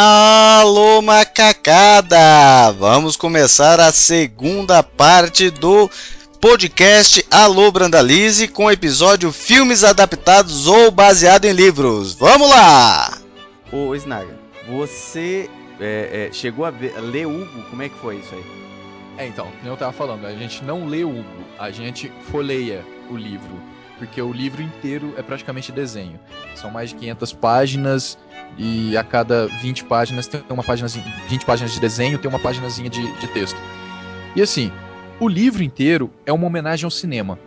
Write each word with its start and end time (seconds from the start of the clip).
Alô, 0.00 1.02
macacada! 1.02 2.70
Vamos 2.78 3.16
começar 3.16 3.80
a 3.80 3.90
segunda 3.90 4.80
parte 4.80 5.50
do 5.50 5.90
podcast 6.40 7.26
Alô 7.28 7.72
Brandalize 7.72 8.46
com 8.46 8.66
o 8.66 8.70
episódio 8.70 9.32
Filmes 9.32 9.82
Adaptados 9.82 10.68
ou 10.68 10.92
Baseado 10.92 11.46
em 11.46 11.52
Livros. 11.52 12.14
Vamos 12.14 12.48
lá! 12.48 13.18
Ô, 13.72 13.92
Snaga, 13.96 14.38
você 14.68 15.50
é, 15.80 16.28
é, 16.28 16.32
chegou 16.32 16.64
a, 16.64 16.70
ver, 16.70 16.94
a 16.96 17.00
ler 17.00 17.26
Hugo? 17.26 17.64
Como 17.68 17.82
é 17.82 17.88
que 17.88 17.98
foi 17.98 18.18
isso 18.18 18.32
aí? 18.36 18.44
É, 19.16 19.26
então, 19.26 19.50
como 19.58 19.72
eu 19.72 19.76
tava 19.76 19.92
falando, 19.92 20.26
a 20.26 20.32
gente 20.32 20.62
não 20.62 20.86
lê 20.86 21.02
Hugo, 21.02 21.24
a 21.58 21.72
gente 21.72 22.12
folheia 22.30 22.86
o 23.10 23.16
livro, 23.16 23.60
porque 23.98 24.20
o 24.22 24.32
livro 24.32 24.62
inteiro 24.62 25.14
é 25.16 25.22
praticamente 25.22 25.72
desenho. 25.72 26.18
São 26.54 26.70
mais 26.70 26.90
de 26.90 26.96
500 26.96 27.32
páginas 27.34 28.18
e 28.56 28.96
a 28.96 29.04
cada 29.04 29.46
20 29.46 29.84
páginas 29.84 30.26
tem 30.26 30.42
uma 30.48 30.62
página 30.62 30.88
20 31.28 31.44
páginas 31.44 31.72
de 31.72 31.80
desenho, 31.80 32.18
tem 32.18 32.28
uma 32.28 32.38
páginazinha 32.38 32.88
de, 32.88 33.12
de 33.18 33.28
texto. 33.28 33.58
E 34.34 34.42
assim, 34.42 34.70
o 35.20 35.28
livro 35.28 35.62
inteiro 35.62 36.10
é 36.24 36.32
uma 36.32 36.46
homenagem 36.46 36.84
ao 36.84 36.90
cinema. 36.90 37.38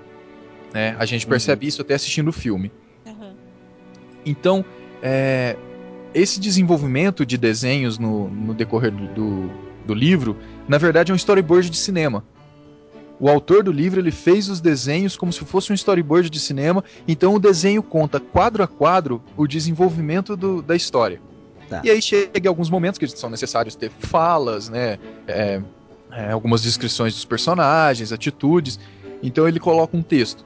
Né? 0.74 0.96
A 1.00 1.06
gente 1.06 1.26
percebe 1.26 1.66
uhum. 1.66 1.70
isso 1.70 1.82
até 1.82 1.94
assistindo 1.96 2.28
o 2.30 2.34
filme. 2.34 2.72
Uhum. 3.06 3.34
Então, 4.26 4.64
é, 5.02 5.56
esse 6.14 6.40
desenvolvimento 6.40 7.26
de 7.26 7.38
desenhos 7.38 7.98
no, 7.98 8.30
no 8.30 8.54
decorrer 8.54 8.92
do, 8.92 9.08
do, 9.14 9.52
do, 9.86 9.94
livro, 9.94 10.38
na 10.68 10.78
verdade 10.78 11.12
é 11.12 11.14
um 11.14 11.18
storyboard 11.18 11.70
de 11.70 11.78
cinema. 11.78 12.24
O 13.22 13.30
autor 13.30 13.62
do 13.62 13.72
livro 13.72 14.00
ele 14.00 14.10
fez 14.10 14.50
os 14.50 14.60
desenhos 14.60 15.16
como 15.16 15.32
se 15.32 15.46
fosse 15.46 15.72
um 15.72 15.76
storyboard 15.76 16.28
de 16.28 16.40
cinema, 16.40 16.84
então 17.08 17.36
o 17.36 17.40
desenho 17.40 17.84
conta 17.84 18.20
quadro 18.20 18.64
a 18.64 18.68
quadro 18.68 19.22
o 19.38 19.46
desenvolvimento 19.46 20.36
do, 20.36 20.60
da 20.60 20.76
história. 20.76 21.22
Tá. 21.70 21.82
E 21.84 21.92
aí 21.92 22.02
chega 22.02 22.50
alguns 22.50 22.68
momentos 22.68 22.98
que 22.98 23.08
são 23.08 23.30
necessários 23.30 23.76
ter 23.76 23.92
falas, 23.92 24.70
né? 24.70 24.98
É, 25.28 25.62
é, 26.12 26.32
algumas 26.32 26.64
descrições 26.64 27.14
dos 27.14 27.24
personagens, 27.24 28.12
atitudes. 28.12 28.80
Então 29.22 29.48
ele 29.48 29.60
coloca 29.60 29.96
um 29.96 30.02
texto. 30.02 30.44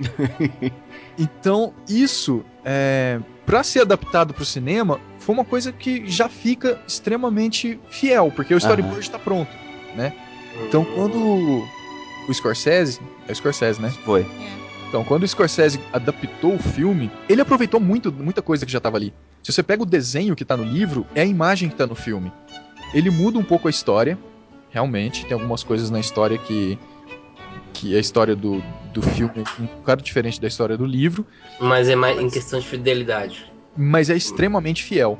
então 1.18 1.74
isso 1.86 2.42
é, 2.64 3.20
para 3.44 3.62
ser 3.62 3.80
adaptado 3.80 4.32
para 4.32 4.42
o 4.42 4.46
cinema, 4.46 4.98
foi 5.18 5.34
uma 5.34 5.44
coisa 5.44 5.70
que 5.70 6.08
já 6.10 6.30
fica 6.30 6.80
extremamente 6.88 7.78
fiel, 7.90 8.32
porque 8.34 8.54
o 8.54 8.56
storyboard 8.56 9.00
está 9.00 9.18
pronto, 9.18 9.54
né? 9.94 10.14
Então 10.66 10.82
quando 10.82 11.62
o 12.28 12.34
Scorsese, 12.34 13.00
é 13.28 13.32
o 13.32 13.34
Scorsese, 13.34 13.80
né? 13.80 13.90
Foi. 14.04 14.22
É. 14.22 14.66
Então, 14.88 15.02
quando 15.04 15.24
o 15.24 15.28
Scorsese 15.28 15.80
adaptou 15.92 16.54
o 16.54 16.58
filme, 16.58 17.10
ele 17.28 17.40
aproveitou 17.40 17.80
muito, 17.80 18.12
muita 18.12 18.40
coisa 18.40 18.64
que 18.64 18.70
já 18.70 18.78
estava 18.78 18.96
ali. 18.96 19.12
Se 19.42 19.52
você 19.52 19.62
pega 19.62 19.82
o 19.82 19.86
desenho 19.86 20.36
que 20.36 20.42
está 20.42 20.56
no 20.56 20.64
livro, 20.64 21.06
é 21.14 21.22
a 21.22 21.24
imagem 21.24 21.68
que 21.68 21.74
está 21.74 21.86
no 21.86 21.94
filme. 21.94 22.32
Ele 22.94 23.10
muda 23.10 23.38
um 23.38 23.42
pouco 23.42 23.66
a 23.66 23.70
história, 23.70 24.16
realmente. 24.70 25.24
Tem 25.26 25.34
algumas 25.34 25.62
coisas 25.62 25.90
na 25.90 26.00
história 26.00 26.38
que 26.38 26.78
que 27.76 27.94
a 27.94 28.00
história 28.00 28.34
do, 28.34 28.62
do 28.92 29.02
filme 29.02 29.34
é 29.36 29.62
um 29.62 29.66
bocado 29.66 30.02
diferente 30.02 30.40
da 30.40 30.48
história 30.48 30.78
do 30.78 30.86
livro. 30.86 31.26
Mas 31.60 31.88
é 31.88 31.94
mais 31.94 32.18
em 32.18 32.30
questão 32.30 32.58
de 32.58 32.66
fidelidade. 32.66 33.52
Mas 33.76 34.08
é 34.08 34.16
extremamente 34.16 34.82
fiel. 34.82 35.18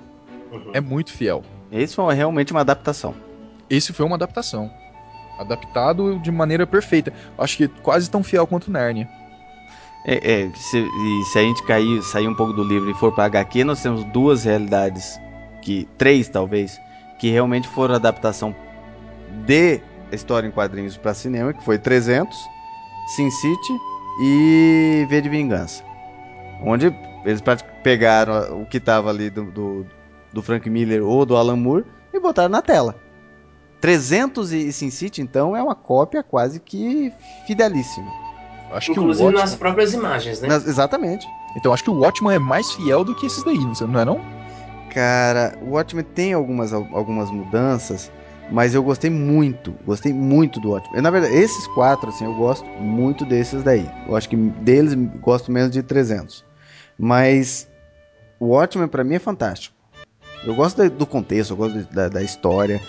Uhum. 0.51 0.71
É 0.73 0.81
muito 0.81 1.13
fiel. 1.13 1.45
Esse 1.71 1.95
foi 1.95 2.15
realmente 2.15 2.53
uma 2.53 2.63
adaptação. 2.63 3.15
Esse 3.69 3.93
foi 3.93 4.07
uma 4.07 4.17
adaptação. 4.17 4.71
Adaptado 5.39 6.19
de 6.19 6.31
maneira 6.31 6.67
perfeita. 6.67 7.13
Acho 7.37 7.57
que 7.57 7.69
quase 7.69 8.11
tão 8.11 8.23
fiel 8.23 8.47
quanto 8.47 8.71
Narnia. 8.71 9.09
É, 10.05 10.43
é 10.43 10.51
se, 10.55 10.87
se, 11.33 11.39
a 11.39 11.43
gente 11.43 11.63
cair, 11.65 12.03
sair 12.03 12.29
um 12.29 12.35
pouco 12.35 12.53
do 12.53 12.63
livro 12.63 12.91
e 12.91 12.95
for 12.95 13.13
para 13.13 13.25
HQ, 13.25 13.65
nós 13.65 13.83
temos 13.83 14.05
duas 14.05 14.45
realidades, 14.45 15.21
que 15.63 15.89
três 15.99 16.29
talvez, 16.29 16.81
que 17.19 17.29
realmente 17.29 17.67
foram 17.69 17.97
adaptação 17.97 18.55
de 19.45 19.81
história 20.13 20.47
em 20.47 20.51
quadrinhos 20.51 20.97
para 20.97 21.13
cinema, 21.13 21.53
que 21.53 21.65
foi 21.65 21.79
300, 21.79 22.37
Sin 23.09 23.31
City 23.31 23.73
e 24.21 25.07
V 25.09 25.21
de 25.21 25.29
Vingança. 25.29 25.85
Onde 26.63 26.95
eles 27.25 27.43
pegaram 27.83 28.63
o 28.63 28.67
que 28.67 28.79
estava 28.79 29.11
ali 29.11 29.29
do, 29.29 29.45
do, 29.51 29.87
do, 30.33 30.43
Frank 30.43 30.69
Miller 30.71 31.05
ou 31.05 31.27
do 31.27 31.37
Alan 31.37 31.57
Moore 31.57 31.85
e 32.13 32.21
botaram 32.21 32.49
na 32.49 32.63
tela. 32.63 32.95
300 33.87 34.53
e 34.53 34.73
Sin 34.73 34.91
City, 34.91 35.23
então, 35.23 35.57
é 35.57 35.63
uma 35.63 35.77
cópia 35.77 36.21
quase 36.21 36.59
que 36.59 37.13
fidelíssima. 37.47 38.11
Acho 38.73 38.91
Inclusive 38.91 39.27
Watchman... 39.27 39.41
nas 39.41 39.55
próprias 39.55 39.95
imagens, 39.95 40.41
né? 40.41 40.49
Nas, 40.49 40.67
exatamente. 40.67 41.25
Então 41.57 41.73
acho 41.73 41.85
que 41.85 41.91
o 41.91 42.01
Watchman 42.01 42.35
é 42.35 42.39
mais 42.41 42.69
fiel 42.73 43.05
do 43.05 43.15
que 43.15 43.27
esses 43.27 43.45
daí, 43.45 43.57
não 43.57 44.01
é 44.01 44.05
não? 44.05 44.21
Cara, 44.93 45.57
o 45.63 45.75
Watchmen 45.75 46.03
tem 46.03 46.33
algumas, 46.33 46.73
algumas 46.73 47.31
mudanças, 47.31 48.11
mas 48.51 48.75
eu 48.75 48.83
gostei 48.83 49.09
muito, 49.09 49.73
gostei 49.87 50.13
muito 50.13 50.59
do 50.59 50.71
Watchmen. 50.71 51.01
Na 51.01 51.11
verdade, 51.11 51.37
esses 51.37 51.65
quatro, 51.69 52.09
assim, 52.09 52.25
eu 52.25 52.35
gosto 52.35 52.67
muito 52.81 53.25
desses 53.25 53.63
daí. 53.63 53.89
Eu 54.09 54.17
acho 54.17 54.29
que 54.29 54.35
deles 54.35 54.97
gosto 55.21 55.53
menos 55.53 55.71
de 55.71 55.81
300. 55.81 56.45
Mas 56.99 57.69
o 58.41 58.47
Watchmen 58.47 58.89
para 58.89 59.05
mim 59.05 59.15
é 59.15 59.21
fantástico. 59.21 59.77
Eu 60.45 60.57
gosto 60.57 60.91
do 60.91 61.07
contexto, 61.07 61.53
eu 61.53 61.57
gosto 61.57 61.95
da, 61.95 62.09
da 62.09 62.23
história. 62.23 62.81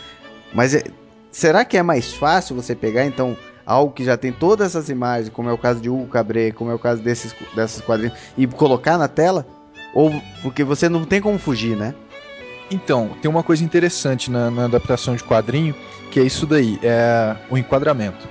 Mas 0.57 0.73
é, 0.73 0.83
será 1.31 1.63
que 1.63 1.77
é 1.77 1.83
mais 1.83 2.13
fácil 2.13 2.55
você 2.55 2.73
pegar, 2.73 3.05
então, 3.05 3.37
algo 3.63 3.93
que 3.93 4.03
já 4.03 4.17
tem 4.17 4.31
todas 4.31 4.69
essas 4.69 4.89
imagens, 4.89 5.29
como 5.29 5.47
é 5.47 5.53
o 5.53 5.57
caso 5.57 5.79
de 5.79 5.87
Hugo 5.87 6.07
Cabré, 6.07 6.49
como 6.49 6.71
é 6.71 6.73
o 6.73 6.79
caso 6.79 6.99
desses, 6.99 7.35
desses 7.55 7.79
quadrinhos, 7.79 8.17
e 8.35 8.47
colocar 8.47 8.97
na 8.97 9.07
tela? 9.07 9.45
Ou 9.93 10.11
porque 10.41 10.63
você 10.63 10.89
não 10.89 11.05
tem 11.05 11.21
como 11.21 11.37
fugir, 11.37 11.77
né? 11.77 11.93
Então, 12.71 13.11
tem 13.21 13.29
uma 13.29 13.43
coisa 13.43 13.63
interessante 13.63 14.31
na, 14.31 14.49
na, 14.49 14.65
adaptação 14.65 15.15
de 15.15 15.23
quadrinho, 15.23 15.75
que 16.09 16.19
é 16.19 16.23
isso 16.23 16.47
daí, 16.47 16.79
é 16.81 17.35
o 17.51 17.57
enquadramento. 17.57 18.27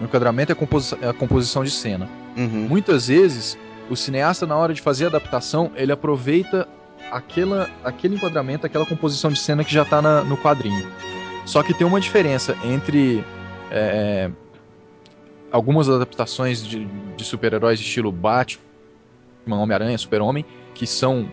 O 0.00 0.04
enquadramento 0.04 0.50
é 0.50 0.54
a, 0.54 0.56
composi 0.56 0.96
é 1.02 1.08
a 1.08 1.12
composição 1.12 1.62
de 1.62 1.70
cena. 1.70 2.08
Uhum. 2.34 2.66
Muitas 2.66 3.08
vezes, 3.08 3.58
o 3.90 3.94
cineasta, 3.94 4.46
na 4.46 4.56
hora 4.56 4.72
de 4.72 4.80
fazer 4.80 5.04
a 5.04 5.08
adaptação, 5.08 5.70
ele 5.76 5.92
aproveita 5.92 6.66
aquela, 7.12 7.68
aquele 7.84 8.14
enquadramento, 8.14 8.64
aquela 8.64 8.86
composição 8.86 9.30
de 9.30 9.38
cena 9.38 9.62
que 9.62 9.72
já 9.72 9.82
está 9.82 10.00
no 10.00 10.36
quadrinho. 10.38 10.88
Só 11.48 11.62
que 11.62 11.72
tem 11.72 11.86
uma 11.86 11.98
diferença 11.98 12.54
entre 12.62 13.24
é, 13.70 14.30
algumas 15.50 15.88
adaptações 15.88 16.62
de, 16.62 16.84
de 17.16 17.24
super-heróis 17.24 17.80
estilo 17.80 18.12
Batman, 18.12 18.60
Homem-Aranha, 19.46 19.96
Super-Homem, 19.96 20.44
que 20.74 20.86
são 20.86 21.26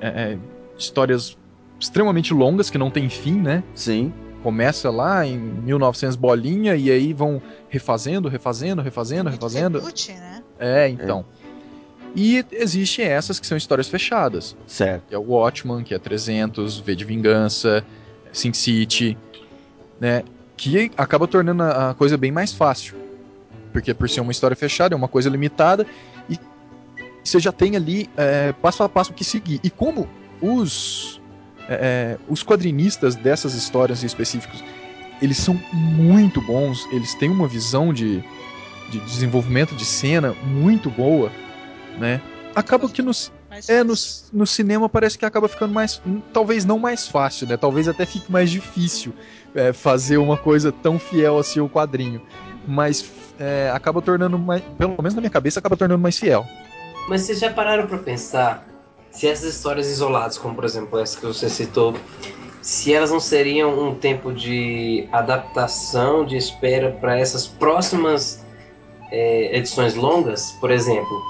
é, 0.00 0.08
é 0.08 0.38
histórias 0.76 1.38
extremamente 1.78 2.34
longas 2.34 2.68
que 2.68 2.76
não 2.76 2.90
tem 2.90 3.08
fim, 3.08 3.40
né? 3.40 3.62
Sim. 3.76 4.12
Começa 4.42 4.90
lá 4.90 5.24
em 5.24 5.38
1900 5.38 6.16
bolinha 6.16 6.74
e 6.74 6.90
aí 6.90 7.12
vão 7.12 7.40
refazendo, 7.68 8.28
refazendo, 8.28 8.82
refazendo, 8.82 9.30
Muito 9.30 9.40
refazendo. 9.40 9.78
Reboot, 9.78 10.12
né? 10.14 10.42
É, 10.58 10.88
então. 10.88 11.24
É. 11.48 11.52
E 12.16 12.44
existem 12.50 13.04
essas 13.04 13.38
que 13.38 13.46
são 13.46 13.56
histórias 13.56 13.86
fechadas. 13.86 14.56
Certo. 14.66 15.04
Que 15.08 15.14
é 15.14 15.18
o 15.18 15.22
Watchman, 15.22 15.84
que 15.84 15.94
é 15.94 15.98
300, 16.00 16.80
V 16.80 16.96
de 16.96 17.04
Vingança, 17.04 17.84
Sin 18.32 18.52
City, 18.52 19.16
né? 20.00 20.22
Que 20.56 20.90
acaba 20.96 21.26
tornando 21.26 21.62
a 21.62 21.94
coisa 21.94 22.16
bem 22.16 22.30
mais 22.32 22.52
fácil. 22.52 22.96
Porque 23.72 23.92
por 23.94 24.08
ser 24.08 24.20
uma 24.20 24.32
história 24.32 24.56
fechada, 24.56 24.94
é 24.94 24.96
uma 24.96 25.08
coisa 25.08 25.28
limitada 25.28 25.86
e 26.28 26.38
você 27.24 27.40
já 27.40 27.52
tem 27.52 27.76
ali 27.76 28.08
é, 28.16 28.52
passo 28.52 28.82
a 28.82 28.88
passo 28.88 29.12
que 29.12 29.24
seguir. 29.24 29.60
E 29.62 29.70
como 29.70 30.08
os 30.40 31.20
é, 31.68 31.74
é, 31.74 32.18
os 32.28 32.42
quadrinistas 32.42 33.14
dessas 33.14 33.54
histórias 33.54 34.02
específicos, 34.02 34.62
eles 35.20 35.36
são 35.36 35.54
muito 35.72 36.40
bons, 36.40 36.86
eles 36.90 37.14
têm 37.14 37.30
uma 37.30 37.46
visão 37.46 37.92
de, 37.92 38.22
de 38.90 38.98
desenvolvimento 39.00 39.74
de 39.74 39.84
cena 39.84 40.34
muito 40.44 40.90
boa, 40.90 41.30
né? 41.98 42.20
Acaba 42.54 42.88
que 42.88 43.00
é, 43.68 43.84
no, 43.84 43.94
no 44.32 44.46
cinema 44.46 44.88
parece 44.88 45.18
que 45.18 45.24
acaba 45.24 45.48
ficando 45.48 45.72
mais. 45.74 46.00
Talvez 46.32 46.64
não 46.64 46.78
mais 46.78 47.06
fácil, 47.06 47.46
né? 47.46 47.56
Talvez 47.56 47.88
até 47.88 48.06
fique 48.06 48.30
mais 48.30 48.50
difícil 48.50 49.12
é, 49.54 49.72
fazer 49.72 50.16
uma 50.16 50.36
coisa 50.36 50.72
tão 50.72 50.98
fiel 50.98 51.38
assim 51.38 51.60
ao 51.60 51.68
quadrinho. 51.68 52.22
Mas 52.66 53.10
é, 53.38 53.70
acaba 53.74 54.00
tornando 54.00 54.38
mais. 54.38 54.62
Pelo 54.78 54.96
menos 54.98 55.14
na 55.14 55.20
minha 55.20 55.30
cabeça, 55.30 55.58
acaba 55.58 55.76
tornando 55.76 56.00
mais 56.00 56.18
fiel. 56.18 56.46
Mas 57.08 57.22
vocês 57.22 57.40
já 57.40 57.52
pararam 57.52 57.86
para 57.86 57.98
pensar 57.98 58.66
se 59.10 59.28
essas 59.28 59.54
histórias 59.54 59.88
isoladas, 59.88 60.38
como 60.38 60.54
por 60.54 60.64
exemplo 60.64 60.98
essa 60.98 61.18
que 61.18 61.26
você 61.26 61.48
citou, 61.48 61.94
se 62.62 62.94
elas 62.94 63.10
não 63.10 63.20
seriam 63.20 63.88
um 63.88 63.94
tempo 63.94 64.32
de 64.32 65.08
adaptação, 65.12 66.24
de 66.24 66.36
espera 66.36 66.92
para 66.92 67.18
essas 67.18 67.46
próximas 67.46 68.44
é, 69.10 69.56
edições 69.56 69.94
longas, 69.94 70.52
por 70.52 70.70
exemplo, 70.70 71.22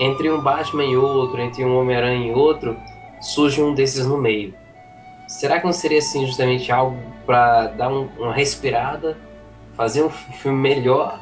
entre 0.00 0.30
um 0.30 0.40
Batman 0.40 0.84
e 0.84 0.96
outro, 0.96 1.40
entre 1.40 1.64
um 1.64 1.76
Homem-Aranha 1.76 2.28
e 2.28 2.32
outro, 2.32 2.76
surge 3.20 3.62
um 3.62 3.74
desses 3.74 4.06
no 4.06 4.18
meio. 4.18 4.54
Será 5.28 5.58
que 5.58 5.66
não 5.66 5.72
seria 5.72 5.98
assim 5.98 6.26
justamente 6.26 6.70
algo 6.70 6.96
para 7.24 7.68
dar 7.68 7.88
um, 7.88 8.08
uma 8.18 8.32
respirada, 8.32 9.16
fazer 9.76 10.02
um 10.02 10.10
filme 10.40 10.58
melhor 10.58 11.18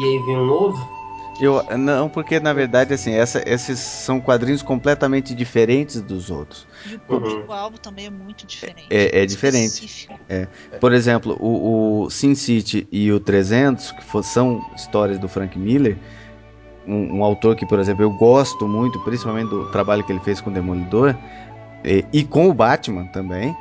e 0.00 0.04
aí 0.04 0.18
vir 0.20 0.36
um 0.36 0.46
novo? 0.46 0.94
Eu, 1.40 1.64
não, 1.76 2.08
porque 2.08 2.38
na 2.38 2.52
verdade, 2.52 2.94
assim, 2.94 3.12
essa, 3.12 3.42
esses 3.44 3.80
são 3.80 4.20
quadrinhos 4.20 4.62
completamente 4.62 5.34
diferentes 5.34 6.00
dos 6.00 6.30
outros. 6.30 6.64
E 6.88 6.94
o 6.94 7.00
público-alvo 7.00 7.76
também 7.76 8.06
é 8.06 8.10
muito 8.10 8.46
diferente. 8.46 8.86
É, 8.88 9.22
é 9.22 9.26
diferente. 9.26 9.84
Específico. 9.84 10.14
Por 10.78 10.92
exemplo, 10.92 11.36
o, 11.40 12.04
o 12.04 12.10
Sin 12.10 12.36
City 12.36 12.86
e 12.90 13.10
o 13.10 13.18
300, 13.18 13.90
que 13.90 14.04
fo- 14.04 14.22
são 14.22 14.64
histórias 14.76 15.18
do 15.18 15.28
Frank 15.28 15.58
Miller, 15.58 15.98
um, 16.86 17.18
um 17.18 17.24
autor 17.24 17.56
que, 17.56 17.64
por 17.66 17.78
exemplo, 17.78 18.02
eu 18.04 18.10
gosto 18.10 18.66
muito, 18.68 18.98
principalmente 19.00 19.48
do 19.50 19.66
trabalho 19.66 20.02
que 20.04 20.12
ele 20.12 20.20
fez 20.20 20.40
com 20.40 20.50
o 20.50 20.52
Demolidor, 20.52 21.14
e, 21.84 22.04
e 22.12 22.24
com 22.24 22.48
o 22.48 22.54
Batman 22.54 23.04
também. 23.06 23.56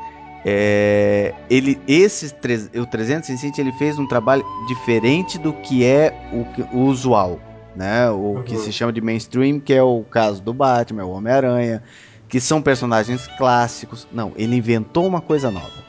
É, 0.46 1.34
ele, 1.50 1.80
esses, 1.88 2.32
tre- 2.34 2.70
o 2.76 2.86
300 2.86 3.28
Sin 3.28 3.38
City, 3.38 3.62
ele 3.62 3.72
fez 3.72 3.98
um 3.98 4.06
trabalho 4.06 4.46
diferente 4.68 5.38
do 5.38 5.54
que 5.54 5.86
é 5.86 6.14
o, 6.34 6.44
que- 6.46 6.66
o 6.76 6.82
usual, 6.82 7.40
né? 7.76 8.10
O 8.10 8.42
que 8.46 8.56
Uhum. 8.56 8.60
se 8.62 8.74
chama 8.74 8.92
de 8.92 9.00
mainstream, 9.00 9.60
que 9.60 9.74
é 9.74 9.82
o 9.82 10.04
caso 10.04 10.42
do 10.42 10.54
Batman, 10.54 11.02
é 11.02 11.06
o 11.06 11.12
Homem-Aranha, 11.12 11.82
que 12.28 12.42
são 12.42 12.62
personagens 12.62 13.26
clássicos. 13.38 14.06
Não, 14.12 14.34
ele 14.36 14.56
inventou 14.58 15.08
uma 15.08 15.22
coisa 15.22 15.50
nova 15.50 15.84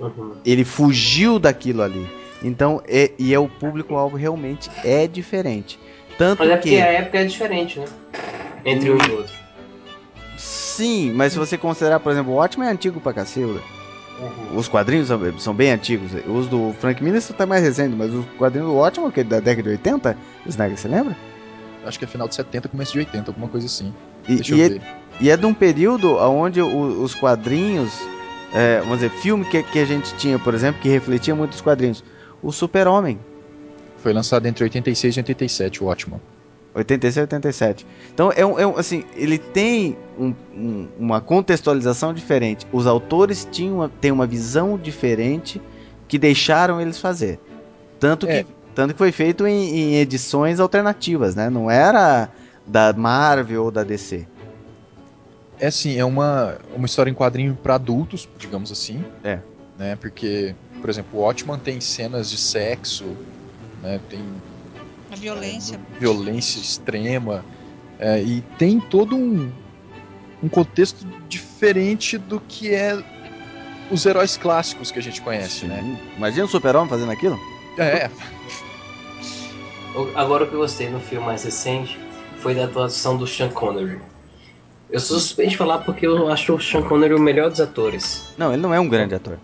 Uhum. 0.00 0.34
ele 0.44 0.64
fugiu 0.64 1.38
daquilo 1.38 1.82
ali. 1.82 2.08
Então, 2.42 2.80
é, 2.86 3.10
e 3.18 3.34
é 3.34 3.38
o 3.38 3.48
público-alvo 3.48 4.16
realmente 4.16 4.70
é 4.84 5.06
diferente. 5.08 5.78
Tanto 6.18 6.40
Mas 6.40 6.50
é 6.50 6.56
que. 6.56 6.68
porque 6.70 6.82
a 6.82 6.86
época 6.92 7.18
é 7.20 7.24
diferente, 7.24 7.78
né? 7.78 7.86
Entre 8.64 8.90
um 8.90 8.98
e 8.98 9.10
outro. 9.12 9.32
Sim, 10.36 11.12
mas 11.14 11.32
se 11.32 11.38
você 11.38 11.56
considerar, 11.56 12.00
por 12.00 12.12
exemplo, 12.12 12.32
o 12.32 12.36
Watchmen 12.36 12.68
é 12.68 12.72
antigo 12.72 13.00
pra 13.00 13.12
cacilda. 13.12 13.60
Uhum. 14.20 14.56
Os 14.58 14.68
quadrinhos 14.68 15.08
são, 15.38 15.54
bem 15.54 15.70
antigos. 15.70 16.10
Os 16.26 16.48
do 16.48 16.74
Frank 16.80 17.02
Miller 17.02 17.22
são 17.22 17.34
até 17.34 17.46
mais 17.46 17.62
recentes, 17.62 17.96
mas 17.96 18.12
os 18.12 18.24
quadrinhos 18.36 18.68
do 18.68 18.74
Watchmen, 18.76 19.10
que 19.12 19.20
é 19.20 19.24
da 19.24 19.38
década 19.40 19.62
de 19.62 19.68
80, 19.76 20.16
Snyder, 20.46 20.76
você 20.76 20.88
lembra? 20.88 21.16
Acho 21.84 21.98
que 21.98 22.04
é 22.04 22.08
final 22.08 22.28
de 22.28 22.34
70, 22.34 22.68
começo 22.68 22.92
de 22.92 22.98
80, 22.98 23.30
alguma 23.30 23.48
coisa 23.48 23.66
assim. 23.66 23.94
E, 24.28 24.34
Deixa 24.36 24.54
e 24.54 24.60
eu 24.60 24.66
é, 24.66 24.68
ver. 24.70 24.82
e 25.20 25.30
é 25.30 25.36
de 25.36 25.46
um 25.46 25.54
período 25.54 26.16
onde 26.16 26.60
o- 26.60 27.02
os 27.02 27.14
quadrinhos, 27.14 27.92
é, 28.52 28.80
vamos 28.80 28.96
dizer, 28.98 29.10
filme 29.20 29.44
que, 29.44 29.62
que 29.62 29.78
a 29.78 29.84
gente 29.84 30.12
tinha, 30.16 30.38
por 30.38 30.52
exemplo, 30.52 30.80
que 30.82 30.88
refletia 30.88 31.34
muito 31.34 31.52
os 31.52 31.60
quadrinhos. 31.60 32.02
O 32.42 32.50
Super-Homem, 32.52 33.18
Foi 33.98 34.12
lançado 34.12 34.46
entre 34.46 34.64
86 34.64 35.16
e 35.16 35.18
87, 35.20 35.82
o 35.82 35.86
Watchman. 35.86 36.20
86 36.74 37.16
e 37.16 37.20
87. 37.20 37.86
Então, 38.14 38.30
é 38.34 38.44
um, 38.46 38.58
é 38.58 38.66
um- 38.66 38.76
assim, 38.76 39.04
ele 39.16 39.38
tem 39.38 39.96
um- 40.18 40.34
um- 40.54 40.88
uma 40.98 41.20
contextualização 41.20 42.14
diferente. 42.14 42.66
Os 42.72 42.86
autores 42.86 43.46
tinham 43.50 43.76
uma, 43.76 43.88
têm 43.88 44.12
uma 44.12 44.26
visão 44.26 44.76
diferente 44.78 45.60
que 46.06 46.18
deixaram 46.18 46.80
eles 46.80 46.98
fazer. 46.98 47.40
Tanto, 47.98 48.26
É. 48.28 48.44
que, 48.44 48.50
tanto 48.74 48.94
que 48.94 48.98
foi 48.98 49.10
feito 49.10 49.46
em, 49.46 49.68
em 49.76 49.94
edições 49.96 50.60
alternativas, 50.60 51.34
né? 51.34 51.50
Não 51.50 51.68
era 51.70 52.28
da 52.66 52.92
Marvel 52.92 53.64
ou 53.64 53.70
da 53.72 53.82
DC. 53.82 54.26
É 55.58 55.66
assim, 55.66 55.98
é 55.98 56.04
uma, 56.04 56.56
uma 56.76 56.86
história 56.86 57.10
em 57.10 57.14
quadrinho 57.14 57.58
pra 57.60 57.74
adultos, 57.74 58.28
digamos 58.38 58.70
assim. 58.70 59.04
É. 59.24 59.40
Né, 59.76 59.96
porque, 59.96 60.54
por 60.80 60.88
exemplo, 60.90 61.18
o 61.18 61.22
Watchman 61.22 61.58
tem 61.58 61.80
cenas 61.80 62.30
de 62.30 62.36
sexo, 62.38 63.04
né, 63.82 64.00
tem 64.08 64.20
A 65.10 65.16
violência. 65.16 65.78
violência 65.98 66.58
extrema, 66.60 67.44
é, 67.98 68.22
e 68.22 68.40
tem 68.58 68.78
todo 68.80 69.16
um, 69.16 69.50
um 70.42 70.48
contexto 70.48 71.04
diferente 71.28 72.16
do 72.18 72.40
que 72.40 72.72
é 72.74 72.96
os 73.90 74.04
heróis 74.06 74.36
clássicos 74.36 74.90
que 74.90 74.98
a 74.98 75.02
gente 75.02 75.20
conhece, 75.22 75.64
né? 75.66 75.98
Imagina 76.16 76.44
o 76.44 76.48
Super-Homem 76.48 76.88
fazendo 76.88 77.10
aquilo? 77.10 77.38
É, 77.78 78.10
Agora 80.14 80.44
o 80.44 80.46
que 80.46 80.54
eu 80.54 80.60
gostei 80.60 80.88
no 80.88 81.00
filme 81.00 81.24
mais 81.26 81.42
recente 81.44 81.98
foi 82.38 82.54
da 82.54 82.64
atuação 82.64 83.16
do 83.16 83.26
Sean 83.26 83.48
Connery. 83.48 84.00
Eu 84.90 85.00
sou 85.00 85.18
suspeito 85.18 85.50
de 85.52 85.56
falar 85.56 85.78
porque 85.78 86.06
eu 86.06 86.30
acho 86.30 86.54
o 86.54 86.60
Sean 86.60 86.82
Connery 86.82 87.14
o 87.14 87.18
melhor 87.18 87.50
dos 87.50 87.60
atores. 87.60 88.24
Não, 88.38 88.52
ele 88.52 88.62
não 88.62 88.72
é 88.72 88.78
um 88.78 88.88
grande 88.88 89.14
ator. 89.14 89.38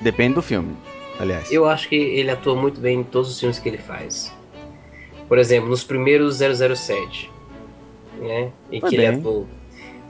Depende 0.00 0.34
do 0.34 0.42
filme, 0.42 0.76
aliás. 1.20 1.50
Eu 1.52 1.66
acho 1.66 1.88
que 1.88 1.96
ele 1.96 2.30
atua 2.30 2.54
muito 2.54 2.80
bem 2.80 3.00
em 3.00 3.04
todos 3.04 3.30
os 3.30 3.38
filmes 3.40 3.58
que 3.58 3.68
ele 3.68 3.78
faz. 3.78 4.32
Por 5.28 5.38
exemplo, 5.38 5.68
nos 5.68 5.82
primeiros 5.82 6.38
007, 6.38 7.30
né? 8.18 8.50
Em 8.70 8.80
Foi 8.80 8.88
que 8.90 8.96
ele 8.96 9.08
bem. 9.10 9.18
atuou. 9.20 9.46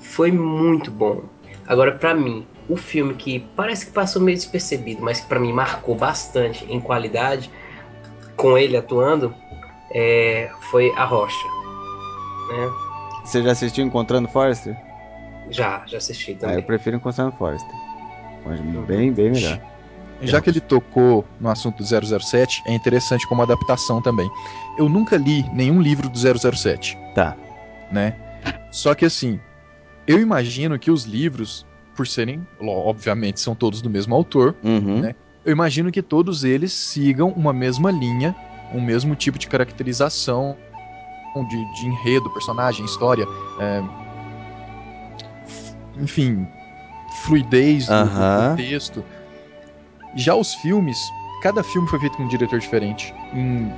Foi 0.01 0.31
muito 0.31 0.91
bom. 0.91 1.23
Agora, 1.67 1.93
pra 1.93 2.15
mim, 2.15 2.47
o 2.69 2.77
filme 2.77 3.15
que 3.15 3.41
parece 3.57 3.87
que 3.87 3.93
passou 3.93 4.21
meio 4.23 4.37
despercebido, 4.37 5.03
mas 5.03 5.21
que 5.21 5.27
pra 5.27 5.41
mim 5.41 5.53
marcou 5.53 5.95
bastante 5.95 6.65
em 6.71 6.81
qualidade, 6.81 7.51
com 8.37 8.57
ele 8.59 8.77
atuando, 8.77 9.35
é, 9.93 10.51
foi 10.71 10.91
A 10.97 11.05
Rocha. 11.05 11.47
Né? 12.51 12.71
Você 13.25 13.43
já 13.43 13.53
assistiu 13.53 13.85
Encontrando 13.85 14.29
Forrester? 14.29 14.77
Já, 15.51 15.83
já 15.87 15.99
assisti 15.99 16.33
Ah, 16.33 16.35
eu 16.35 16.39
também. 16.41 16.63
prefiro 16.63 16.97
Encontrando 16.97 17.33
Forrester. 17.33 17.75
Mas 18.45 18.61
Bem, 18.87 19.13
bem 19.13 19.31
melhor. 19.33 19.59
Já 20.23 20.41
que 20.41 20.49
ele 20.51 20.61
tocou 20.61 21.25
no 21.41 21.49
assunto 21.51 21.83
do 21.83 21.85
007, 22.21 22.63
é 22.67 22.75
interessante 22.75 23.27
como 23.27 23.43
adaptação 23.43 24.01
também. 24.01 24.31
Eu 24.79 24.89
nunca 24.89 25.17
li 25.17 25.45
nenhum 25.53 25.81
livro 25.81 26.09
do 26.09 26.19
007, 26.19 26.97
Tá. 27.15 27.37
né? 27.93 28.15
Só 28.71 28.95
que 28.95 29.05
assim, 29.05 29.39
eu 30.07 30.19
imagino 30.21 30.79
que 30.79 30.91
os 30.91 31.05
livros, 31.05 31.67
por 31.95 32.07
serem, 32.07 32.47
obviamente, 32.61 33.41
são 33.41 33.55
todos 33.55 33.83
do 33.83 33.91
mesmo 33.91 34.15
autor, 34.15 34.55
Uhum. 34.65 35.01
Né? 35.01 35.15
eu 35.45 35.53
imagino 35.53 35.93
que 35.93 36.03
todos 36.03 36.43
eles 36.45 36.73
sigam 36.73 37.29
uma 37.37 37.53
mesma 37.53 37.91
linha, 37.91 38.35
um 38.75 38.81
mesmo 38.81 39.15
tipo 39.15 39.39
de 39.39 39.47
caracterização 39.47 40.57
de, 41.49 41.73
de 41.75 41.87
enredo, 41.87 42.31
personagem, 42.31 42.85
história, 42.85 43.27
é, 43.61 43.83
enfim, 46.01 46.47
fluidez 47.25 47.87
do, 47.87 47.93
do 48.51 48.57
texto. 48.57 49.05
Já 50.17 50.35
os 50.35 50.55
filmes, 50.55 50.99
cada 51.43 51.63
filme 51.63 51.87
foi 51.89 51.99
feito 52.01 52.17
com 52.17 52.23
um 52.25 52.29
diretor 52.29 52.59
diferente. 52.59 53.15
Em- 53.35 53.71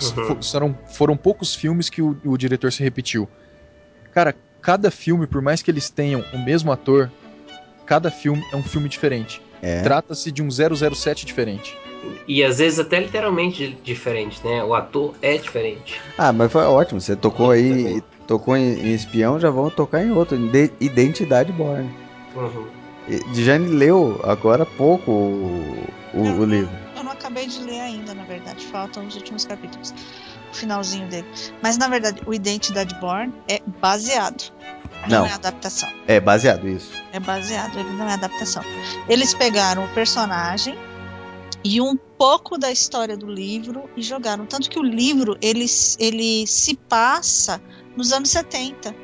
fo- 0.00 0.42
foram, 0.42 0.78
foram 0.88 1.16
poucos 1.16 1.54
filmes 1.54 1.88
que 1.88 2.02
o, 2.02 2.16
o 2.24 2.36
diretor 2.36 2.72
se 2.72 2.82
repetiu. 2.82 3.28
Cara, 4.12 4.34
cada 4.60 4.90
filme, 4.90 5.26
por 5.26 5.40
mais 5.42 5.62
que 5.62 5.70
eles 5.70 5.88
tenham 5.90 6.24
o 6.32 6.38
mesmo 6.38 6.70
ator, 6.72 7.10
cada 7.84 8.10
filme 8.10 8.42
é 8.52 8.56
um 8.56 8.62
filme 8.62 8.88
diferente. 8.88 9.40
É. 9.62 9.82
Trata-se 9.82 10.30
de 10.30 10.42
um 10.42 10.48
007 10.50 11.24
diferente. 11.24 11.76
E 12.28 12.44
às 12.44 12.58
vezes 12.58 12.78
até 12.78 13.00
literalmente 13.00 13.76
diferente, 13.82 14.40
né? 14.44 14.62
O 14.62 14.74
ator 14.74 15.14
é 15.22 15.36
diferente. 15.38 16.00
Ah, 16.18 16.32
mas 16.32 16.52
foi 16.52 16.62
ótimo. 16.64 17.00
Você 17.00 17.16
tocou 17.16 17.50
aí, 17.50 18.02
tocou 18.26 18.56
em, 18.56 18.78
em 18.80 18.92
espião, 18.92 19.40
já 19.40 19.50
vamos 19.50 19.74
tocar 19.74 20.04
em 20.04 20.12
outro. 20.12 20.36
de- 20.36 20.70
Identidade 20.78 21.50
Born. 21.52 21.88
Uhum. 22.34 22.66
E 23.08 23.44
Jane 23.44 23.68
leu 23.68 24.20
agora 24.24 24.64
há 24.64 24.66
pouco 24.66 25.10
o, 25.10 25.86
o- 26.14 26.26
Eu 26.26 26.38
o 26.40 26.44
livro. 26.44 26.70
Eu 26.96 27.04
não 27.04 27.12
acabei 27.12 27.46
de 27.46 27.60
ler 27.60 27.80
ainda, 27.80 28.14
na 28.14 28.24
verdade. 28.24 28.64
Faltam 28.66 29.06
os 29.06 29.14
últimos 29.14 29.44
capítulos. 29.44 29.94
O 30.50 30.54
finalzinho 30.54 31.08
dele. 31.08 31.26
Mas, 31.62 31.76
na 31.76 31.86
verdade, 31.88 32.20
o 32.26 32.32
Identidade 32.34 32.94
Born 33.00 33.32
é 33.48 33.60
baseado. 33.80 34.52
Não, 35.08 35.20
Não. 35.20 35.26
é 35.26 35.32
adaptação. 35.32 35.88
É 36.06 36.18
baseado 36.18 36.66
isso. 36.68 36.90
É 37.12 37.20
baseado, 37.20 37.78
ele 37.78 37.90
não 37.92 38.08
é 38.08 38.14
adaptação. 38.14 38.62
Eles 39.08 39.34
pegaram 39.34 39.84
o 39.84 39.88
personagem 39.88 40.76
e 41.62 41.80
um 41.80 41.96
pouco 41.96 42.56
da 42.58 42.72
história 42.72 43.16
do 43.16 43.26
livro 43.26 43.88
e 43.96 44.02
jogaram. 44.02 44.46
Tanto 44.46 44.68
que 44.70 44.78
o 44.78 44.82
livro, 44.82 45.36
ele, 45.40 45.66
ele 45.98 46.46
se 46.46 46.74
passa 46.74 47.60
nos 47.96 48.12
anos 48.12 48.30
70. 48.30 48.94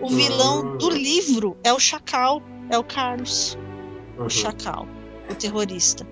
O 0.00 0.08
vilão 0.10 0.76
do 0.76 0.90
livro 0.90 1.56
é 1.64 1.72
o 1.72 1.78
Chacal, 1.80 2.40
é 2.70 2.78
o 2.78 2.84
Carlos 2.84 3.56
Uhum. 4.18 4.26
o 4.26 4.30
Chacal, 4.30 4.88
o 5.30 5.34
terrorista. 5.34 6.06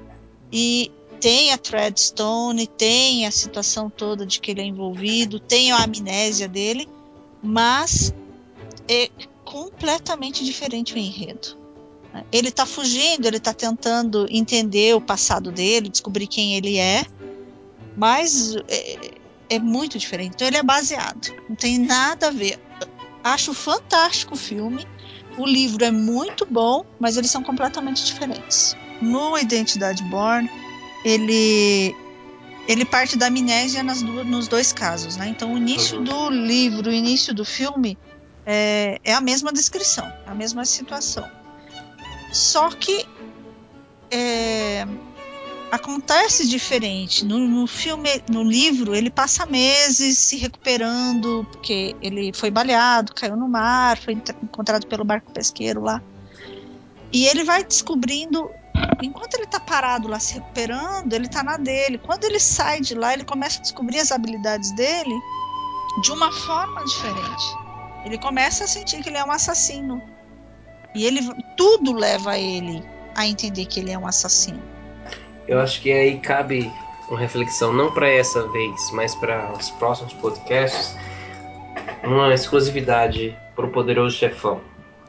E 0.53 0.91
tem 1.21 1.53
a 1.53 1.59
Treadstone, 1.59 2.67
tem 2.67 3.27
a 3.27 3.31
situação 3.31 3.91
toda 3.91 4.25
de 4.25 4.41
que 4.41 4.53
ele 4.53 4.61
é 4.61 4.65
envolvido, 4.65 5.41
tem 5.41 5.73
a 5.73 5.83
amnésia 5.83 6.47
dele, 6.47 6.89
mas 7.43 8.15
é 8.89 9.11
completamente 9.45 10.45
diferente 10.45 10.95
o 10.95 10.99
enredo. 10.99 11.59
Ele 12.33 12.51
tá 12.51 12.65
fugindo, 12.65 13.27
ele 13.27 13.41
tá 13.41 13.53
tentando 13.53 14.27
entender 14.31 14.95
o 14.95 15.01
passado 15.01 15.53
dele, 15.53 15.89
descobrir 15.89 16.27
quem 16.27 16.55
ele 16.55 16.79
é, 16.79 17.05
mas 17.95 18.57
é, 18.69 19.11
é 19.51 19.59
muito 19.59 19.99
diferente. 19.99 20.33
Então 20.35 20.47
ele 20.47 20.57
é 20.57 20.63
baseado, 20.63 21.35
não 21.49 21.57
tem 21.57 21.79
nada 21.79 22.29
a 22.29 22.31
ver. 22.31 22.59
Acho 23.23 23.53
fantástico 23.53 24.35
o 24.35 24.39
filme. 24.39 24.87
O 25.37 25.47
livro 25.47 25.85
é 25.85 25.91
muito 25.91 26.47
bom, 26.47 26.85
mas 26.99 27.17
eles 27.17 27.31
são 27.31 27.43
completamente 27.43 28.05
diferentes. 28.05 28.77
No 29.01 29.39
Identidade 29.39 30.03
Born, 30.05 30.51
ele 31.05 31.95
ele 32.69 32.85
parte 32.85 33.17
da 33.17 33.27
amnésia 33.27 33.83
nas 33.83 34.03
nos 34.03 34.49
dois 34.49 34.73
casos, 34.73 35.17
né? 35.17 35.29
Então 35.29 35.55
o 35.55 35.57
início 35.57 36.01
do 36.01 36.31
livro, 36.31 36.91
o 36.91 36.93
início 36.93 37.33
do 37.33 37.45
filme 37.45 37.97
é, 38.45 38.99
é 39.05 39.15
a 39.15 39.21
mesma 39.21 39.53
descrição, 39.53 40.11
a 40.27 40.35
mesma 40.35 40.65
situação. 40.65 41.29
Só 42.33 42.71
que 42.71 43.07
é, 44.11 44.87
acontece 45.71 46.47
diferente. 46.47 47.25
No, 47.25 47.39
no, 47.39 47.67
filme, 47.67 48.23
no 48.31 48.43
livro, 48.43 48.95
ele 48.95 49.11
passa 49.11 49.47
meses 49.47 50.19
se 50.19 50.37
recuperando, 50.37 51.47
porque 51.51 51.97
ele 52.01 52.33
foi 52.33 52.51
baleado, 52.51 53.15
caiu 53.15 53.37
no 53.37 53.49
mar, 53.49 53.97
foi 53.99 54.15
encontrado 54.15 54.87
pelo 54.87 55.05
barco 55.05 55.33
pesqueiro 55.33 55.83
lá. 55.83 56.03
E 57.13 57.27
ele 57.27 57.45
vai 57.45 57.65
descobrindo, 57.65 58.51
enquanto 59.03 59.35
ele 59.35 59.47
tá 59.47 59.61
parado 59.61 60.09
lá 60.09 60.19
se 60.19 60.35
recuperando, 60.35 61.13
ele 61.13 61.29
tá 61.29 61.43
na 61.43 61.57
dele. 61.57 61.99
Quando 61.99 62.25
ele 62.25 62.41
sai 62.41 62.81
de 62.81 62.95
lá, 62.95 63.13
ele 63.13 63.25
começa 63.25 63.59
a 63.59 63.63
descobrir 63.63 63.99
as 63.99 64.13
habilidades 64.13 64.75
dele 64.75 65.15
de 66.03 66.13
uma 66.13 66.31
forma 66.33 66.85
diferente. 66.85 67.45
Ele 68.05 68.19
começa 68.19 68.65
a 68.65 68.69
sentir 68.69 69.03
que 69.03 69.09
ele 69.09 69.19
é 69.19 69.25
um 69.25 69.33
assassino. 69.33 70.01
E 70.95 71.05
ele 71.05 71.21
tudo 71.57 71.93
leva 71.93 72.39
ele 72.39 72.83
a 73.15 73.27
entender 73.27 73.67
que 73.67 73.81
ele 73.81 73.91
é 73.91 73.99
um 73.99 74.07
assassino. 74.07 74.76
Eu 75.49 75.61
acho 75.61 75.81
que 75.81 75.93
aí 75.93 76.19
cabe 76.19 76.73
uma 77.09 77.19
reflexão, 77.19 77.73
não 77.73 77.93
para 77.93 78.09
essa 78.09 78.47
vez, 78.49 78.91
mas 78.93 79.15
para 79.15 79.53
os 79.53 79.71
próximos 79.71 80.13
podcasts, 80.15 80.97
uma 82.03 82.35
exclusividade 82.35 83.37
para 83.55 83.67
o 83.67 83.71
Poderoso 83.71 84.17
Chefão. 84.17 84.61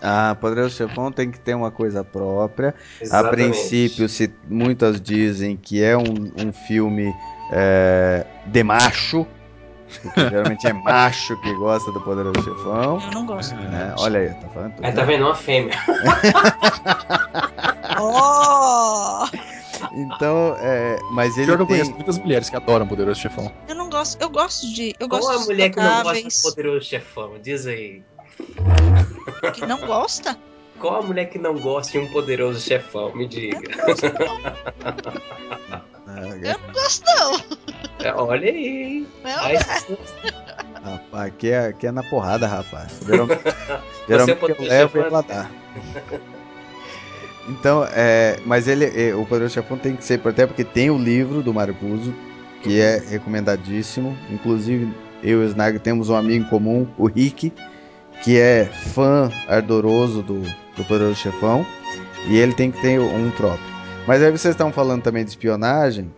Ah, 0.02 0.38
Poderoso 0.40 0.76
Chefão 0.76 1.12
tem 1.12 1.32
que 1.32 1.40
ter 1.40 1.56
uma 1.56 1.72
coisa 1.72 2.04
própria. 2.04 2.76
Exatamente. 3.02 3.28
A 3.28 3.32
princípio, 3.32 4.08
se 4.08 4.32
muitas 4.48 5.02
dizem 5.02 5.58
que 5.58 5.84
é 5.84 5.98
um, 5.98 6.32
um 6.38 6.54
filme 6.54 7.16
é, 7.52 8.24
de 8.46 8.64
macho, 8.64 9.26
porque 10.04 10.22
geralmente 10.30 10.68
é 10.68 10.74
macho 10.74 11.36
que 11.42 11.52
gosta 11.56 11.92
do 11.92 12.00
Poderoso 12.02 12.44
Chefão. 12.44 13.02
Eu 13.04 13.12
não 13.12 13.26
gosto. 13.26 13.56
É, 13.56 13.96
olha 13.98 14.20
aí, 14.20 14.30
tá 14.30 14.48
falando 14.50 14.76
tudo. 14.76 14.86
É, 14.86 14.92
tá 14.92 15.04
vendo? 15.04 15.26
Uma 15.26 15.36
fêmea. 15.36 15.74
oh! 18.00 19.26
Então, 19.94 20.56
é, 20.60 21.00
mas 21.12 21.38
ele 21.38 21.48
Pior 21.48 21.58
que 21.58 21.64
eu 21.64 21.68
tem... 21.68 21.76
conheço 21.78 21.92
muitas 21.92 22.18
mulheres 22.18 22.50
que 22.50 22.56
adoram 22.56 22.88
Poderoso 22.88 23.20
Chefão. 23.20 23.52
Eu 23.68 23.76
não 23.76 23.90
gosto, 23.90 24.22
eu 24.22 24.30
gosto 24.30 24.68
de, 24.74 24.96
eu 25.00 25.08
gosto 25.08 25.28
Qual 25.28 25.40
a 25.40 25.46
mulher 25.46 25.70
que 25.70 25.80
não 25.80 26.04
gosta 26.04 26.24
do 26.24 26.42
Poderoso 26.44 26.86
Chefão? 26.86 27.40
Diz 27.42 27.68
aí. 27.68 28.04
Que 29.54 29.66
não 29.66 29.80
gosta? 29.80 30.38
Qual 30.80 30.98
a 30.98 31.02
mulher 31.02 31.26
que 31.26 31.40
não 31.40 31.56
gosta 31.56 31.94
de 31.94 32.00
um 32.00 32.08
Poderoso 32.12 32.60
Chefão? 32.60 33.16
Me 33.16 33.28
diga. 33.28 33.60
Eu 36.44 36.60
não 36.60 36.74
gosto 36.74 37.04
não. 37.06 37.36
É, 38.00 38.14
olha 38.14 38.50
aí. 38.50 39.08
Não, 39.24 40.92
Rapaz, 40.92 41.28
aqui 41.28 41.50
é, 41.50 41.68
aqui 41.68 41.88
é 41.88 41.92
na 41.92 42.04
porrada, 42.04 42.48
rapaz. 42.48 43.00
Geralmente, 43.06 43.42
geralmente 44.08 44.38
pode 44.38 44.54
eu 44.54 44.70
levo 44.70 44.98
e 44.98 45.02
ela 45.02 45.22
dá. 45.22 45.50
Então, 47.48 47.86
é, 47.92 48.40
mas 48.46 48.68
ele, 48.68 48.86
é, 48.86 49.16
o 49.16 49.26
Poderoso 49.26 49.54
Chefão 49.54 49.78
tem 49.78 49.96
que 49.96 50.04
ser, 50.04 50.22
até 50.26 50.46
porque 50.46 50.64
tem 50.64 50.90
o 50.90 50.98
livro 50.98 51.42
do 51.42 51.54
Puzo, 51.74 52.14
que 52.62 52.80
é 52.80 53.02
recomendadíssimo. 53.10 54.18
Inclusive, 54.30 54.94
eu 55.24 55.42
e 55.42 55.46
o 55.46 55.48
Snag 55.48 55.80
temos 55.80 56.10
um 56.10 56.16
amigo 56.16 56.46
em 56.46 56.50
comum, 56.50 56.88
o 56.98 57.08
Rick, 57.08 57.54
que 58.24 58.38
é 58.38 58.66
fã 58.66 59.30
ardoroso 59.48 60.22
do, 60.22 60.42
do 60.76 60.84
Poderoso 60.88 61.16
Chefão. 61.16 61.66
E 62.28 62.38
ele 62.38 62.54
tem 62.54 62.70
que 62.70 62.82
ter 62.82 63.00
um 63.00 63.32
próprio. 63.32 63.66
Mas 64.06 64.22
aí 64.22 64.32
vocês 64.32 64.54
estão 64.54 64.72
falando 64.72 65.02
também 65.02 65.24
de 65.24 65.30
espionagem. 65.30 66.12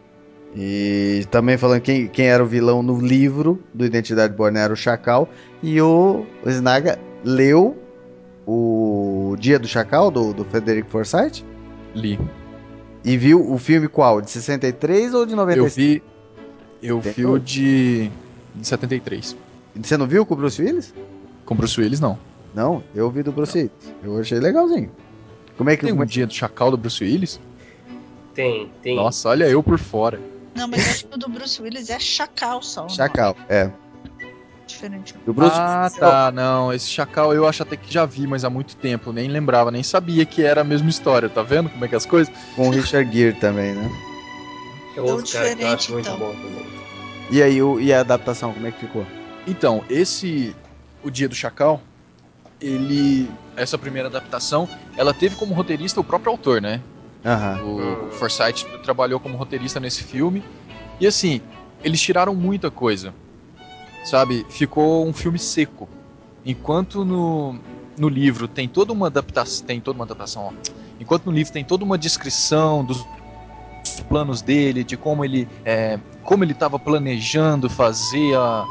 E 0.55 1.25
também 1.29 1.57
falando 1.57 1.81
quem, 1.81 2.07
quem 2.07 2.25
era 2.25 2.43
o 2.43 2.48
vilão 2.48 2.81
no 2.81 3.00
livro 3.00 3.62
do 3.71 3.86
Identidade 3.86 4.33
Borne 4.33 4.57
era 4.57 4.74
o 4.74 4.75
Chacal. 4.75 5.29
E 5.62 5.79
o 5.79 6.25
Snaga 6.45 6.98
leu 7.24 7.77
o 8.51 9.36
Dia 9.38 9.60
do 9.60 9.68
Chacal, 9.68 10.10
do, 10.10 10.34
do 10.34 10.44
Frederick 10.46 10.89
Forsyth. 10.89 11.44
Li. 11.94 12.20
E 13.06 13.15
viu 13.15 13.51
o 13.51 13.58
filme 13.58 13.88
qual? 13.88 14.22
De 14.22 14.29
63 14.32 15.13
ou 15.13 15.25
de 15.25 15.34
Eu 15.34 15.38
96? 15.38 15.75
vi. 15.75 16.03
Eu 16.82 17.00
vi 17.00 17.10
Entendeu? 17.10 17.32
o 17.34 17.39
de. 17.39 18.10
de 18.56 18.68
73. 18.68 19.36
Você 19.75 19.98
não 19.98 20.08
viu 20.08 20.25
com 20.25 20.34
o 20.34 20.38
Bruce 20.38 20.62
Willis? 20.62 20.94
Com 21.46 21.56
Bruce 21.56 21.79
Willis, 21.79 22.00
não. 22.00 22.18
Não, 22.53 22.84
eu 22.96 23.10
vi 23.12 23.22
do 23.22 23.32
Bruce 23.32 23.56
Willis. 23.58 23.72
Eu 24.03 24.20
achei 24.20 24.39
legalzinho. 24.39 24.91
Como 25.56 25.70
é 25.70 25.75
que 25.75 25.84
Tem 25.84 25.91
como 25.91 26.01
um 26.01 26.06
é 26.06 26.08
dia 26.08 26.25
do 26.25 26.34
Chacal 26.34 26.72
do 26.72 26.77
Bruce 26.77 27.03
Willis? 27.03 27.39
Tem, 28.34 28.72
tem. 28.82 28.96
Nossa, 28.96 29.29
olha 29.29 29.46
eu 29.48 29.62
por 29.62 29.77
fora. 29.77 30.20
Não, 30.56 30.68
mas 30.68 30.88
acho 30.89 31.06
que 31.08 31.15
o 31.15 31.18
do 31.18 31.29
Bruce 31.29 31.62
Willis 31.62 31.89
é 31.89 32.00
Chacal 32.00 32.62
só. 32.63 32.86
o 32.86 32.89
Chacal, 32.89 33.36
é. 33.48 33.70
Diferente. 34.79 35.13
O 35.27 35.33
Bruce 35.33 35.51
ah, 35.53 35.91
tá. 35.93 36.31
Não, 36.31 36.71
esse 36.71 36.88
Chacal 36.88 37.33
eu 37.33 37.45
acho 37.45 37.63
até 37.63 37.75
que 37.75 37.93
já 37.93 38.05
vi, 38.05 38.25
mas 38.25 38.45
há 38.45 38.50
muito 38.50 38.77
tempo. 38.77 39.12
Nem 39.12 39.27
lembrava, 39.27 39.69
nem 39.69 39.83
sabia 39.83 40.25
que 40.25 40.41
era 40.41 40.62
a 40.62 40.63
mesma 40.63 40.89
história. 40.89 41.27
Tá 41.27 41.43
vendo 41.43 41.69
como 41.69 41.83
é 41.83 41.88
que 41.88 41.95
é 41.95 41.98
as 41.98 42.05
coisas? 42.05 42.33
com 42.55 42.69
o 42.69 42.71
Richard 42.71 43.12
Gere 43.12 43.36
também, 43.38 43.74
né? 43.74 43.91
É 44.95 45.01
outro 45.01 45.31
cara 45.33 45.55
que 45.55 45.63
eu 45.63 45.67
acho 45.67 45.88
diferente, 45.88 45.91
muito 45.91 46.09
então. 46.09 46.17
bom 46.17 46.31
também. 46.31 46.65
E 47.29 47.43
aí, 47.43 47.62
o, 47.62 47.79
e 47.79 47.93
a 47.93 48.00
adaptação, 48.00 48.53
como 48.53 48.65
é 48.65 48.71
que 48.71 48.79
ficou? 48.79 49.05
Então, 49.45 49.83
esse. 49.89 50.55
O 51.03 51.09
Dia 51.09 51.27
do 51.27 51.36
Chacal, 51.36 51.81
ele. 52.62 53.29
Essa 53.57 53.77
primeira 53.77 54.07
adaptação, 54.07 54.67
ela 54.95 55.13
teve 55.13 55.36
como 55.36 55.53
roteirista 55.53 56.00
o 56.00 56.03
próprio 56.03 56.31
autor, 56.31 56.62
né? 56.62 56.81
Aham. 57.25 57.62
O, 57.63 58.07
o 58.07 58.12
Forsyth 58.12 58.63
trabalhou 58.81 59.19
como 59.19 59.38
roteirista 59.38 59.79
nesse 59.79 60.03
filme. 60.03 60.41
E 61.01 61.07
assim, 61.07 61.41
eles 61.83 62.00
tiraram 62.00 62.33
muita 62.33 62.71
coisa. 62.71 63.13
Sabe? 64.03 64.46
Ficou 64.50 65.08
um 65.08 65.13
filme 65.13 65.38
seco. 65.39 65.88
Enquanto 66.46 67.03
no, 67.03 67.60
no 67.98 68.08
livro 68.10 68.48
tem 68.48 68.68
toda 68.68 68.94
uma 68.94 69.08
adaptação. 69.08 69.65
Tem 69.65 69.79
toda 69.82 69.98
uma 69.98 70.06
adaptação, 70.06 70.44
ó. 70.48 70.53
Enquanto 71.00 71.25
no 71.25 71.32
livro 71.32 71.51
tem 71.53 71.63
toda 71.63 71.84
uma 71.84 71.98
descrição 71.98 72.84
dos 72.84 73.06
planos 74.08 74.41
dele, 74.41 74.84
de 74.84 74.98
como 74.98 75.24
ele 75.24 75.48
é, 75.63 76.00
como 76.24 76.44
ele 76.44 76.51
estava 76.51 76.77
planejando 76.79 77.70
fazer 77.70 78.36
a- 78.36 78.65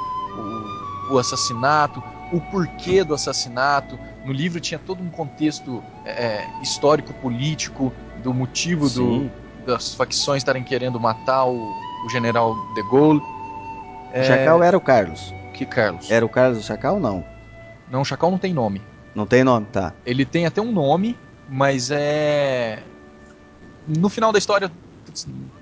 o, 1.10 1.14
o 1.14 1.18
assassinato, 1.18 2.02
o 2.32 2.40
porquê 2.40 3.02
do 3.04 3.14
assassinato. 3.14 3.98
No 4.24 4.32
livro 4.32 4.60
tinha 4.60 4.78
todo 4.78 5.02
um 5.02 5.08
contexto 5.08 5.82
é, 6.04 6.46
histórico 6.62 7.14
político 7.14 7.92
do 8.22 8.34
motivo 8.34 8.88
do, 8.90 9.30
das 9.66 9.94
facções 9.94 10.38
estarem 10.42 10.62
querendo 10.62 11.00
matar 11.00 11.46
o, 11.46 11.54
o 12.04 12.10
general 12.10 12.54
de 12.74 12.82
Gaulle. 12.82 13.22
O 14.14 14.22
Chacal 14.22 14.62
era 14.62 14.76
o 14.76 14.80
Carlos. 14.80 15.34
Que 15.52 15.66
Carlos? 15.66 16.10
Era 16.10 16.24
o 16.24 16.28
Carlos 16.28 16.58
do 16.58 16.64
Chacal? 16.64 16.98
Não. 17.00 17.24
Não, 17.90 18.02
o 18.02 18.04
Chacal 18.04 18.30
não 18.30 18.38
tem 18.38 18.52
nome. 18.52 18.82
Não 19.14 19.26
tem 19.26 19.42
nome, 19.42 19.66
tá. 19.72 19.92
Ele 20.06 20.24
tem 20.24 20.46
até 20.46 20.60
um 20.60 20.70
nome, 20.70 21.16
mas 21.48 21.90
é. 21.90 22.80
No 23.86 24.08
final 24.08 24.32
da 24.32 24.38
história. 24.38 24.70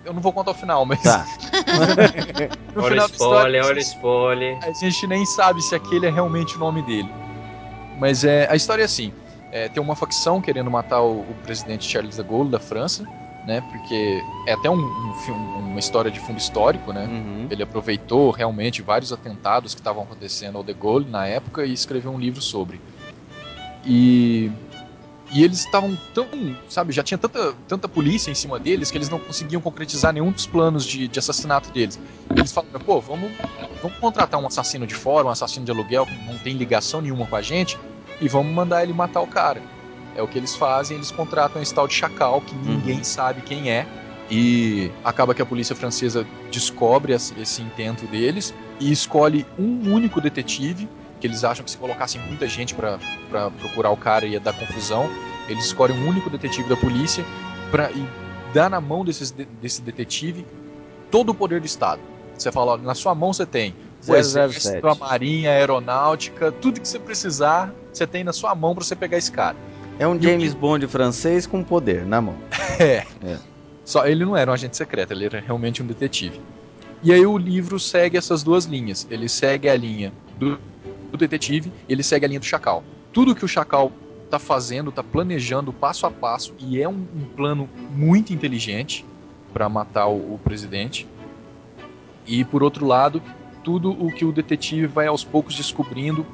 Eu 0.05 0.12
não 0.12 0.21
vou 0.21 0.33
contar 0.33 0.50
o 0.50 0.55
final, 0.55 0.85
mas. 0.85 1.00
Tá. 1.03 1.25
no 2.75 2.83
Olha 2.83 2.87
o 2.87 2.88
final 2.88 3.09
da 3.09 3.15
história. 3.15 3.59
spoiler, 3.59 3.65
olha 3.65 3.76
o 3.76 3.81
spoiler. 3.81 4.59
A 4.62 4.73
gente 4.73 5.07
nem 5.07 5.25
sabe 5.25 5.62
se 5.62 5.75
aquele 5.75 6.07
é 6.07 6.11
realmente 6.11 6.57
o 6.57 6.59
nome 6.59 6.83
dele. 6.83 7.09
Mas 7.99 8.25
é, 8.25 8.47
a 8.50 8.57
história 8.57 8.83
é 8.83 8.85
assim: 8.85 9.12
é, 9.50 9.69
tem 9.69 9.83
uma 9.83 9.97
facção 9.97 10.41
querendo 10.41 10.71
matar 10.71 11.00
o, 11.00 11.21
o 11.21 11.35
presidente 11.45 11.88
Charles 11.88 12.17
de 12.17 12.23
Gaulle 12.23 12.50
da 12.50 12.61
França, 12.61 13.07
né? 13.47 13.61
Porque 13.61 14.23
é 14.47 14.53
até 14.53 14.69
um, 14.69 14.75
um 14.75 15.15
filme, 15.25 15.41
uma 15.59 15.79
história 15.79 16.11
de 16.11 16.19
fundo 16.19 16.38
histórico, 16.38 16.93
né? 16.93 17.07
Uhum. 17.07 17.47
Ele 17.49 17.62
aproveitou 17.62 18.31
realmente 18.31 18.83
vários 18.83 19.12
atentados 19.12 19.75
que 19.75 19.81
estavam 19.81 20.03
acontecendo 20.03 20.59
ao 20.59 20.65
De 20.65 20.75
Gaulle 20.75 21.09
na 21.09 21.26
época 21.26 21.65
e 21.65 21.73
escreveu 21.73 22.11
um 22.11 22.19
livro 22.19 22.43
sobre. 22.43 22.81
E, 23.85 24.50
e 25.33 25.45
eles 25.45 25.61
estavam 25.61 25.97
tão, 26.12 26.26
sabe, 26.69 26.93
já 26.93 27.05
tinha 27.05 27.17
tanta, 27.17 27.55
tanta 27.69 27.88
polícia 27.88 28.31
em 28.31 28.35
cima 28.35 28.59
deles 28.59 28.91
que 28.91 28.99
eles 28.99 29.09
não 29.09 29.21
conseguiam 29.21 29.62
concretizar 29.62 30.12
nenhum 30.12 30.33
dos 30.33 30.47
planos 30.47 30.85
de, 30.85 31.07
de 31.07 31.19
assassinato 31.19 31.71
deles. 31.71 32.00
Eles 32.37 32.50
falaram, 32.50 32.81
pô, 32.81 33.00
vamos, 33.00 33.31
vamos 33.81 33.97
contratar 33.99 34.41
um 34.41 34.47
assassino 34.47 34.87
de 34.87 34.95
fora, 34.95 35.29
um 35.29 35.31
assassino 35.31 35.65
de 35.65 35.71
aluguel 35.71 36.05
que 36.05 36.15
não 36.26 36.37
tem 36.38 36.55
ligação 36.55 37.00
nenhuma 37.00 37.26
com 37.26 37.37
a 37.37 37.43
gente 37.43 37.79
e 38.21 38.29
vamos 38.29 38.53
mandar 38.53 38.83
ele 38.83 38.93
matar 38.93 39.21
o 39.21 39.26
cara. 39.26 39.62
É 40.17 40.23
o 40.23 40.27
que 40.29 40.39
eles 40.39 40.57
fazem, 40.57 40.97
eles 40.97 41.11
contratam 41.11 41.61
esse 41.61 41.75
tal 41.75 41.87
de 41.87 41.95
chacal 41.95 42.41
que 42.41 42.55
ninguém 42.55 43.05
sabe 43.05 43.43
quem 43.43 43.71
é. 43.71 43.87
E 44.31 44.91
acaba 45.05 45.35
que 45.35 45.43
a 45.43 45.47
polícia 45.47 45.77
francesa 45.77 46.27
descobre 46.51 47.13
esse 47.13 47.63
intento 47.63 48.07
deles 48.07 48.53
e 48.81 48.91
escolhe 48.91 49.47
um 49.59 49.93
único 49.93 50.21
detetive, 50.21 50.89
que 51.21 51.27
eles 51.27 51.45
acham 51.45 51.65
que 51.65 51.71
se 51.71 51.77
colocassem 51.79 52.21
muita 52.23 52.49
gente 52.49 52.75
pra 52.75 52.99
pra 53.31 53.51
procurar 53.51 53.91
o 53.91 53.97
cara 53.97 54.27
ia 54.27 54.41
dar 54.41 54.53
confusão. 54.53 55.09
Eles 55.49 55.67
escolhem 55.67 55.97
um 55.97 56.09
único 56.09 56.29
detetive 56.29 56.69
da 56.69 56.77
polícia 56.77 57.25
pra, 57.71 57.91
e 57.93 58.05
dá 58.53 58.69
na 58.69 58.81
mão 58.81 59.05
desses 59.05 59.31
de- 59.31 59.45
desse 59.45 59.81
detetive 59.81 60.45
todo 61.11 61.31
o 61.31 61.35
poder 61.35 61.61
do 61.61 61.67
Estado. 61.67 62.01
Você 62.37 62.51
fala, 62.51 62.73
ó, 62.73 62.77
na 62.77 62.95
sua 62.95 63.15
mão 63.15 63.33
você 63.33 63.47
tem 63.47 63.71
o 63.71 64.05
007. 64.05 64.19
exército, 64.19 64.89
a 64.89 64.95
marinha, 64.97 65.51
a 65.51 65.55
aeronáutica, 65.55 66.51
tudo 66.51 66.81
que 66.81 66.89
você 66.89 66.99
precisar, 66.99 67.73
você 67.93 68.07
tem 68.07 68.25
na 68.25 68.33
sua 68.33 68.55
mão 68.55 68.75
pra 68.75 68.83
você 68.85 68.97
pegar 68.97 69.17
esse 69.19 69.31
cara. 69.31 69.57
É 69.99 70.07
um 70.07 70.21
James 70.21 70.53
Bond 70.53 70.87
francês 70.87 71.47
com 71.47 71.62
poder 71.62 72.05
na 72.05 72.21
mão. 72.21 72.37
Só 73.85 74.07
ele 74.07 74.25
não 74.25 74.37
era 74.37 74.50
um 74.50 74.55
agente 74.55 74.76
secreto, 74.76 75.12
ele 75.12 75.25
era 75.25 75.41
realmente 75.41 75.83
um 75.83 75.87
detetive. 75.87 76.41
E 77.03 77.12
aí 77.12 77.25
o 77.25 77.38
livro 77.38 77.79
segue 77.79 78.17
essas 78.17 78.43
duas 78.43 78.65
linhas. 78.65 79.07
Ele 79.11 79.29
segue 79.29 79.69
a 79.69 79.76
linha 79.76 80.12
do, 80.38 80.59
do 81.11 81.17
detetive, 81.17 81.73
ele 81.88 82.03
segue 82.03 82.26
a 82.26 82.29
linha 82.29 82.41
do 82.41 82.45
chacal. 82.45 82.85
Tudo 83.12 83.35
que 83.35 83.45
o 83.45 83.49
chacal 83.49 83.91
tá 84.31 84.38
fazendo, 84.38 84.93
tá 84.93 85.03
planejando 85.03 85.73
passo 85.73 86.05
a 86.05 86.11
passo 86.11 86.53
e 86.59 86.83
é 86.83 86.88
um, 86.88 87.07
um 87.15 87.25
plano 87.35 87.69
muito 87.91 88.35
inteligente. 88.35 89.05
para 89.53 89.69
matar 89.69 90.09
o, 90.09 90.35
o 90.35 90.41
presidente. 90.45 91.09
E 92.26 92.45
por 92.45 92.62
outro 92.62 92.85
lado, 92.85 93.23
tudo 93.65 93.91
o 93.93 94.12
que 94.12 94.25
o 94.25 94.33
detetive 94.33 94.87
vai 94.87 95.07
aos 95.07 95.25
poucos 95.25 95.55
descobrindo, 95.55 96.26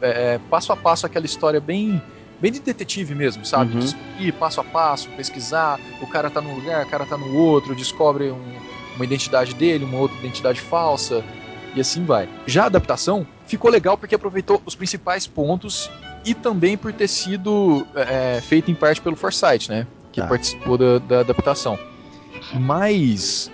é, 0.00 0.40
passo 0.50 0.72
a 0.72 0.76
passo, 0.76 1.06
aquela 1.06 1.26
história 1.26 1.60
bem 1.60 2.02
bem 2.40 2.52
de 2.52 2.60
detetive 2.60 3.14
mesmo, 3.14 3.44
sabe? 3.44 3.74
Uhum. 3.74 3.80
Descobrir 3.80 4.32
passo 4.32 4.60
a 4.60 4.64
passo, 4.64 5.08
pesquisar, 5.10 5.78
o 6.00 6.06
cara 6.06 6.28
tá 6.30 6.40
num 6.40 6.54
lugar, 6.54 6.84
o 6.84 6.88
cara 6.88 7.04
tá 7.06 7.16
no 7.16 7.34
outro, 7.36 7.74
descobre 7.74 8.30
um- 8.30 8.54
uma 8.96 9.04
identidade 9.04 9.54
dele, 9.54 9.84
uma 9.84 9.98
outra 9.98 10.16
identidade 10.18 10.60
falsa, 10.60 11.24
e 11.74 11.80
assim 11.80 12.04
vai. 12.04 12.28
Já 12.46 12.64
a 12.64 12.66
adaptação 12.66 13.26
ficou 13.46 13.70
legal 13.70 13.96
porque 13.98 14.14
aproveitou 14.14 14.62
os 14.64 14.74
principais 14.74 15.26
pontos 15.26 15.90
e 16.24 16.32
também 16.34 16.76
por 16.76 16.92
ter 16.92 17.08
sido 17.08 17.86
é, 17.94 18.40
feita 18.40 18.70
em 18.70 18.74
parte 18.74 19.00
pelo 19.00 19.16
Forsyth, 19.16 19.68
né? 19.68 19.86
Que 20.12 20.20
Tá. 20.20 20.28
participou 20.28 20.78
da, 20.78 20.98
da 20.98 21.20
adaptação. 21.20 21.76
Mas, 22.52 23.50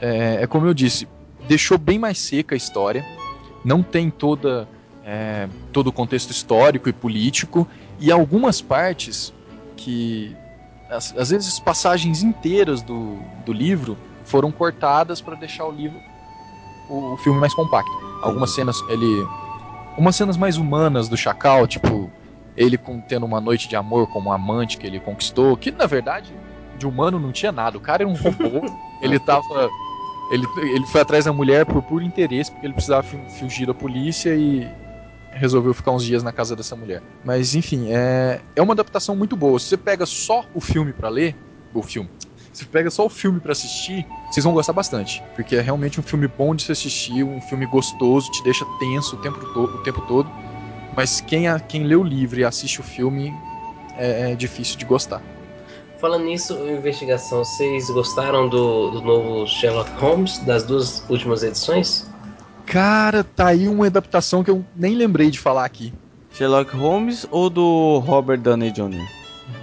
é, 0.00 0.38
é 0.42 0.46
como 0.46 0.66
eu 0.66 0.72
disse, 0.74 1.06
deixou 1.46 1.76
bem 1.78 1.98
mais 1.98 2.18
seca 2.18 2.54
a 2.54 2.56
história, 2.56 3.04
não 3.64 3.82
tem 3.82 4.10
toda 4.10 4.66
é, 5.04 5.48
todo 5.72 5.86
o 5.88 5.92
contexto 5.92 6.30
histórico 6.30 6.88
e 6.88 6.92
político, 6.92 7.66
e 7.98 8.10
algumas 8.12 8.60
partes 8.60 9.32
que 9.76 10.36
às, 10.88 11.14
às 11.16 11.30
vezes 11.30 11.58
passagens 11.60 12.22
inteiras 12.22 12.82
do, 12.82 13.18
do 13.44 13.52
livro 13.52 13.96
foram 14.24 14.50
cortadas 14.50 15.20
para 15.20 15.34
deixar 15.34 15.64
o 15.66 15.70
livro 15.70 15.98
o, 16.88 17.12
o 17.12 17.16
filme 17.18 17.38
mais 17.38 17.54
compacto. 17.54 17.90
Algumas 18.22 18.50
cenas 18.54 18.76
ele 18.88 19.26
umas 19.96 20.14
cenas 20.16 20.36
mais 20.36 20.56
humanas 20.56 21.08
do 21.08 21.16
Chacal, 21.16 21.66
tipo 21.66 22.10
ele 22.56 22.76
com, 22.76 23.00
tendo 23.00 23.24
uma 23.26 23.40
noite 23.40 23.68
de 23.68 23.76
amor 23.76 24.06
com 24.08 24.18
uma 24.18 24.34
amante 24.34 24.78
que 24.78 24.86
ele 24.86 24.98
conquistou, 25.00 25.56
que 25.56 25.70
na 25.70 25.86
verdade 25.86 26.32
de 26.78 26.86
humano 26.86 27.18
não 27.18 27.32
tinha 27.32 27.50
nada. 27.52 27.76
O 27.76 27.80
cara 27.80 28.02
era 28.04 28.08
um 28.10 28.14
robô. 28.14 28.66
ele 29.02 29.18
tava 29.18 29.68
ele, 30.30 30.46
ele 30.56 30.86
foi 30.86 31.00
atrás 31.00 31.24
da 31.24 31.32
mulher 31.32 31.64
por 31.64 31.82
puro 31.82 32.04
interesse, 32.04 32.50
porque 32.50 32.66
ele 32.66 32.74
precisava 32.74 33.02
fu- 33.02 33.18
fugir 33.38 33.66
da 33.66 33.74
polícia 33.74 34.34
e 34.36 34.68
resolveu 35.30 35.72
ficar 35.74 35.92
uns 35.92 36.04
dias 36.04 36.22
na 36.22 36.32
casa 36.32 36.56
dessa 36.56 36.74
mulher. 36.74 37.02
Mas 37.24 37.54
enfim, 37.54 37.88
é, 37.90 38.40
é 38.56 38.62
uma 38.62 38.72
adaptação 38.72 39.14
muito 39.14 39.36
boa. 39.36 39.58
Se 39.58 39.66
você 39.66 39.76
pega 39.76 40.06
só 40.06 40.44
o 40.54 40.60
filme 40.60 40.92
pra 40.92 41.08
ler, 41.08 41.36
o 41.74 41.82
filme, 41.82 42.08
se 42.52 42.64
pega 42.64 42.90
só 42.90 43.06
o 43.06 43.08
filme 43.08 43.38
pra 43.38 43.52
assistir, 43.52 44.04
vocês 44.30 44.42
vão 44.42 44.52
gostar 44.52 44.72
bastante, 44.72 45.22
porque 45.36 45.56
é 45.56 45.60
realmente 45.60 46.00
um 46.00 46.02
filme 46.02 46.26
bom 46.26 46.54
de 46.54 46.64
se 46.64 46.72
assistir, 46.72 47.22
um 47.22 47.40
filme 47.40 47.66
gostoso, 47.66 48.30
te 48.32 48.42
deixa 48.42 48.64
tenso 48.80 49.16
o 49.16 49.18
tempo, 49.20 49.38
to 49.52 49.60
o 49.64 49.82
tempo 49.82 50.00
todo. 50.02 50.28
Mas 50.96 51.20
quem, 51.20 51.46
a, 51.46 51.60
quem 51.60 51.84
lê 51.84 51.94
o 51.94 52.02
livro 52.02 52.40
e 52.40 52.44
assiste 52.44 52.80
o 52.80 52.82
filme 52.82 53.32
é, 53.96 54.32
é 54.32 54.34
difícil 54.34 54.76
de 54.76 54.84
gostar. 54.84 55.22
Falando 55.98 56.24
nisso, 56.24 56.54
investigação, 56.68 57.44
vocês 57.44 57.90
gostaram 57.90 58.48
do, 58.48 58.90
do 58.90 59.02
novo 59.02 59.46
Sherlock 59.46 59.90
Holmes, 60.00 60.38
das 60.38 60.62
duas 60.62 61.08
últimas 61.08 61.42
edições? 61.42 62.08
Cara, 62.68 63.24
tá 63.24 63.46
aí 63.48 63.66
uma 63.68 63.86
adaptação 63.86 64.44
que 64.44 64.50
eu 64.50 64.64
nem 64.76 64.94
lembrei 64.94 65.30
de 65.30 65.38
falar 65.38 65.64
aqui. 65.64 65.92
Sherlock 66.32 66.74
Holmes 66.76 67.26
ou 67.30 67.48
do 67.50 67.98
Robert 67.98 68.38
Downey 68.38 68.70
Jr.? 68.70 69.06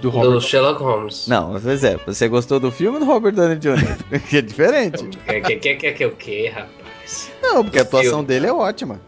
Do 0.02 0.10
Robert. 0.10 0.40
Sherlock 0.40 0.82
Holmes. 0.82 1.26
Não, 1.28 1.58
pois 1.60 1.84
é. 1.84 1.96
Você 2.06 2.28
gostou 2.28 2.58
do 2.58 2.70
filme 2.72 2.98
ou 2.98 3.04
do 3.04 3.10
Robert 3.10 3.32
Downey 3.32 3.56
Jr.? 3.58 4.20
que 4.28 4.38
é 4.38 4.42
diferente. 4.42 5.06
Quer, 5.24 5.40
quer, 5.40 5.56
quer, 5.56 5.74
quer 5.76 5.92
que 5.92 6.04
é 6.04 6.06
o 6.06 6.12
quê, 6.16 6.52
rapaz? 6.54 7.30
Não, 7.40 7.62
porque 7.62 7.78
a 7.78 7.82
atuação 7.82 8.10
filme. 8.10 8.26
dele 8.26 8.46
é 8.48 8.52
ótima. 8.52 9.00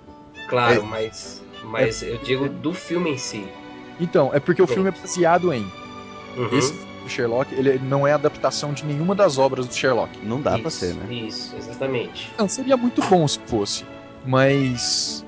Claro, 0.48 0.80
É. 0.80 0.84
mas, 0.84 1.42
mas 1.64 2.02
eu 2.02 2.16
digo 2.18 2.48
do 2.48 2.72
filme 2.72 3.10
em 3.10 3.18
si. 3.18 3.44
Então, 4.00 4.30
é 4.32 4.38
porque 4.38 4.62
o 4.62 4.66
filme 4.66 4.88
é 4.88 4.92
baseado 4.92 5.52
em. 5.52 5.66
Uhum. 6.36 6.48
Esse 6.56 6.72
do 7.02 7.08
Sherlock, 7.08 7.54
ele 7.54 7.78
não 7.78 8.06
é 8.06 8.12
adaptação 8.12 8.72
de 8.72 8.84
nenhuma 8.84 9.14
das 9.14 9.38
obras 9.38 9.66
do 9.66 9.74
Sherlock. 9.74 10.10
Não 10.24 10.40
dá 10.40 10.58
pra 10.58 10.68
Isso, 10.68 10.78
ser, 10.78 10.94
né? 10.94 11.12
Isso, 11.12 11.54
exatamente. 11.56 12.30
Não, 12.38 12.48
seria 12.48 12.76
muito 12.76 13.02
bom 13.08 13.26
se 13.26 13.38
fosse. 13.46 13.84
Mas. 14.24 15.24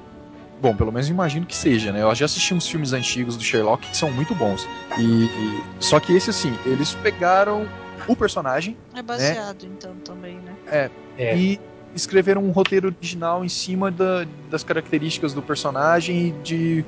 Bom, 0.60 0.76
pelo 0.76 0.92
menos 0.92 1.08
imagino 1.08 1.46
que 1.46 1.56
seja, 1.56 1.90
né? 1.90 2.02
Eu 2.02 2.14
já 2.14 2.26
assisti 2.26 2.52
uns 2.52 2.68
filmes 2.68 2.92
antigos 2.92 3.34
do 3.36 3.42
Sherlock 3.42 3.88
que 3.88 3.96
são 3.96 4.10
muito 4.10 4.34
bons. 4.34 4.68
E. 4.98 5.02
e- 5.02 5.62
Só 5.80 5.98
que 5.98 6.12
esse, 6.12 6.28
assim, 6.30 6.52
eles 6.66 6.92
pegaram 6.96 7.66
o 8.06 8.14
personagem 8.14 8.76
É 8.94 9.02
baseado, 9.02 9.64
então, 9.64 9.94
também, 10.04 10.36
né? 10.36 10.90
É. 11.18 11.36
e 11.36 11.58
escreveram 11.94 12.42
um 12.44 12.50
roteiro 12.50 12.88
original 12.88 13.44
em 13.44 13.48
cima 13.48 13.90
da- 13.90 14.24
das 14.50 14.62
características 14.62 15.32
do 15.34 15.42
personagem 15.42 16.28
e 16.28 16.30
de, 16.42 16.84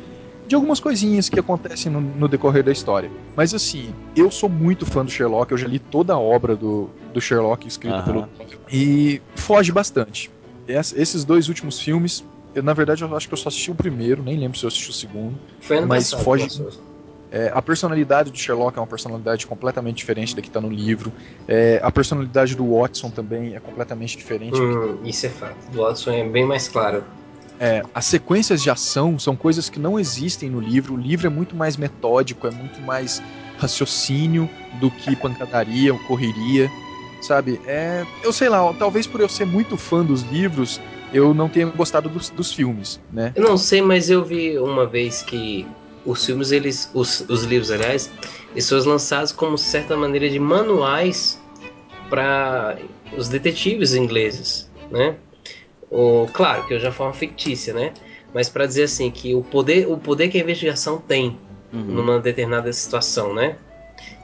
de 0.47 0.55
algumas 0.55 0.81
coisinhas 0.81 1.29
que 1.29 1.39
acontecem 1.39 1.91
no, 1.91 2.01
no 2.01 2.29
decorrer 2.29 2.63
da 2.63 2.73
história. 2.73 3.11
Mas 3.37 3.55
assim, 3.55 3.95
eu 4.15 4.31
sou 4.31 4.49
muito 4.49 4.85
fã 4.85 5.05
do 5.05 5.11
Sherlock, 5.11 5.51
eu 5.53 5.59
já 5.59 5.67
li 5.67 5.79
toda 5.79 6.13
a 6.15 6.19
obra 6.19 6.55
do, 6.57 6.91
do 7.13 7.21
Sherlock 7.21 7.67
escrita 7.67 7.97
Aham. 7.99 8.29
pelo. 8.29 8.29
E 8.71 9.21
foge 9.37 9.73
bastante. 9.73 10.31
Es- 10.67 10.93
esses 10.97 11.25
dois 11.25 11.49
últimos 11.49 11.81
filmes, 11.81 12.25
eu, 12.55 12.63
na 12.63 12.73
verdade, 12.75 13.03
eu 13.03 13.17
acho 13.17 13.27
que 13.29 13.35
eu 13.35 13.39
só 13.39 13.49
assisti 13.49 13.71
o 13.71 13.75
primeiro, 13.75 14.23
nem 14.23 14.37
lembro 14.39 14.59
se 14.59 14.65
eu 14.65 14.69
assisti 14.69 14.91
o 14.91 14.93
segundo. 14.95 15.39
Foi 15.61 15.79
ano 15.79 15.87
Mas 15.87 16.11
passado. 16.11 16.25
foge-. 16.25 16.49
É, 17.35 17.51
a 17.55 17.63
personalidade 17.63 18.31
do 18.31 18.37
Sherlock 18.37 18.77
é 18.77 18.81
uma 18.83 18.87
personalidade 18.87 19.47
completamente 19.47 19.97
diferente 19.97 20.37
da 20.37 20.43
que 20.43 20.49
está 20.49 20.61
no 20.61 20.69
livro. 20.69 21.11
É, 21.49 21.81
a 21.83 21.91
personalidade 21.91 22.55
do 22.55 22.77
Watson 22.79 23.09
também 23.11 23.55
é 23.55 23.61
completamente 23.61 24.19
diferente. 24.19 24.61
Hum, 24.61 24.99
isso 25.03 25.25
é 25.25 25.31
fato. 25.31 25.57
Do 25.71 25.79
Watson 25.81 26.11
é 26.11 26.29
bem 26.29 26.45
mais 26.45 26.69
claro. 26.69 27.03
É, 27.61 27.83
as 27.95 28.07
sequências 28.07 28.63
de 28.63 28.71
ação 28.71 29.19
são 29.19 29.37
coisas 29.37 29.69
que 29.69 29.79
não 29.79 29.99
existem 29.99 30.51
no 30.51 30.61
livro. 30.61 30.95
O 30.95 30.97
livro 30.97 31.27
é 31.27 31.31
muito 31.31 31.55
mais 31.55 31.77
metódico, 31.77 32.47
é 32.47 32.51
muito 32.51 32.81
mais 32.81 33.23
raciocínio 33.59 34.49
do 34.81 34.91
que 34.91 35.15
pancadaria 35.15 35.93
ou 35.93 35.99
correria, 36.01 36.71
sabe? 37.21 37.61
É, 37.67 38.05
eu 38.23 38.33
sei 38.33 38.49
lá, 38.49 38.73
talvez 38.75 39.07
por 39.07 39.21
eu 39.21 39.29
ser 39.29 39.45
muito 39.45 39.77
fã 39.77 40.05
dos 40.05 40.23
livros, 40.23 40.81
eu 41.13 41.33
não 41.33 41.49
tenha 41.49 41.67
gostado 41.67 42.09
dos, 42.09 42.31
dos 42.31 42.53
filmes, 42.53 43.01
né? 43.13 43.33
Eu 43.37 43.43
não 43.45 43.57
sei, 43.57 43.81
mas 43.81 44.11
eu 44.11 44.25
vi 44.25 44.59
uma 44.59 44.87
vez 44.87 45.23
que 45.23 45.67
os 46.05 46.25
filmes, 46.25 46.51
eles. 46.51 46.91
Os, 46.93 47.21
os 47.29 47.45
livros, 47.45 47.71
aliás, 47.71 48.11
eles 48.53 48.69
foram 48.69 48.85
lançados 48.85 49.33
como 49.33 49.57
certa 49.57 49.97
maneira 49.97 50.29
de 50.29 50.39
manuais 50.39 51.41
para 52.11 52.77
os 53.17 53.29
detetives 53.29 53.95
ingleses, 53.95 54.71
né? 54.91 55.17
O, 55.93 56.27
claro 56.33 56.67
que 56.67 56.75
hoje 56.75 56.85
é 56.87 56.89
uma 56.89 56.95
forma 56.95 57.13
fictícia, 57.13 57.75
né? 57.75 57.93
Mas 58.35 58.49
para 58.49 58.65
dizer 58.67 58.85
assim 58.85 59.11
que 59.11 59.35
o 59.35 59.43
poder, 59.43 59.87
o 59.91 59.99
poder 59.99 60.29
que 60.29 60.39
a 60.39 60.41
investigação 60.41 60.97
tem 60.99 61.39
Uhum. 61.73 61.85
numa 61.87 62.19
determinada 62.19 62.71
situação, 62.73 63.33
né? 63.35 63.57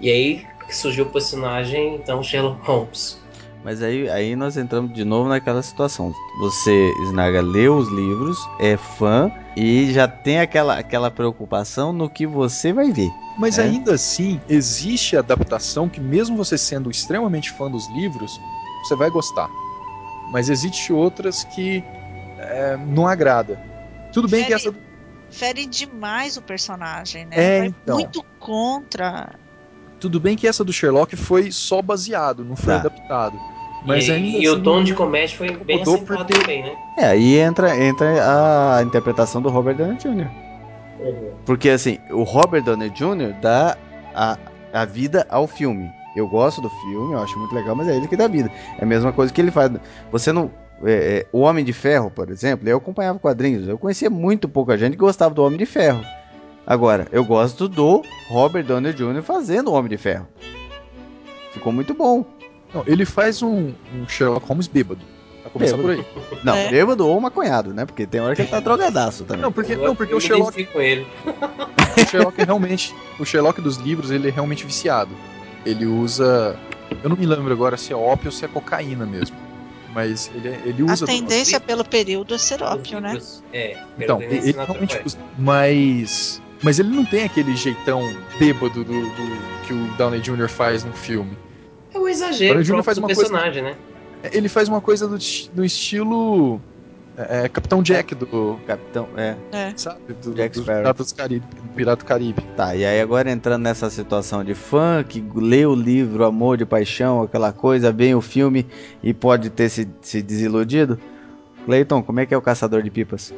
E 0.01 0.11
aí 0.11 0.47
surgiu 0.71 1.05
o 1.05 1.09
personagem, 1.09 1.95
então, 1.95 2.23
Sherlock 2.23 2.61
Holmes. 2.67 3.19
Mas 3.65 3.83
aí, 3.83 4.09
aí 4.09 4.37
nós 4.37 4.57
entramos 4.57 4.95
de 4.95 5.05
novo 5.05 5.29
naquela 5.29 5.63
situação. 5.63 6.13
Você, 6.41 6.95
Snaga, 7.03 7.41
leu 7.41 7.77
os 7.77 7.89
livros, 7.89 8.39
é 8.61 8.77
fã 8.77 9.31
e 9.57 9.93
já 9.93 10.07
tem 10.07 10.41
aquela, 10.41 10.79
aquela 10.79 11.11
preocupação 11.11 11.93
no 11.93 12.09
que 12.09 12.27
você 12.27 12.73
vai 12.73 12.91
ver. 12.93 13.11
Mas 13.39 13.59
É. 13.59 13.63
ainda 13.63 13.95
assim, 13.95 14.41
existe 14.49 15.17
adaptação 15.17 15.89
que, 15.89 16.01
mesmo 16.01 16.37
você 16.37 16.57
sendo 16.59 16.91
extremamente 16.91 17.51
fã 17.53 17.71
dos 17.71 17.89
livros, 17.91 18.41
você 18.85 18.95
vai 18.95 19.11
gostar. 19.11 19.51
Mas 20.31 20.49
existe 20.49 20.93
outras 20.93 21.45
que 21.45 21.83
é, 22.39 22.77
não 22.77 23.07
agrada. 23.07 23.59
Tudo 24.13 24.29
bem 24.29 24.45
que 24.45 24.57
Fere- 24.59 24.69
essa. 24.69 24.75
Fere 25.31 25.67
demais 25.67 26.37
o 26.37 26.43
personagem, 26.43 27.27
né? 27.27 27.37
É, 27.37 27.59
Vai 27.61 27.67
então. 27.69 27.97
muito 27.97 28.25
contra. 28.39 29.35
Tudo 30.01 30.19
bem 30.21 30.37
que 30.37 30.47
essa 30.47 30.65
do 30.65 30.73
Sherlock 30.73 31.15
foi 31.17 31.51
só 31.51 31.83
baseado, 31.83 32.45
não 32.45 32.57
foi 32.57 32.75
Tá. 32.75 32.81
adaptado. 32.81 33.39
Mas 33.85 34.09
e 34.09 34.13
ainda 34.13 34.39
e 34.39 34.47
assim, 34.47 34.49
o 34.57 34.63
tom 34.63 34.83
de 34.83 34.95
comédia 34.95 35.37
foi 35.37 35.51
bem 35.57 35.83
acentuado 35.83 36.25
ter- 36.25 36.41
também, 36.41 36.63
né? 36.63 36.77
É, 36.97 37.07
aí 37.07 37.37
entra, 37.39 37.77
entra 37.85 38.77
a 38.77 38.83
interpretação 38.83 39.41
do 39.43 39.49
Robert 39.49 39.77
Downey 39.77 39.97
Jr. 39.99 40.29
Porque 41.47 41.69
assim, 41.71 41.99
o 42.11 42.23
Robert 42.23 42.63
Downey 42.63 42.91
Jr. 42.91 43.33
dá 43.41 43.77
a, 44.15 44.37
a 44.73 44.85
vida 44.85 45.27
ao 45.31 45.47
filme. 45.47 45.91
Eu 46.19 46.29
gosto 46.29 46.61
do 46.61 46.69
filme, 46.69 47.13
eu 47.15 47.19
acho 47.23 47.39
muito 47.39 47.55
legal, 47.55 47.75
mas 47.77 47.89
é 47.89 47.97
ele 47.97 48.09
que 48.09 48.17
dá 48.17 48.27
vida. 48.27 48.51
É 48.79 48.83
a 48.85 48.87
mesma 48.87 49.13
coisa 49.13 49.33
que 49.33 49.41
ele 49.41 49.51
faz. 49.51 49.71
Você 50.13 50.33
não. 50.33 50.51
é, 50.85 50.93
é, 50.93 51.27
o 51.33 51.41
Homem 51.41 51.65
de 51.65 51.73
Ferro, 51.73 52.11
por 52.11 52.31
exemplo, 52.31 52.69
eu 52.69 52.77
acompanhava 52.79 53.19
quadrinhos. 53.19 53.67
Eu 53.69 53.79
conhecia 53.79 54.11
muito 54.11 54.49
pouca 54.49 54.77
gente 54.77 54.93
que 54.93 54.99
gostava 54.99 55.35
do 55.35 55.43
Homem 55.45 55.59
de 55.59 55.67
Ferro. 55.67 56.01
Agora, 56.67 57.07
eu 57.13 57.25
gosto 57.25 57.67
do 57.69 58.03
Robert 58.29 58.65
Downey 58.65 58.93
Jr. 58.93 59.23
fazendo 59.23 59.71
o 59.71 59.75
Homem 59.75 59.89
de 59.89 59.97
Ferro. 59.97 60.27
Ficou 61.53 61.73
muito 61.73 61.95
bom. 61.95 62.25
Não, 62.75 62.83
ele 62.87 63.05
faz 63.07 63.43
um, 63.43 63.73
um 63.95 64.07
Sherlock 64.07 64.47
Holmes 64.47 64.67
bêbado. 64.67 65.01
Pra 65.43 65.51
começar 65.51 65.77
Bêbado. 65.79 66.05
por 66.05 66.29
aí. 66.35 66.39
Não, 66.45 66.55
É. 66.55 66.69
bêbado 66.69 67.07
ou 67.09 67.19
maconhado, 67.21 67.73
né? 67.73 67.87
Porque 67.87 68.07
tem 68.07 68.21
hora 68.21 68.35
que 68.37 68.43
ele 68.43 68.49
tá 68.51 68.61
drogadaço 68.61 69.25
também. 69.25 69.43
Não, 69.43 69.51
porque, 69.51 69.73
Eu- 69.73 69.79
não, 69.85 69.97
porque 69.97 70.13
eu 70.13 70.19
o 70.19 70.21
Sherlock, 70.21 70.63
com 70.67 70.81
ele. 70.81 71.07
o 71.97 72.07
Sherlock 72.11 72.39
é 72.41 72.45
realmente. 72.45 72.95
O 73.19 73.25
Sherlock 73.25 73.61
dos 73.63 73.77
livros, 73.79 74.11
ele 74.11 74.29
é 74.29 74.31
realmente 74.31 74.67
viciado. 74.67 75.11
Ele 75.65 75.87
usa. 75.87 76.59
Eu 77.03 77.09
não 77.11 77.17
me 77.17 77.27
lembro 77.27 77.53
agora 77.53 77.77
se 77.77 77.93
é 77.93 77.97
ópio 77.97 78.27
ou 78.29 78.33
se 78.33 78.45
é 78.45 78.49
cocaína 78.49 79.05
mesmo. 79.05 79.37
Mas 79.95 80.31
ele, 80.35 80.49
é- 80.49 80.61
ele 80.65 80.83
A 80.83 80.93
usa. 80.93 81.07
tendência 81.07 81.59
pelo 81.59 81.85
período 81.85 82.35
é 82.35 82.39
ser 82.39 82.63
óbvio, 82.63 83.01
né? 83.01 83.19
É, 83.53 83.79
Então, 83.99 84.21
ele, 84.23 84.53
realmente 84.53 84.57
natural. 84.57 85.03
usa. 85.07 85.19
Mas. 85.39 86.43
Mas 86.63 86.79
ele 86.79 86.89
não 86.89 87.05
tem 87.05 87.23
aquele 87.25 87.55
jeitão 87.57 88.03
bêbado 88.39 88.83
do, 88.85 89.01
do- 89.01 89.65
que 89.67 89.73
o 89.73 89.87
Downey 89.97 90.21
Jr. 90.21 90.49
faz 90.49 90.83
no 90.85 90.93
filme. 90.93 91.37
É 91.95 91.99
o 91.99 92.09
exagero 92.09 92.61
o 92.61 92.65
próprio 92.65 92.83
faz 92.85 92.97
do 92.97 93.01
uma 93.03 93.07
coisa- 93.09 93.21
personagem, 93.23 93.63
né? 93.63 93.77
Ele 94.33 94.49
faz 94.49 94.69
uma 94.69 94.81
coisa 94.81 95.07
do, 95.07 95.17
do 95.53 95.65
estilo. 95.65 96.61
É, 97.19 97.45
é, 97.45 97.49
Capitão 97.49 97.83
Jack 97.83 98.15
do. 98.15 98.61
Capitão, 98.65 99.09
é. 99.17 99.35
Sabe? 99.77 100.15
Do, 100.23 100.33
Jack 100.35 100.57
do. 100.57 100.65
Piratas 100.65 101.11
do 101.13 101.17
Caribe. 101.17 101.47
do 101.47 101.69
Pirata 101.75 102.05
do 102.05 102.07
Caribe. 102.07 102.43
Tá, 102.57 102.77
e 102.77 102.85
aí 102.85 103.01
agora 103.01 103.29
entrando 103.29 103.63
nessa 103.65 103.91
situação 103.91 104.45
de 104.45 104.55
fã 104.55 105.03
que 105.03 105.25
lê 105.35 105.67
o 105.67 105.75
livro 105.75 106.25
Amor 106.25 106.57
de 106.57 106.65
Paixão, 106.65 107.23
aquela 107.23 107.53
coisa, 107.53 107.91
vem 107.91 108.15
o 108.15 108.21
filme 108.21 108.65
e 109.03 109.13
pode 109.13 109.51
ter 109.51 109.69
se, 109.69 109.89
se 110.01 110.23
desiludido. 110.23 110.97
Cleiton, 111.65 112.05
como 112.05 112.21
é 112.21 112.27
que 112.27 112.33
é 112.33 112.37
o 112.37 112.43
Caçador 112.43 112.83
de 112.83 112.91
Pipas? 112.91 113.35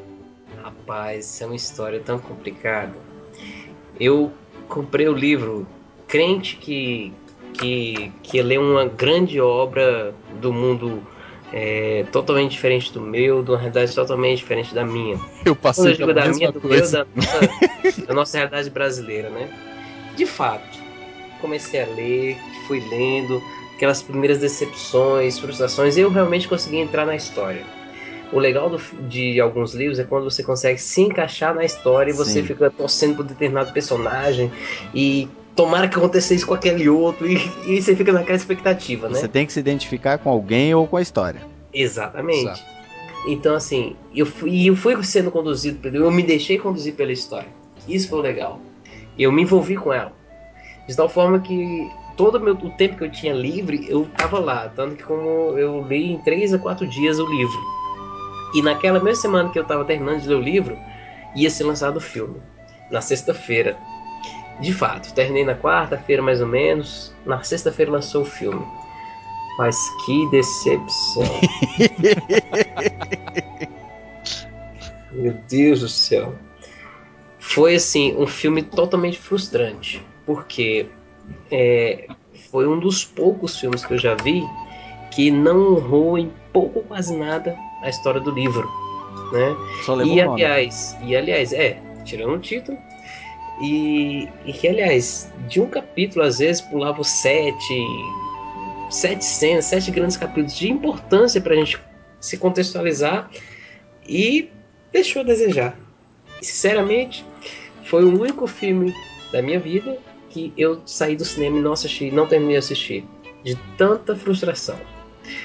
Rapaz, 0.63 1.25
isso 1.25 1.43
é 1.43 1.47
uma 1.47 1.57
história 1.57 2.01
tão 2.01 2.19
complicada. 2.19 2.93
Eu 3.99 4.31
comprei 4.69 5.09
o 5.09 5.15
livro 5.15 5.67
crente 6.07 6.57
que, 6.57 7.15
que, 7.55 8.13
que 8.23 8.37
ele 8.37 8.55
é 8.55 8.61
uma 8.61 8.85
grande 8.85 9.41
obra 9.41 10.15
do 10.39 10.53
mundo 10.53 11.03
é, 11.53 12.05
totalmente 12.13 12.53
diferente 12.53 12.93
do 12.93 13.01
meu, 13.01 13.43
de 13.43 13.51
uma 13.51 13.59
realidade 13.59 13.95
totalmente 13.95 14.39
diferente 14.39 14.75
da 14.75 14.85
minha. 14.85 15.17
Eu 15.45 15.55
Quando 15.55 15.61
passei 15.63 15.93
eu 15.93 15.97
digo 15.97 16.15
da 16.15 16.23
mesma 16.27 16.37
minha, 16.37 16.53
do 16.53 16.61
meu, 16.69 16.91
da 16.91 17.07
nossa, 17.15 17.49
da 18.07 18.15
nossa 18.15 18.37
realidade 18.39 18.71
brasileira, 18.71 19.31
né? 19.31 19.49
De 20.17 20.27
fato, 20.27 20.79
comecei 21.41 21.83
a 21.83 21.87
ler, 21.87 22.37
fui 22.67 22.81
lendo, 22.89 23.43
aquelas 23.77 24.03
primeiras 24.03 24.39
decepções, 24.39 25.39
frustrações, 25.39 25.97
eu 25.97 26.11
realmente 26.11 26.47
consegui 26.47 26.79
entrar 26.79 27.07
na 27.07 27.17
história. 27.17 27.63
O 28.33 28.39
legal 28.39 28.71
do- 28.71 28.79
de 29.09 29.41
alguns 29.41 29.75
livros 29.75 29.99
é 29.99 30.05
quando 30.05 30.25
você 30.31 30.43
consegue 30.43 30.79
se 30.79 31.01
encaixar 31.01 31.53
na 31.55 31.65
história 31.65 32.13
e 32.13 32.15
você 32.15 32.41
Sim. 32.41 32.45
fica 32.47 32.71
torcendo 32.71 33.17
por 33.17 33.25
determinado 33.25 33.73
personagem 33.73 34.53
e 34.95 35.29
tomara 35.55 35.89
que 35.89 35.97
aconteça 35.97 36.35
isso 36.35 36.47
com 36.47 36.55
aquele 36.55 36.89
outro 36.89 37.27
e, 37.27 37.37
e 37.67 37.83
você 37.83 37.95
fica 37.95 38.13
naquela 38.13 38.37
expectativa, 38.37 39.09
né? 39.09 39.19
Você 39.19 39.29
tem 39.29 39.47
que 39.47 39.53
se 39.53 39.61
identificar 39.61 40.19
com 40.19 40.31
alguém 40.31 40.75
ou 40.75 40.87
com 40.87 40.97
a 40.97 41.03
história. 41.03 41.41
Exatamente. 41.73 42.43
Exato. 42.43 42.81
Então, 43.27 43.55
assim, 43.55 43.97
eu 44.15 44.25
fui, 44.25 44.67
eu 44.67 44.75
fui 44.75 45.03
sendo 45.05 45.31
conduzido 45.31 45.79
pelo. 45.79 45.97
Eu 45.97 46.11
me 46.11 46.23
deixei 46.23 46.59
conduzir 46.59 46.95
pela 46.95 47.13
história. 47.13 47.49
Isso 47.87 48.09
foi 48.09 48.23
legal. 48.23 48.61
Eu 49.19 49.31
me 49.31 49.43
envolvi 49.43 49.77
com 49.77 49.93
ela. 49.93 50.13
De 50.89 50.97
tal 50.97 51.09
forma 51.09 51.39
que 51.41 51.91
todo 52.17 52.37
o, 52.37 52.41
meu, 52.41 52.55
o 52.55 52.71
tempo 52.71 52.97
que 52.97 53.05
eu 53.05 53.11
tinha 53.11 53.35
livre, 53.35 53.87
eu 53.89 54.07
tava 54.17 54.39
lá. 54.39 54.69
Tanto 54.75 54.97
que 54.97 55.03
como 55.03 55.29
eu 55.59 55.87
li 55.87 56.13
em 56.13 56.19
três 56.19 56.55
a 56.55 56.59
quatro 56.59 56.87
dias 56.89 57.19
o 57.19 57.27
livro. 57.27 57.61
E 58.55 58.63
naquela 58.63 58.99
mesma 58.99 59.21
semana 59.21 59.51
que 59.51 59.59
eu 59.59 59.65
tava 59.65 59.85
terminando 59.85 60.21
de 60.21 60.29
ler 60.29 60.35
o 60.37 60.41
livro, 60.41 60.79
ia 61.37 61.51
ser 61.51 61.65
lançado 61.65 61.99
o 61.99 62.01
filme. 62.01 62.41
Na 62.91 63.01
sexta-feira. 63.01 63.77
De 64.61 64.73
fato, 64.73 65.13
terminei 65.15 65.45
na 65.45 65.55
quarta-feira 65.55 66.23
mais 66.23 66.41
ou 66.41 66.47
menos. 66.47 67.13
Na 67.25 67.43
sexta-feira 67.43 67.91
lançou 67.91 68.23
o 68.23 68.27
filme. 68.27 68.65
Mas 69.59 69.77
que 70.05 70.31
decepção. 70.31 71.23
Meu 75.13 75.33
Deus 75.49 75.81
do 75.81 75.89
céu. 75.89 76.35
Foi 77.39 77.75
assim, 77.75 78.15
um 78.17 78.27
filme 78.27 78.63
totalmente 78.63 79.19
frustrante. 79.19 80.05
Porque 80.27 80.87
é, 81.51 82.07
foi 82.51 82.67
um 82.67 82.79
dos 82.79 83.05
poucos 83.05 83.59
filmes 83.59 83.85
que 83.85 83.95
eu 83.95 83.99
já 83.99 84.15
vi 84.15 84.47
que 85.11 85.31
não 85.31 85.75
honrou 85.75 86.17
em 86.17 86.33
pouco 86.53 86.81
ou 86.81 86.85
quase 86.85 87.17
nada 87.17 87.57
a 87.83 87.89
história 87.89 88.21
do 88.21 88.31
livro. 88.31 88.69
Né? 89.33 89.57
Só 89.85 89.95
levou 89.95 90.15
E 90.15 90.21
aliás, 90.21 90.97
e 91.03 91.17
aliás, 91.17 91.53
é, 91.53 91.81
tirando 92.05 92.35
o 92.35 92.39
título. 92.39 92.79
E, 93.61 94.29
e 94.47 94.53
que, 94.53 94.69
aliás, 94.69 95.31
de 95.49 95.61
um 95.61 95.67
capítulo, 95.67 96.25
às 96.25 96.39
vezes, 96.39 96.63
pulava 96.63 97.05
sete, 97.05 97.87
sete 98.89 99.25
cenas, 99.25 99.67
sete 99.67 99.91
grandes 99.91 100.17
capítulos 100.17 100.57
de 100.57 100.71
importância 100.71 101.41
pra 101.41 101.55
gente 101.55 101.79
se 102.21 102.39
contextualizar 102.39 103.31
e 104.09 104.51
deixou 104.93 105.23
a 105.23 105.25
desejar. 105.25 105.79
Sinceramente, 106.41 107.25
foi 107.85 108.05
o 108.05 108.21
único 108.21 108.47
filme 108.47 108.95
da 109.31 109.43
minha 109.43 109.61
vida 109.61 109.99
que 110.31 110.53
eu 110.57 110.81
saí 110.87 111.17
do 111.17 111.25
cinema 111.25 111.59
e 111.59 111.61
não 111.61 111.73
assisti, 111.73 112.11
não 112.11 112.27
terminei 112.27 112.55
de 112.55 112.59
assistir. 112.59 113.05
De 113.45 113.57
tanta 113.77 114.15
frustração. 114.15 114.79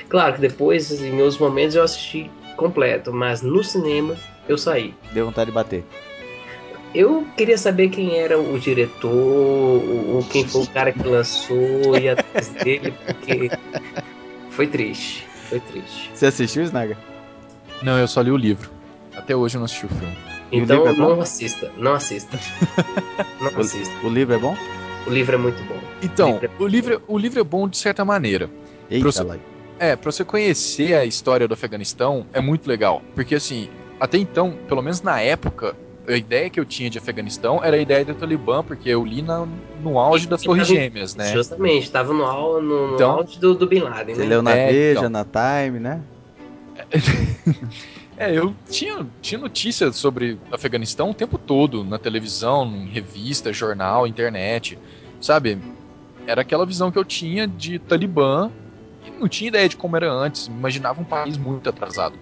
Claro 0.10 0.36
que 0.36 0.42
depois, 0.42 0.92
em 1.02 1.20
outros 1.20 1.38
momentos, 1.38 1.76
eu 1.76 1.84
assisti 1.84 2.30
completo, 2.56 3.12
mas 3.12 3.42
no 3.42 3.64
cinema 3.64 4.16
eu 4.48 4.58
saí. 4.58 4.94
Deu 5.12 5.26
vontade 5.26 5.50
de 5.50 5.56
bater. 5.56 5.84
Eu 6.96 7.28
queria 7.36 7.58
saber 7.58 7.90
quem 7.90 8.16
era 8.18 8.40
o 8.40 8.58
diretor, 8.58 9.12
o, 9.12 10.20
o- 10.20 10.26
quem 10.32 10.48
foi 10.48 10.62
o 10.62 10.68
cara 10.68 10.92
que 10.94 11.06
lançou 11.08 11.98
e 11.98 12.08
atrás 12.08 12.48
dele, 12.64 12.94
porque 13.06 13.52
foi 14.52 14.66
triste. 14.68 15.26
Foi 15.50 15.60
triste. 15.60 16.10
Você 16.14 16.28
assistiu, 16.28 16.64
Snaga? 16.64 16.98
Não, 17.84 18.00
eu 18.00 18.08
só 18.08 18.22
li 18.22 18.32
o 18.32 18.38
livro. 18.38 18.72
Até 19.16 19.36
hoje 19.36 19.58
eu 19.58 19.60
não 19.60 19.66
assisti 19.66 19.86
o 19.86 19.90
filme. 19.90 20.16
E 20.52 20.60
o 20.60 20.64
Então 20.64 20.78
livro 20.86 20.90
é 21.04 21.08
não 21.08 21.22
assista, 21.22 21.72
não 21.78 21.94
assista. 21.94 22.38
Não 23.42 23.60
assista. 23.60 23.94
O 24.06 24.10
livro 24.10 24.34
é 24.36 24.38
bom? 24.38 24.56
O 25.06 25.10
livro 25.10 25.36
é 25.36 25.38
muito 25.38 25.62
bom. 25.66 25.80
Então, 26.02 26.32
Livro 26.40 26.52
o 26.60 26.68
livro, 26.68 27.02
o 27.08 27.18
livro 27.18 27.40
é 27.40 27.44
bom 27.44 27.68
de 27.68 27.78
certa 27.78 28.04
maneira. 28.06 28.50
Eita, 28.90 29.24
lá. 29.24 29.38
É, 29.78 29.96
pra 29.96 30.12
você 30.12 30.24
conhecer 30.24 30.94
a 30.96 31.04
história 31.06 31.48
do 31.48 31.54
Afeganistão 31.54 32.26
é 32.34 32.40
muito 32.40 32.68
legal. 32.68 33.02
Porque 33.14 33.36
assim, 33.36 33.70
até 34.00 34.18
então, 34.18 34.58
pelo 34.68 34.82
menos 34.82 35.02
na 35.02 35.20
época, 35.20 35.76
a 36.08 36.16
ideia 36.16 36.50
que 36.50 36.60
eu 36.60 36.66
tinha 36.66 36.90
de 36.90 36.98
Afeganistão 36.98 37.64
era 37.64 37.76
a 37.78 37.80
ideia 37.80 38.04
do 38.06 38.14
Talibã, 38.14 38.64
porque 38.64 38.90
eu 38.90 39.06
li 39.06 39.22
na- 39.22 39.48
no 39.82 39.98
auge 40.00 40.28
das 40.28 40.42
Torres 40.42 40.68
Gêmeas, 40.68 41.16
né? 41.16 41.32
Justamente, 41.34 41.90
tava 41.92 42.14
no, 42.14 42.24
au- 42.26 42.62
no, 42.62 42.88
no 42.90 42.96
Então- 42.96 43.12
auge 43.12 43.40
do, 43.40 43.54
do 43.56 43.66
Bin 43.68 43.80
Laden, 43.80 44.16
Você 44.16 44.22
né? 44.22 44.28
leu 44.28 44.42
na 44.42 44.52
É, 44.52 44.72
Veja, 44.72 45.00
então. 45.00 45.10
na 45.10 45.26
Time, 45.26 45.80
né? 45.80 46.02
É, 48.18 48.32
eu 48.34 48.56
tinha, 48.70 49.06
tinha 49.22 49.38
notícias 49.38 49.98
sobre 49.98 50.40
Afeganistão 50.50 51.10
o 51.10 51.14
tempo 51.14 51.38
todo, 51.38 51.84
na 51.84 52.00
televisão, 52.00 52.66
em 52.66 52.88
revista, 52.88 53.52
jornal, 53.52 54.08
internet, 54.08 54.80
sabe? 55.20 55.58
Era 56.26 56.40
aquela 56.42 56.66
visão 56.66 56.90
que 56.90 56.98
eu 56.98 57.04
tinha 57.04 57.46
de 57.46 57.78
Talibã 57.78 58.50
e 59.06 59.12
não 59.20 59.28
tinha 59.28 59.50
ideia 59.50 59.68
de 59.68 59.76
como 59.76 59.98
era 59.98 60.10
antes, 60.10 60.48
imaginava 60.48 61.02
um 61.02 61.04
país 61.04 61.38
muito 61.38 61.68
atrasado. 61.70 62.16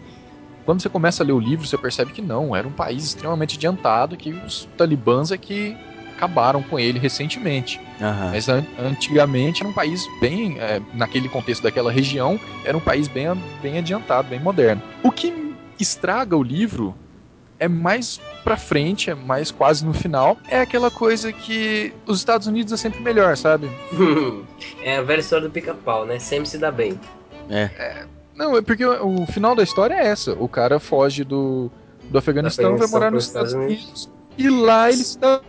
Quando 0.65 0.81
você 0.81 0.89
começa 0.89 1.23
a 1.23 1.25
ler 1.25 1.33
o 1.33 1.39
livro, 1.39 1.67
você 1.67 1.77
percebe 1.77 2.11
que 2.11 2.21
não, 2.21 2.55
era 2.55 2.67
um 2.67 2.71
país 2.71 3.03
extremamente 3.03 3.57
adiantado, 3.57 4.15
que 4.15 4.31
os 4.31 4.67
talibãs 4.77 5.31
é 5.31 5.37
que 5.37 5.75
acabaram 6.15 6.61
com 6.63 6.79
ele 6.79 6.99
recentemente. 6.99 7.81
Aham. 8.01 8.31
Mas 8.31 8.47
an- 8.47 8.65
antigamente 8.79 9.61
era 9.61 9.69
um 9.69 9.73
país 9.73 10.07
bem, 10.21 10.57
é, 10.59 10.81
naquele 10.93 11.27
contexto 11.27 11.63
daquela 11.63 11.91
região, 11.91 12.39
era 12.63 12.77
um 12.77 12.81
país 12.81 13.07
bem, 13.07 13.27
bem 13.61 13.77
adiantado, 13.77 14.29
bem 14.29 14.39
moderno. 14.39 14.81
O 15.03 15.11
que 15.11 15.33
estraga 15.79 16.37
o 16.37 16.43
livro 16.43 16.95
é 17.59 17.67
mais 17.67 18.21
pra 18.43 18.55
frente, 18.57 19.09
é 19.09 19.15
mais 19.15 19.51
quase 19.51 19.85
no 19.85 19.93
final, 19.93 20.37
é 20.47 20.59
aquela 20.59 20.91
coisa 20.91 21.31
que 21.33 21.93
os 22.05 22.19
Estados 22.19 22.45
Unidos 22.47 22.71
é 22.73 22.77
sempre 22.77 23.01
melhor, 23.01 23.35
sabe? 23.37 23.69
é 24.83 24.97
a 24.97 25.01
velha 25.01 25.19
história 25.21 25.47
do 25.47 25.51
pica-pau, 25.51 26.05
né? 26.05 26.19
Sempre 26.19 26.47
se 26.49 26.57
dá 26.57 26.71
bem. 26.71 26.99
Não, 28.35 28.57
é 28.57 28.61
porque 28.61 28.85
o, 28.85 29.25
final 29.27 29.55
da 29.55 29.63
história 29.63 29.93
é 29.93 30.07
essa. 30.07 30.33
O 30.33 30.47
cara 30.47 30.79
foge 30.79 31.23
do, 31.23 31.71
do 32.09 32.17
Afeganistão, 32.17 32.77
vai 32.77 32.87
morar 32.87 33.11
nos 33.11 33.25
Estados 33.25 33.53
Estados 33.53 33.71
Unidos. 33.71 34.11
E 34.37 34.49
lá 34.49 34.89
ele 34.89 35.01
está 35.01 35.41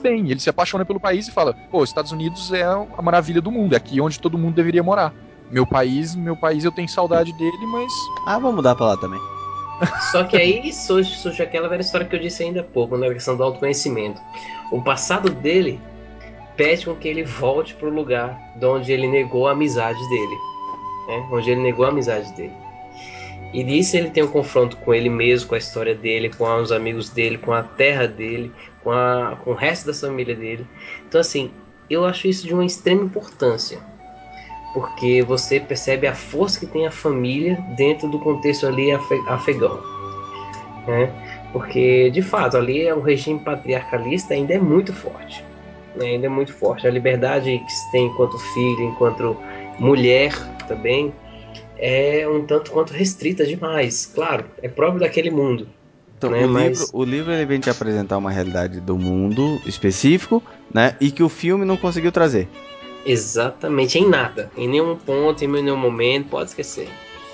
bem. 0.00 0.30
Ele 0.30 0.40
se 0.40 0.48
apaixona 0.48 0.84
pelo 0.84 1.00
país 1.00 1.28
e 1.28 1.32
fala: 1.32 1.52
pô, 1.70 1.82
Estados 1.82 2.12
Unidos 2.12 2.52
é 2.52 2.62
a 2.62 3.02
maravilha 3.02 3.40
do 3.40 3.50
mundo, 3.50 3.74
é 3.74 3.76
aqui 3.76 4.00
onde 4.00 4.20
todo 4.20 4.38
mundo 4.38 4.54
deveria 4.54 4.82
morar. 4.82 5.12
Meu 5.50 5.66
país, 5.66 6.14
meu 6.14 6.36
país, 6.36 6.64
eu 6.64 6.72
tenho 6.72 6.88
saudade 6.88 7.32
dele, 7.32 7.66
mas. 7.66 7.92
Ah, 8.26 8.38
vamos 8.38 8.56
mudar 8.56 8.74
pra 8.74 8.86
lá 8.86 8.96
também. 8.96 9.20
Só 10.12 10.24
que 10.24 10.36
aí 10.36 10.72
surge, 10.72 11.16
surge 11.16 11.42
aquela 11.42 11.68
velha 11.68 11.80
história 11.80 12.06
que 12.06 12.14
eu 12.14 12.20
disse 12.20 12.44
ainda 12.44 12.60
há 12.60 12.64
pouco, 12.64 12.96
na 12.96 13.08
questão 13.12 13.36
do 13.36 13.42
autoconhecimento. 13.42 14.20
O 14.70 14.80
passado 14.80 15.28
dele 15.28 15.80
pede 16.56 16.86
com 16.86 16.94
que 16.94 17.08
ele 17.08 17.24
volte 17.24 17.74
pro 17.74 17.90
lugar 17.90 18.38
de 18.56 18.64
onde 18.64 18.92
ele 18.92 19.08
negou 19.08 19.48
a 19.48 19.52
amizade 19.52 19.98
dele. 20.08 20.51
Né? 21.06 21.26
Onde 21.30 21.50
ele 21.50 21.60
negou 21.60 21.84
a 21.84 21.88
amizade 21.88 22.32
dele. 22.32 22.52
E 23.52 23.62
nisso 23.62 23.96
ele 23.96 24.08
tem 24.10 24.22
um 24.22 24.28
confronto 24.28 24.76
com 24.78 24.94
ele 24.94 25.10
mesmo, 25.10 25.48
com 25.48 25.54
a 25.54 25.58
história 25.58 25.94
dele, 25.94 26.30
com 26.30 26.44
os 26.56 26.72
amigos 26.72 27.10
dele, 27.10 27.36
com 27.36 27.52
a 27.52 27.62
terra 27.62 28.06
dele, 28.08 28.50
com, 28.82 28.90
a, 28.90 29.36
com 29.44 29.50
o 29.50 29.54
resto 29.54 29.86
da 29.86 29.94
família 29.94 30.34
dele. 30.34 30.66
Então, 31.06 31.20
assim, 31.20 31.50
eu 31.90 32.04
acho 32.06 32.26
isso 32.26 32.46
de 32.46 32.54
uma 32.54 32.64
extrema 32.64 33.02
importância. 33.04 33.78
Porque 34.72 35.22
você 35.22 35.60
percebe 35.60 36.06
a 36.06 36.14
força 36.14 36.58
que 36.60 36.66
tem 36.66 36.86
a 36.86 36.90
família 36.90 37.58
dentro 37.76 38.08
do 38.08 38.18
contexto 38.18 38.66
ali 38.66 38.90
afe- 38.90 39.22
afegão. 39.28 39.78
Né? 40.86 41.12
Porque, 41.52 42.08
de 42.10 42.22
fato, 42.22 42.56
ali 42.56 42.86
é 42.86 42.94
o 42.94 43.02
regime 43.02 43.38
patriarcalista 43.38 44.32
ainda 44.32 44.54
é 44.54 44.58
muito 44.58 44.94
forte. 44.94 45.44
né? 45.94 46.06
Ainda 46.06 46.24
é 46.24 46.30
muito 46.30 46.54
forte. 46.54 46.86
A 46.86 46.90
liberdade 46.90 47.58
que 47.58 47.70
se 47.70 47.90
tem 47.92 48.06
enquanto 48.06 48.38
filho, 48.38 48.82
enquanto 48.84 49.36
mulher 49.78 50.32
também, 50.66 51.12
é 51.78 52.26
um 52.28 52.44
tanto 52.46 52.70
quanto 52.70 52.92
restrita 52.92 53.44
demais. 53.46 54.06
Claro, 54.14 54.44
é 54.62 54.68
próprio 54.68 55.00
daquele 55.00 55.30
mundo. 55.30 55.68
Então, 56.16 56.30
Né, 56.30 56.44
o, 56.44 56.48
mas- 56.48 56.78
livro, 56.80 56.88
o 56.92 57.04
livro 57.04 57.32
ele 57.32 57.44
vem 57.46 57.58
te 57.58 57.68
apresentar 57.68 58.16
uma 58.16 58.30
realidade 58.30 58.80
do 58.80 58.96
mundo 58.96 59.60
específico, 59.66 60.42
né? 60.72 60.96
E 61.00 61.10
que 61.10 61.22
o 61.22 61.28
filme 61.28 61.64
não 61.64 61.76
conseguiu 61.76 62.12
trazer. 62.12 62.48
Exatamente, 63.04 63.98
em 63.98 64.08
nada. 64.08 64.50
Em 64.56 64.68
nenhum 64.68 64.96
ponto, 64.96 65.44
em 65.44 65.48
nenhum 65.48 65.76
momento, 65.76 66.28
pode 66.28 66.50
esquecer. 66.50 66.88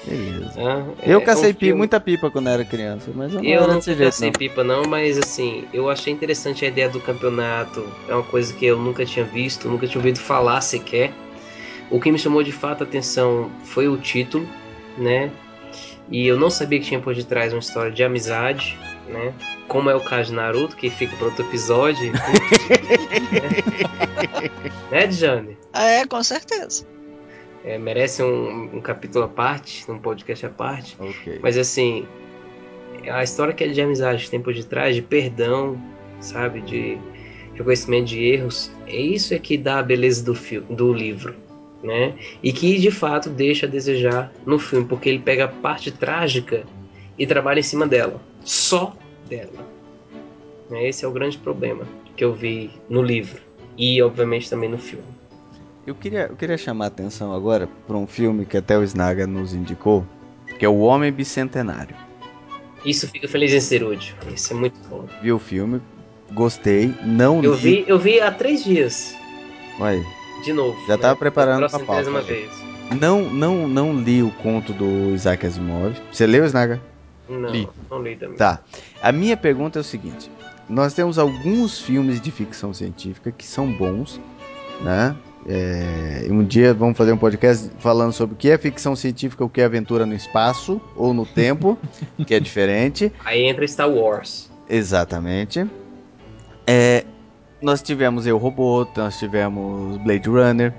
Beleza. 0.07 0.55
tá? 0.55 0.87
Eu 1.03 1.21
É 1.21 1.25
cacei 1.25 1.55
um 1.73 1.77
muita 1.77 2.01
pipa 2.01 2.31
quando 2.31 2.49
era 2.49 2.65
criança, 2.65 3.11
mas 3.15 3.35
eu 3.35 3.43
não 3.43 3.51
Eu 3.51 3.67
não 3.67 3.75
desse 3.77 3.95
jeito, 3.95 4.05
cacei 4.05 4.31
não. 4.31 4.39
pipa 4.39 4.65
não, 4.65 4.83
mas 4.85 5.19
assim, 5.19 5.65
eu 5.73 5.91
achei 5.91 6.13
interessante 6.13 6.65
a 6.65 6.69
ideia 6.69 6.89
do 6.89 7.01
campeonato. 7.01 7.87
É 8.09 8.15
uma 8.15 8.23
coisa 8.23 8.55
que 8.55 8.65
eu 8.65 8.79
nunca 8.79 9.05
tinha 9.05 9.25
visto, 9.25 9.69
nunca 9.69 9.87
tinha 9.87 9.99
ouvido 9.99 10.19
falar 10.19 10.61
sequer. 10.63 11.13
O 11.91 12.01
que 12.01 12.13
me 12.13 12.19
chamou 12.19 12.43
de 12.43 12.53
fato 12.53 12.85
a 12.85 12.87
atenção 12.87 13.51
foi 13.65 13.89
o 13.89 13.97
título, 13.97 14.47
né? 14.97 15.31
E 16.11 16.27
eu 16.27 16.39
não 16.39 16.51
sabia 16.51 16.79
que 16.79 16.87
tinha 16.87 17.01
por 17.01 17.15
detrás 17.15 17.53
uma 17.53 17.61
história 17.61 17.93
de 17.93 18.03
amizade, 18.03 18.79
né? 19.09 19.35
Como 19.67 19.91
é 19.91 19.95
o 19.95 20.01
caso 20.01 20.31
de 20.31 20.37
Naruto, 20.37 20.77
que 20.77 20.91
fica 20.91 21.15
para 21.17 21.27
outro 21.27 21.45
episódio. 21.45 22.13
né, 24.91 25.07
Djane? 25.07 25.59
É, 25.75 26.07
com 26.07 26.23
certeza. 26.23 26.87
É, 27.65 27.77
merece 27.77 28.23
um, 28.23 28.77
um 28.77 28.81
capítulo 28.81 29.27
à 29.27 29.29
parte, 29.29 29.91
um 29.91 29.99
podcast 29.99 30.47
à 30.47 30.49
parte. 30.49 30.97
Ok. 30.99 31.41
Mas 31.43 31.59
assim, 31.59 32.07
a 33.11 33.23
história 33.23 33.53
que 33.53 33.65
é 33.65 33.69
de 33.69 33.81
amizade 33.81 34.25
que 34.25 34.31
tem 34.31 34.41
por 34.41 34.55
detrás, 34.55 34.95
de 34.95 35.03
perdão, 35.03 35.79
sabe? 36.21 36.63
De 36.63 36.97
reconhecimento 37.55 38.07
de 38.07 38.25
erros, 38.25 38.71
é 38.87 38.97
isso 38.97 39.35
é 39.35 39.39
que 39.39 39.59
dá 39.59 39.81
a 39.81 39.83
beleza 39.83 40.25
do, 40.25 40.33
do 40.75 40.93
livro, 40.93 41.35
né? 41.83 42.15
E 42.43 42.53
que 42.53 42.79
de 42.79 42.91
fato 42.91 43.31
deixa 43.31 43.67
a 43.67 43.69
desejar 43.69 44.33
no 44.45 44.59
filme, 44.59 44.87
porque 44.87 45.09
ele 45.09 45.19
pega 45.21 45.45
a 45.45 45.49
parte 45.49 45.91
trágica 45.91 46.65
e 47.19 47.27
trabalha 47.27 47.61
em 47.61 47.63
cima 47.63 47.87
dela. 47.87 48.21
Só 48.45 48.97
dela. 49.29 49.67
Né? 50.71 50.89
Esse 50.89 51.05
é 51.05 51.09
o 51.09 51.13
grande 51.13 51.39
problema 51.39 51.85
que 52.17 52.25
eu 52.25 52.33
vi 52.35 52.71
no 52.89 53.03
livro. 53.03 53.41
E 53.77 54.03
obviamente 54.03 54.51
também 54.51 54.69
no 54.69 54.79
filme. 54.79 55.05
Eu 55.87 55.95
queria, 55.95 56.27
eu 56.29 56.37
queria 56.37 56.59
chamar 56.59 56.87
a 56.87 56.89
atenção 56.89 57.33
agora 57.33 57.69
para 57.87 57.97
um 57.97 58.07
filme 58.07 58.45
que 58.45 58.57
até 58.57 58.77
o 58.77 58.83
Snaga 58.83 59.27
nos 59.27 59.55
indicou, 59.55 60.05
que 60.59 60.65
é 60.65 60.69
O 60.69 60.81
Homem 60.81 61.11
Bicentenário. 61.11 61.97
Isso 62.85 63.09
fica 63.09 63.27
feliz 63.27 63.53
em 63.53 63.61
ser 63.61 63.83
útil. 63.83 64.15
Isso 64.35 64.53
é 64.53 64.57
muito 64.57 64.79
bom. 64.89 65.07
Vi 65.23 65.33
o 65.33 65.39
filme, 65.39 65.81
gostei, 66.33 66.95
não 67.05 67.43
Eu 67.43 67.55
li. 67.55 67.59
vi, 67.61 67.85
eu 67.89 67.99
vi 67.99 68.21
há 68.21 68.31
três 68.31 68.65
dias. 68.65 69.15
Olha, 69.81 70.05
De 70.45 70.53
novo. 70.53 70.79
Já 70.87 70.97
tava 70.97 71.15
né? 71.15 71.19
preparando 71.19 71.69
pra 71.69 71.79
pauta, 71.79 72.11
aí. 72.11 72.25
vez. 72.25 72.51
não, 73.01 73.23
não, 73.23 73.69
não 73.69 73.93
li 73.93 74.23
o 74.23 74.31
conto 74.31 74.73
do 74.73 75.15
Isaac 75.15 75.47
Asimov. 75.47 75.97
Você 76.13 76.27
leu, 76.27 76.45
Snaga? 76.45 76.81
Não, 77.29 77.51
Li. 77.51 77.69
não 77.91 78.03
li 78.03 78.17
também. 78.17 78.37
Tá. 78.37 78.61
A 79.03 79.13
minha 79.13 79.37
pergunta 79.37 79.79
é 79.79 79.81
o 79.81 79.85
seguinte: 79.85 80.31
nós 80.69 80.95
temos 80.95 81.19
alguns 81.19 81.79
filmes 81.81 82.21
de 82.21 82.31
ficção 82.31 82.73
científica 82.73 83.31
que 83.31 83.45
são 83.45 83.71
bons, 83.71 84.21
né? 84.81 85.15
É, 85.47 86.27
um 86.31 86.45
dia 86.45 86.75
vamos 86.75 86.97
fazer 86.97 87.13
um 87.13 87.17
podcast 87.17 87.71
falando 87.79 88.13
sobre 88.13 88.35
o 88.35 88.37
que 88.37 88.51
é 88.51 88.59
ficção 88.59 88.97
científica, 88.97 89.45
o 89.45 89.49
que 89.49 89.61
é 89.61 89.65
aventura 89.65 90.05
no 90.05 90.15
espaço 90.15 90.81
ou 90.97 91.15
no 91.15 91.25
tempo, 91.25 91.79
que 92.27 92.35
é 92.35 92.41
diferente. 92.41 93.13
Aí 93.25 93.45
entra 93.45 93.67
Star 93.67 93.89
Wars. 93.89 94.51
Exatamente. 94.69 95.67
É, 96.67 97.05
nós 97.61 97.83
tivemos 97.83 98.27
Eu 98.27 98.39
Robô, 98.39 98.87
nós 98.97 99.19
tivemos 99.19 99.97
Blade 99.99 100.29
Runner, 100.29 100.73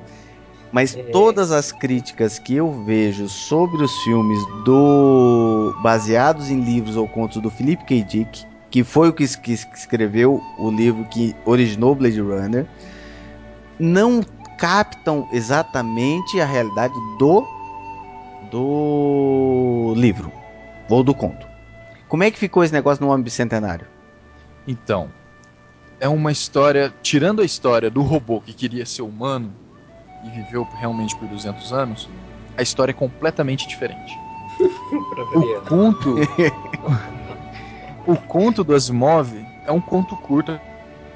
mas 0.71 0.95
É. 0.95 1.03
todas 1.03 1.51
as 1.51 1.71
críticas 1.71 2.39
que 2.39 2.55
eu 2.55 2.71
vejo 2.83 3.27
sobre 3.27 3.83
os 3.83 3.95
filmes 4.03 4.39
do 4.63 5.73
baseados 5.81 6.49
em 6.49 6.61
livros 6.61 6.95
ou 6.95 7.07
contos 7.07 7.41
do 7.41 7.49
Philip 7.49 7.83
K. 7.85 8.03
Dick, 8.03 8.45
que 8.69 8.83
foi 8.83 9.09
o 9.09 9.13
que, 9.13 9.23
es- 9.23 9.35
que 9.35 9.51
es- 9.53 9.63
que 9.65 9.77
escreveu 9.77 10.41
o 10.57 10.69
livro 10.71 11.03
que 11.05 11.35
originou 11.45 11.95
Blade 11.95 12.21
Runner, 12.21 12.65
não 13.79 14.21
captam 14.57 15.27
exatamente 15.31 16.39
a 16.39 16.45
realidade 16.45 16.93
do 17.17 17.45
do 18.51 19.93
livro 19.95 20.31
ou 20.89 21.03
do 21.03 21.13
conto. 21.13 21.47
Como 22.07 22.23
é 22.23 22.31
que 22.31 22.37
ficou 22.39 22.63
esse 22.63 22.73
negócio 22.73 23.03
no 23.05 23.11
Homem 23.11 23.23
Bicentenário? 23.23 23.85
Então, 24.67 25.09
é 25.99 26.07
uma 26.07 26.31
história, 26.31 26.93
tirando 27.01 27.41
a 27.41 27.45
história 27.45 27.89
do 27.89 28.01
robô 28.01 28.39
que 28.39 28.53
queria 28.53 28.85
ser 28.85 29.01
humano 29.01 29.51
e 30.23 30.29
viveu 30.29 30.67
realmente 30.79 31.15
por 31.15 31.27
200 31.27 31.73
anos, 31.73 32.09
a 32.57 32.61
história 32.61 32.91
é 32.91 32.93
completamente 32.93 33.67
diferente. 33.67 34.17
O 35.35 35.61
conto, 35.61 36.15
o 38.07 38.15
conto 38.15 38.63
do 38.63 38.73
Asimov 38.73 39.31
é 39.65 39.71
um 39.71 39.79
conto 39.79 40.15
curto, 40.15 40.59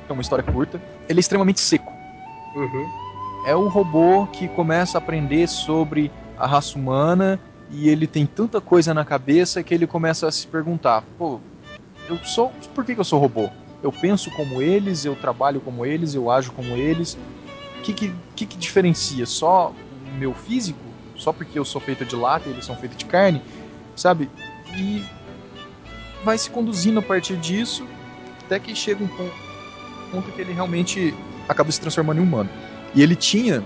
é 0.07 0.13
uma 0.13 0.21
história 0.21 0.43
curta. 0.43 0.79
Ele 1.09 1.19
é 1.19 1.21
extremamente 1.21 1.59
seco. 1.59 1.91
Uhum. 2.55 2.89
É 3.47 3.55
um 3.55 3.67
robô 3.67 4.27
que 4.27 4.47
começa 4.47 4.97
a 4.97 4.99
aprender 4.99 5.47
sobre 5.47 6.11
a 6.37 6.45
raça 6.45 6.77
humana 6.77 7.39
e 7.71 7.89
ele 7.89 8.05
tem 8.05 8.25
tanta 8.25 8.61
coisa 8.61 8.93
na 8.93 9.03
cabeça 9.03 9.63
que 9.63 9.73
ele 9.73 9.87
começa 9.87 10.27
a 10.27 10.31
se 10.31 10.45
perguntar: 10.45 11.03
pô, 11.17 11.39
eu 12.07 12.17
sou. 12.19 12.51
Por 12.75 12.85
que, 12.85 12.93
que 12.93 13.01
eu 13.01 13.05
sou 13.05 13.19
robô? 13.19 13.49
Eu 13.83 13.91
penso 13.91 14.31
como 14.31 14.61
eles, 14.61 15.03
eu 15.03 15.13
trabalho 15.15 15.59
como 15.59 15.85
eles, 15.85 16.15
eu 16.15 16.31
ajo 16.31 16.53
como 16.53 16.75
eles. 16.77 17.17
O 17.77 17.81
que, 17.81 17.93
que, 17.93 18.45
que, 18.45 18.57
diferencia? 18.57 19.25
Só 19.25 19.73
o 20.07 20.17
meu 20.17 20.33
físico? 20.33 20.79
Só 21.17 21.33
porque 21.33 21.59
eu 21.59 21.65
sou 21.65 21.81
feito 21.81 22.05
de 22.05 22.15
lata 22.15 22.47
e 22.47 22.53
eles 22.53 22.65
são 22.65 22.77
feitos 22.77 22.97
de 22.97 23.05
carne? 23.05 23.41
Sabe? 23.93 24.29
E 24.77 25.03
vai 26.23 26.37
se 26.37 26.49
conduzindo 26.49 26.99
a 26.99 27.01
partir 27.01 27.35
disso 27.35 27.85
até 28.45 28.57
que 28.59 28.75
chega 28.75 29.03
um 29.03 29.07
ponto, 29.07 29.35
ponto 30.11 30.31
que 30.31 30.41
ele 30.41 30.53
realmente 30.53 31.13
acaba 31.47 31.71
se 31.71 31.81
transformando 31.81 32.19
em 32.19 32.23
humano. 32.23 32.49
E 32.95 33.01
ele 33.01 33.15
tinha, 33.15 33.63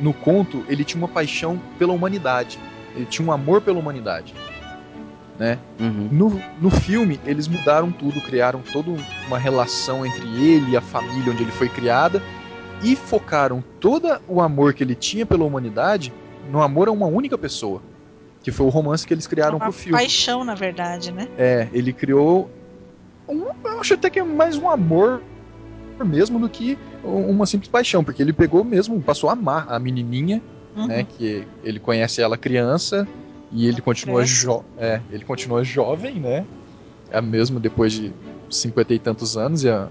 no 0.00 0.14
conto, 0.14 0.64
ele 0.68 0.84
tinha 0.84 1.02
uma 1.02 1.08
paixão 1.08 1.60
pela 1.78 1.92
humanidade. 1.92 2.58
Ele 2.94 3.04
tinha 3.04 3.26
um 3.26 3.32
amor 3.32 3.60
pela 3.60 3.78
humanidade. 3.78 4.34
Né? 5.38 5.56
Uhum. 5.78 6.08
No, 6.10 6.42
no 6.60 6.68
filme, 6.70 7.20
eles 7.24 7.46
mudaram 7.46 7.92
tudo, 7.92 8.20
criaram 8.20 8.60
toda 8.72 8.90
uma 9.28 9.38
relação 9.38 10.04
entre 10.04 10.26
ele 10.26 10.72
e 10.72 10.76
a 10.76 10.80
família 10.80 11.32
onde 11.32 11.42
ele 11.44 11.52
foi 11.52 11.68
criada 11.68 12.20
e 12.82 12.96
focaram 12.96 13.62
todo 13.78 14.08
o 14.26 14.40
amor 14.40 14.74
que 14.74 14.82
ele 14.82 14.96
tinha 14.96 15.24
pela 15.24 15.44
humanidade 15.44 16.12
no 16.50 16.60
amor 16.60 16.88
a 16.88 16.90
uma 16.90 17.06
única 17.06 17.38
pessoa. 17.38 17.80
Que 18.42 18.50
foi 18.50 18.66
o 18.66 18.68
romance 18.68 19.06
que 19.06 19.14
eles 19.14 19.26
criaram 19.26 19.56
uma 19.58 19.64
pro 19.66 19.72
filme. 19.72 19.98
paixão, 19.98 20.42
na 20.44 20.54
verdade, 20.54 21.12
né? 21.12 21.28
É, 21.38 21.68
ele 21.72 21.92
criou. 21.92 22.50
Um, 23.28 23.44
eu 23.64 23.80
acho 23.80 23.94
até 23.94 24.08
que 24.10 24.18
é 24.18 24.24
mais 24.24 24.56
um 24.56 24.68
amor 24.68 25.22
mesmo 26.04 26.38
do 26.38 26.48
que 26.48 26.78
uma 27.04 27.44
simples 27.46 27.68
paixão, 27.68 28.02
porque 28.04 28.22
ele 28.22 28.32
pegou 28.32 28.62
mesmo, 28.64 29.00
passou 29.00 29.28
a 29.28 29.32
amar 29.34 29.66
a 29.68 29.78
menininha, 29.78 30.40
Uhum. 30.76 30.86
né? 30.86 31.04
Que 31.04 31.44
ele 31.64 31.78
conhece 31.80 32.22
ela 32.22 32.36
criança 32.38 33.06
e 33.50 33.66
ele 33.66 33.80
continua, 33.80 34.24
jo 34.24 34.64
é, 34.76 35.00
ele 35.10 35.24
continua 35.24 35.64
jovem, 35.64 36.20
né? 36.20 36.44
É 37.10 37.20
mesmo 37.20 37.58
depois 37.58 37.92
de 37.92 38.12
cinquenta 38.50 38.92
e 38.94 38.98
tantos 38.98 39.36
anos 39.36 39.64
e 39.64 39.68
a, 39.70 39.88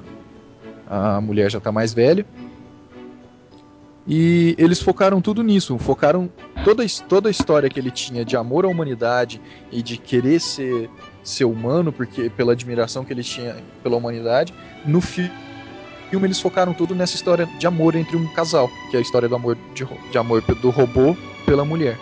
a 0.88 1.20
mulher 1.22 1.50
já 1.50 1.60
tá 1.60 1.72
mais 1.72 1.94
velha. 1.94 2.26
E 4.10 4.56
eles 4.58 4.82
focaram 4.82 5.20
tudo 5.20 5.44
nisso, 5.44 5.78
focaram 5.78 6.30
toda, 6.64 6.86
toda 7.10 7.28
a 7.28 7.32
história 7.32 7.70
que 7.70 7.78
ele 7.78 7.92
tinha 7.92 8.24
de 8.24 8.38
amor 8.38 8.64
à 8.64 8.68
humanidade 8.70 9.42
e 9.70 9.82
de 9.82 9.98
querer 9.98 10.40
ser, 10.40 10.90
ser 11.24 11.44
humano, 11.44 11.92
porque 11.92 12.30
pela 12.30 12.54
admiração 12.54 13.04
que 13.04 13.12
ele 13.12 13.24
tinha 13.24 13.58
pela 13.84 13.98
humanidade, 13.98 14.54
no 14.86 15.02
fi- 15.02 15.30
filme 16.10 16.26
eles 16.26 16.40
focaram 16.40 16.74
tudo 16.74 16.96
nessa 16.96 17.16
história 17.16 17.46
de 17.60 17.68
amor 17.68 17.96
entre 17.96 18.16
um 18.16 18.26
casal, 18.34 18.70
que 18.90 18.96
é 18.96 19.00
a 19.00 19.02
história 19.02 19.28
do 19.28 19.36
amor 19.36 19.58
de, 19.74 19.86
de 20.10 20.18
amor 20.18 20.42
do 20.42 20.70
robô 20.70 21.14
pela 21.46 21.66
mulher. 21.66 21.98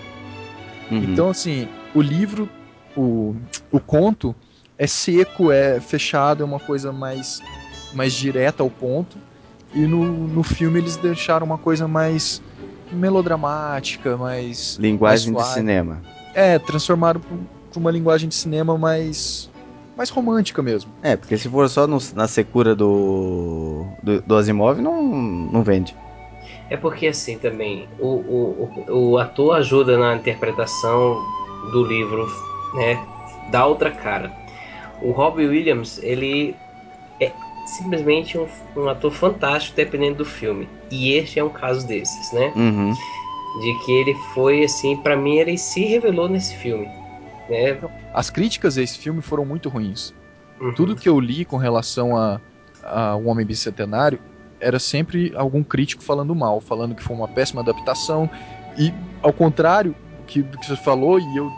Uhum. 0.91 1.03
Então, 1.03 1.29
assim, 1.29 1.67
o 1.93 2.01
livro, 2.01 2.49
o, 2.95 3.35
o 3.71 3.79
conto 3.79 4.35
é 4.77 4.85
seco, 4.87 5.51
é 5.51 5.79
fechado, 5.79 6.43
é 6.43 6.45
uma 6.45 6.59
coisa 6.59 6.91
mais, 6.91 7.41
mais 7.93 8.13
direta 8.13 8.61
ao 8.63 8.69
ponto. 8.69 9.17
E 9.73 9.79
no, 9.79 10.05
no 10.05 10.43
filme 10.43 10.79
eles 10.79 10.95
deixaram 10.97 11.45
uma 11.45 11.57
coisa 11.57 11.87
mais 11.87 12.41
melodramática, 12.91 14.17
mais. 14.17 14.77
Linguagem 14.79 15.31
mais 15.33 15.47
de 15.47 15.53
cinema. 15.53 16.01
É, 16.33 16.59
transformaram 16.59 17.19
para 17.19 17.79
uma 17.79 17.91
linguagem 17.91 18.29
de 18.29 18.35
cinema 18.35 18.77
mais. 18.77 19.49
mais 19.97 20.09
romântica 20.09 20.61
mesmo. 20.61 20.91
É, 21.01 21.15
porque 21.15 21.37
se 21.37 21.49
for 21.49 21.69
só 21.69 21.87
no- 21.87 21.99
na 22.13 22.27
secura 22.27 22.75
do, 22.75 23.85
do, 24.03 24.21
do 24.21 24.35
Asimov, 24.35 24.81
não, 24.81 25.01
não 25.03 25.63
vende. 25.63 25.95
É 26.69 26.75
porque 26.77 27.07
assim 27.07 27.37
também, 27.37 27.87
o, 27.99 28.07
o, 28.07 28.85
o, 28.87 29.11
o 29.11 29.17
ator 29.17 29.55
ajuda 29.55 29.97
na 29.97 30.15
interpretação 30.15 31.21
do 31.71 31.83
livro, 31.83 32.27
né? 32.73 32.99
Dá 33.51 33.65
outra 33.65 33.91
cara. 33.91 34.31
O 35.01 35.11
Robbie 35.11 35.45
Williams, 35.45 35.99
ele 36.01 36.55
é 37.19 37.31
simplesmente 37.65 38.37
um, 38.37 38.47
um 38.75 38.89
ator 38.89 39.11
fantástico 39.11 39.75
dependendo 39.75 40.17
do 40.17 40.25
filme. 40.25 40.67
E 40.89 41.13
este 41.13 41.39
é 41.39 41.43
um 41.43 41.49
caso 41.49 41.85
desses, 41.87 42.31
né? 42.31 42.51
Uhum. 42.55 42.93
De 43.61 43.85
que 43.85 43.91
ele 43.91 44.15
foi 44.33 44.63
assim, 44.63 44.97
pra 44.97 45.15
mim 45.15 45.37
ele 45.37 45.57
se 45.57 45.85
revelou 45.85 46.27
nesse 46.27 46.55
filme, 46.55 46.87
né? 47.47 47.77
As 48.13 48.29
críticas 48.29 48.77
a 48.77 48.81
esse 48.81 48.97
filme 48.97 49.21
foram 49.21 49.45
muito 49.45 49.69
ruins. 49.69 50.13
Uhum. 50.59 50.73
Tudo 50.73 50.95
que 50.95 51.07
eu 51.07 51.19
li 51.19 51.45
com 51.45 51.57
relação 51.57 52.17
a, 52.17 52.39
a 52.83 53.15
O 53.15 53.27
Homem 53.27 53.45
Bicentenário 53.45 54.19
era 54.65 54.79
sempre 54.79 55.31
algum 55.35 55.63
crítico 55.63 56.01
falando 56.03 56.33
mal, 56.33 56.59
falando 56.59 56.95
que 56.95 57.03
foi 57.03 57.15
uma 57.15 57.27
péssima 57.27 57.61
adaptação. 57.61 58.27
E, 58.77 58.91
ao 59.21 59.31
contrário 59.31 59.95
que, 60.25 60.41
do 60.41 60.57
que 60.57 60.65
você 60.65 60.75
falou, 60.75 61.19
e 61.19 61.37
eu, 61.37 61.51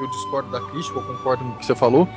eu 0.00 0.06
discordo 0.10 0.50
da 0.50 0.60
crítica, 0.60 0.98
eu 0.98 1.02
concordo 1.06 1.44
com 1.44 1.50
o 1.50 1.54
que 1.56 1.64
você 1.64 1.76
falou, 1.76 2.08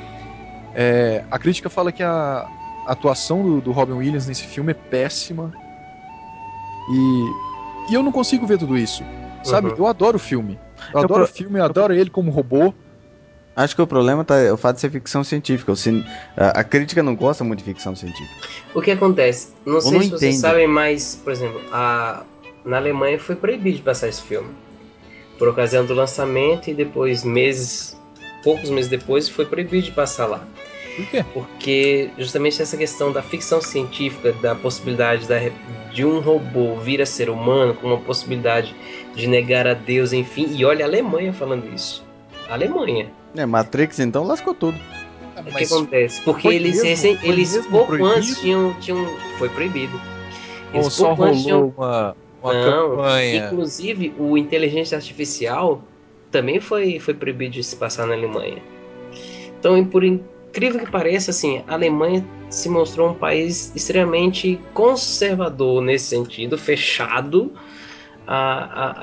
é, 0.74 1.24
a 1.30 1.38
crítica 1.38 1.70
fala 1.70 1.92
que 1.92 2.02
a 2.02 2.48
atuação 2.84 3.42
do, 3.44 3.60
do 3.60 3.70
Robin 3.72 3.92
Williams 3.92 4.26
nesse 4.26 4.44
filme 4.44 4.72
é 4.72 4.74
péssima. 4.74 5.52
E, 6.90 7.92
e 7.92 7.94
eu 7.94 8.02
não 8.02 8.10
consigo 8.12 8.44
ver 8.46 8.58
tudo 8.58 8.76
isso. 8.76 9.04
Sabe? 9.42 9.68
Uhum. 9.68 9.74
Eu 9.78 9.86
adoro 9.86 10.16
o 10.16 10.20
filme. 10.20 10.58
Eu 10.92 10.98
Eu 10.98 11.04
adoro 11.04 11.22
o 11.22 11.26
pro- 11.26 11.34
filme, 11.36 11.58
eu 11.60 11.64
adoro 11.64 11.94
ele 11.94 12.10
como 12.10 12.30
robô. 12.30 12.74
Acho 13.56 13.76
que 13.76 13.82
o 13.82 13.86
problema 13.86 14.24
tá 14.24 14.34
o 14.52 14.56
fato 14.56 14.76
de 14.76 14.80
ser 14.80 14.90
ficção 14.90 15.22
científica. 15.22 15.70
O 15.70 15.76
cin- 15.76 16.04
a, 16.36 16.60
a 16.60 16.64
crítica 16.64 17.02
não 17.02 17.14
gosta 17.14 17.44
muito 17.44 17.60
de 17.60 17.64
ficção 17.64 17.94
científica. 17.94 18.48
O 18.74 18.82
que 18.82 18.90
acontece? 18.90 19.52
Não 19.64 19.80
sei 19.80 19.92
não 19.92 20.00
se 20.02 20.08
vocês 20.10 20.22
entende. 20.22 20.38
sabem, 20.38 20.66
mas, 20.66 21.20
por 21.22 21.32
exemplo, 21.32 21.60
a... 21.72 22.24
na 22.64 22.78
Alemanha 22.78 23.18
foi 23.18 23.36
proibido 23.36 23.76
de 23.76 23.82
passar 23.82 24.08
esse 24.08 24.22
filme. 24.22 24.50
Por 25.38 25.48
ocasião 25.48 25.84
do 25.84 25.94
lançamento 25.94 26.68
e 26.68 26.74
depois, 26.74 27.24
meses, 27.24 27.96
poucos 28.42 28.70
meses 28.70 28.90
depois, 28.90 29.28
foi 29.28 29.44
proibido 29.46 29.86
de 29.86 29.92
passar 29.92 30.26
lá. 30.26 30.46
Por 30.96 31.06
quê? 31.06 31.24
Porque 31.32 32.10
justamente 32.16 32.62
essa 32.62 32.76
questão 32.76 33.10
da 33.12 33.20
ficção 33.20 33.60
científica, 33.60 34.32
da 34.34 34.54
possibilidade 34.54 35.26
da, 35.26 35.36
de 35.92 36.04
um 36.04 36.20
robô 36.20 36.76
vir 36.76 37.02
a 37.02 37.06
ser 37.06 37.28
humano, 37.30 37.74
com 37.74 37.88
uma 37.88 37.98
possibilidade 37.98 38.74
de 39.14 39.26
negar 39.26 39.66
a 39.66 39.74
Deus, 39.74 40.12
enfim. 40.12 40.46
E 40.56 40.64
olha 40.64 40.84
a 40.84 40.88
Alemanha 40.88 41.32
falando 41.32 41.72
isso. 41.74 42.04
A 42.48 42.54
Alemanha. 42.54 43.10
É, 43.36 43.44
Matrix 43.46 43.98
então 44.00 44.24
lascou 44.24 44.54
tudo. 44.54 44.78
Ah, 45.36 45.40
O 45.40 45.52
que 45.54 45.64
acontece? 45.64 46.20
Porque 46.22 46.42
foi 46.42 46.54
eles, 46.56 46.76
mesmo- 46.76 46.88
recém- 46.88 47.18
eles 47.22 47.66
pouco 47.66 47.86
proibido? 47.86 48.16
antes 48.16 48.40
tinham, 48.40 48.72
tinham. 48.80 49.04
Foi 49.38 49.48
proibido. 49.48 50.00
Ou 50.72 50.80
Eles 50.80 50.92
só 50.92 51.06
pouco 51.08 51.24
antes 51.24 51.42
tinham- 51.42 51.58
rolou 51.58 51.74
uma, 51.76 52.16
uma 52.42 52.54
Não, 52.54 52.90
campanha. 52.90 53.46
Inclusive, 53.46 54.14
o 54.18 54.38
inteligência 54.38 54.96
artificial 54.96 55.82
também 56.30 56.60
foi, 56.60 56.98
foi 57.00 57.14
proibido 57.14 57.54
de 57.54 57.64
se 57.64 57.74
passar 57.76 58.06
na 58.06 58.14
Alemanha. 58.14 58.62
Então, 59.58 59.82
por 59.84 60.04
incrível 60.04 60.80
que 60.80 60.90
pareça, 60.90 61.30
assim, 61.30 61.62
a 61.66 61.74
Alemanha 61.74 62.24
se 62.50 62.68
mostrou 62.68 63.10
um 63.10 63.14
país 63.14 63.72
extremamente 63.74 64.60
conservador 64.72 65.80
nesse 65.82 66.06
sentido, 66.06 66.56
fechado 66.56 67.52
à, 68.26 68.36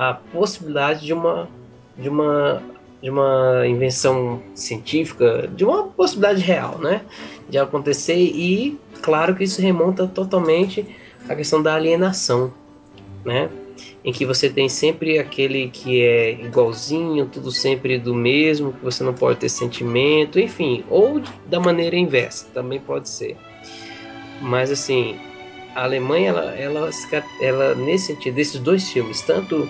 à, 0.05 0.09
à 0.09 0.13
possibilidade 0.13 1.05
de 1.05 1.13
uma, 1.13 1.49
de 1.97 2.07
uma 2.07 2.61
de 3.01 3.09
uma 3.09 3.67
invenção 3.67 4.41
científica, 4.53 5.49
de 5.55 5.65
uma 5.65 5.83
possibilidade 5.83 6.41
real, 6.41 6.77
né, 6.77 7.01
de 7.49 7.57
acontecer 7.57 8.15
e 8.15 8.79
claro 9.01 9.35
que 9.35 9.43
isso 9.43 9.61
remonta 9.61 10.07
totalmente 10.07 10.85
à 11.27 11.35
questão 11.35 11.61
da 11.61 11.73
alienação, 11.73 12.53
né, 13.25 13.49
em 14.03 14.11
que 14.11 14.25
você 14.25 14.49
tem 14.49 14.69
sempre 14.69 15.17
aquele 15.17 15.69
que 15.69 16.01
é 16.01 16.31
igualzinho, 16.31 17.25
tudo 17.25 17.51
sempre 17.51 17.97
do 17.97 18.13
mesmo, 18.13 18.73
que 18.73 18.83
você 18.83 19.03
não 19.03 19.13
pode 19.13 19.39
ter 19.39 19.49
sentimento, 19.49 20.39
enfim, 20.39 20.83
ou 20.89 21.21
da 21.47 21.59
maneira 21.59 21.95
inversa, 21.95 22.47
também 22.53 22.79
pode 22.79 23.09
ser. 23.09 23.37
Mas 24.41 24.71
assim, 24.71 25.19
a 25.75 25.83
Alemanha, 25.83 26.29
ela, 26.29 26.55
ela, 26.55 26.89
ela 27.39 27.75
nesse 27.75 28.07
sentido, 28.07 28.35
desses 28.35 28.59
dois 28.59 28.89
filmes, 28.89 29.21
tanto 29.21 29.69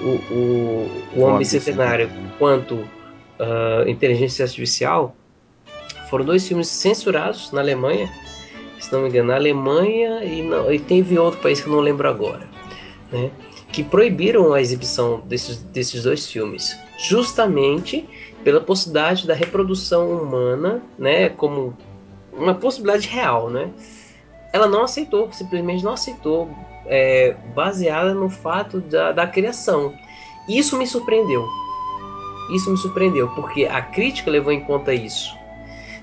o, 0.00 0.34
o, 0.34 0.90
o 1.16 1.20
Homem 1.20 1.38
Bicentenário 1.38 2.10
quanto 2.38 2.86
ah, 3.38 3.84
Inteligência 3.86 4.44
Artificial, 4.44 5.14
foram 6.08 6.24
dois 6.24 6.46
filmes 6.46 6.68
censurados 6.68 7.52
na 7.52 7.60
Alemanha, 7.60 8.10
se 8.78 8.90
não 8.92 9.02
me 9.02 9.08
engano, 9.08 9.28
na 9.28 9.34
Alemanha 9.34 10.24
e, 10.24 10.42
não, 10.42 10.72
e 10.72 10.78
teve 10.78 11.18
outro 11.18 11.40
país 11.40 11.60
que 11.60 11.68
eu 11.68 11.72
não 11.72 11.80
lembro 11.80 12.08
agora, 12.08 12.48
né? 13.12 13.30
Que 13.72 13.82
proibiram 13.82 14.54
a 14.54 14.60
exibição 14.60 15.20
desses, 15.26 15.58
desses 15.58 16.04
dois 16.04 16.30
filmes, 16.30 16.78
justamente 16.96 18.08
pela 18.42 18.60
possibilidade 18.60 19.26
da 19.26 19.34
reprodução 19.34 20.10
humana, 20.10 20.80
né? 20.98 21.28
Como 21.28 21.76
uma 22.32 22.54
possibilidade 22.54 23.08
real, 23.08 23.50
né? 23.50 23.70
Ela 24.52 24.66
não 24.66 24.84
aceitou, 24.84 25.30
simplesmente 25.32 25.84
não 25.84 25.92
aceitou, 25.92 26.48
é, 26.88 27.34
baseada 27.54 28.14
no 28.14 28.28
fato 28.28 28.80
da, 28.80 29.12
da 29.12 29.26
criação. 29.26 29.94
Isso 30.48 30.76
me 30.76 30.86
surpreendeu. 30.86 31.46
Isso 32.54 32.70
me 32.70 32.76
surpreendeu, 32.76 33.28
porque 33.30 33.64
a 33.64 33.82
crítica 33.82 34.30
levou 34.30 34.52
em 34.52 34.60
conta 34.60 34.94
isso. 34.94 35.36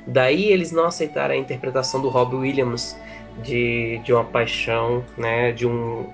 Daí 0.05 0.51
eles 0.51 0.71
não 0.71 0.85
aceitaram 0.85 1.33
a 1.33 1.37
interpretação 1.37 2.01
do 2.01 2.09
Robbie 2.09 2.35
Williams 2.35 2.97
de, 3.41 3.99
de 4.03 4.11
uma 4.11 4.25
paixão, 4.25 5.03
né, 5.17 5.53
de 5.53 5.65
um, 5.65 6.05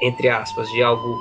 entre 0.00 0.28
aspas, 0.28 0.68
de 0.70 0.82
algo 0.82 1.20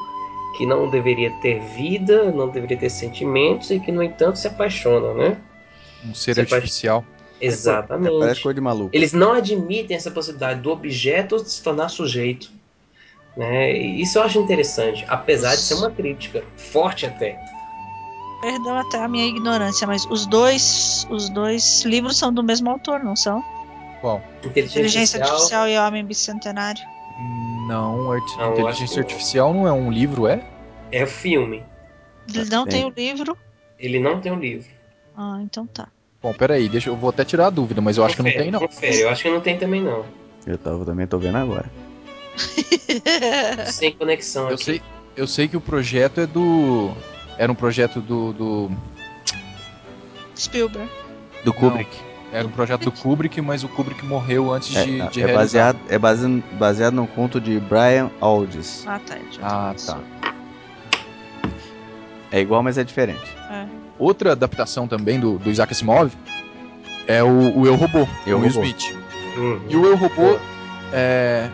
que 0.57 0.65
não 0.65 0.89
deveria 0.89 1.29
ter 1.41 1.59
vida, 1.59 2.31
não 2.31 2.47
deveria 2.47 2.77
ter 2.77 2.89
sentimentos 2.89 3.69
e 3.69 3.79
que, 3.79 3.91
no 3.91 4.01
entanto, 4.01 4.39
se 4.39 4.47
apaixona, 4.47 5.13
né? 5.13 5.37
Um 6.05 6.13
ser 6.13 6.35
faz- 6.35 6.53
artificial. 6.53 7.03
Exatamente. 7.41 8.15
É, 8.15 8.19
parece 8.19 8.41
coisa 8.41 8.55
de 8.55 8.61
maluco. 8.61 8.89
Eles 8.93 9.13
não 9.13 9.33
admitem 9.33 9.95
essa 9.95 10.11
possibilidade 10.11 10.61
do 10.61 10.71
objeto 10.71 11.39
se 11.39 11.61
tornar 11.63 11.89
sujeito. 11.89 12.51
Né? 13.39 13.71
E 13.71 14.01
Isso 14.01 14.17
eu 14.19 14.23
acho 14.23 14.37
interessante, 14.37 15.05
apesar 15.07 15.55
de 15.55 15.61
ser 15.61 15.75
uma 15.75 15.89
crítica, 15.89 16.43
forte 16.57 17.05
até. 17.05 17.39
Perdão 18.41 18.77
até 18.77 18.97
a 19.01 19.07
minha 19.07 19.25
ignorância, 19.25 19.87
mas 19.87 20.05
os 20.05 20.25
dois, 20.25 21.07
os 21.09 21.29
dois 21.29 21.85
livros 21.85 22.17
são 22.17 22.33
do 22.33 22.43
mesmo 22.43 22.69
autor, 22.69 23.01
não 23.01 23.15
são? 23.15 23.41
Qual? 24.01 24.21
Inteligência, 24.43 24.69
Inteligência 24.79 25.19
Artificial, 25.19 25.63
Artificial 25.63 25.67
e 25.69 25.87
Homem 25.87 26.03
Bicentenário. 26.03 26.81
Não, 27.65 28.11
arti- 28.11 28.37
Não, 28.37 28.51
inteligência 28.51 28.95
que- 28.95 28.99
artificial 28.99 29.53
não 29.53 29.65
é 29.65 29.71
um 29.71 29.89
livro, 29.89 30.27
é? 30.27 30.41
é 30.91 31.05
o 31.05 31.07
filme. 31.07 31.63
Ele 32.27 32.43
não 32.49 32.65
tem 32.65 32.81
tem. 32.81 32.85
o 32.85 32.93
livro. 32.93 33.37
Ele 33.79 33.99
não 33.99 34.19
tem 34.19 34.33
um 34.33 34.39
livro. 34.39 34.67
Ah, 35.15 35.39
então 35.41 35.65
tá. 35.65 35.87
Bom, 36.21 36.33
peraí, 36.33 36.67
deixa 36.67 36.89
eu 36.89 36.95
vou 36.97 37.09
até 37.09 37.23
tirar 37.23 37.47
a 37.47 37.49
dúvida, 37.49 37.79
mas 37.79 37.97
eu 37.97 38.03
acho 38.03 38.17
que 38.17 38.21
não 38.21 38.29
Confere, 38.31 38.43
tem 38.43 38.51
não. 38.51 38.59
Confere, 38.59 38.99
eu 38.99 39.09
acho 39.09 39.23
que 39.23 39.29
não 39.29 39.39
tem 39.39 39.57
também 39.57 39.81
não. 39.81 40.03
Eu 40.45 40.57
tava, 40.57 40.83
também 40.83 41.07
tô 41.07 41.17
vendo 41.17 41.37
agora. 41.37 41.65
Sem 43.71 43.93
conexão 43.93 44.47
Eu 44.49 44.55
aqui. 44.55 44.63
sei, 44.63 44.81
eu 45.15 45.27
sei 45.27 45.47
que 45.47 45.57
o 45.57 45.61
projeto 45.61 46.21
é 46.21 46.25
do 46.27 46.91
era 47.37 47.51
um 47.51 47.55
projeto 47.55 48.01
do, 48.01 48.33
do 48.33 48.71
Spielberg. 50.37 50.89
Do 51.43 51.53
Kubrick. 51.53 51.89
era 52.33 52.45
um 52.47 52.51
projeto 52.51 52.83
do 52.85 52.91
Kubrick, 52.91 53.39
mas 53.41 53.63
o 53.63 53.69
Kubrick 53.69 54.05
morreu 54.05 54.51
antes 54.53 54.75
É, 54.75 54.83
de, 54.85 55.01
é 55.01 55.07
de 55.07 55.19
realizar. 55.19 55.37
baseado, 55.73 55.79
é 55.89 55.97
baseado, 55.97 56.43
baseado 56.57 56.93
num 56.93 57.07
conto 57.07 57.39
de 57.39 57.59
Brian 57.59 58.09
Aldiss. 58.19 58.83
Ah, 58.87 58.99
tá. 59.05 59.17
já 59.31 59.41
Ah, 59.41 59.75
tá. 59.85 59.99
É 62.31 62.39
igual, 62.39 62.61
mas 62.61 62.77
é 62.77 62.83
diferente. 62.83 63.23
Outra 63.97 64.31
adaptação 64.33 64.87
também 64.87 65.19
do, 65.19 65.37
do 65.39 65.49
Isaac 65.49 65.71
Asimov 65.73 66.11
é 67.07 67.23
o, 67.23 67.57
o 67.57 67.65
Eu 67.65 67.75
Robô, 67.75 68.07
Eu, 68.25 68.37
o 68.37 68.41
Robô. 68.47 68.63
Smith. 68.63 68.95
Uhum. 69.35 69.61
E 69.67 69.75
o 69.75 69.85
Eu 69.85 69.95
Robô, 69.95 70.37
é, 70.93 71.49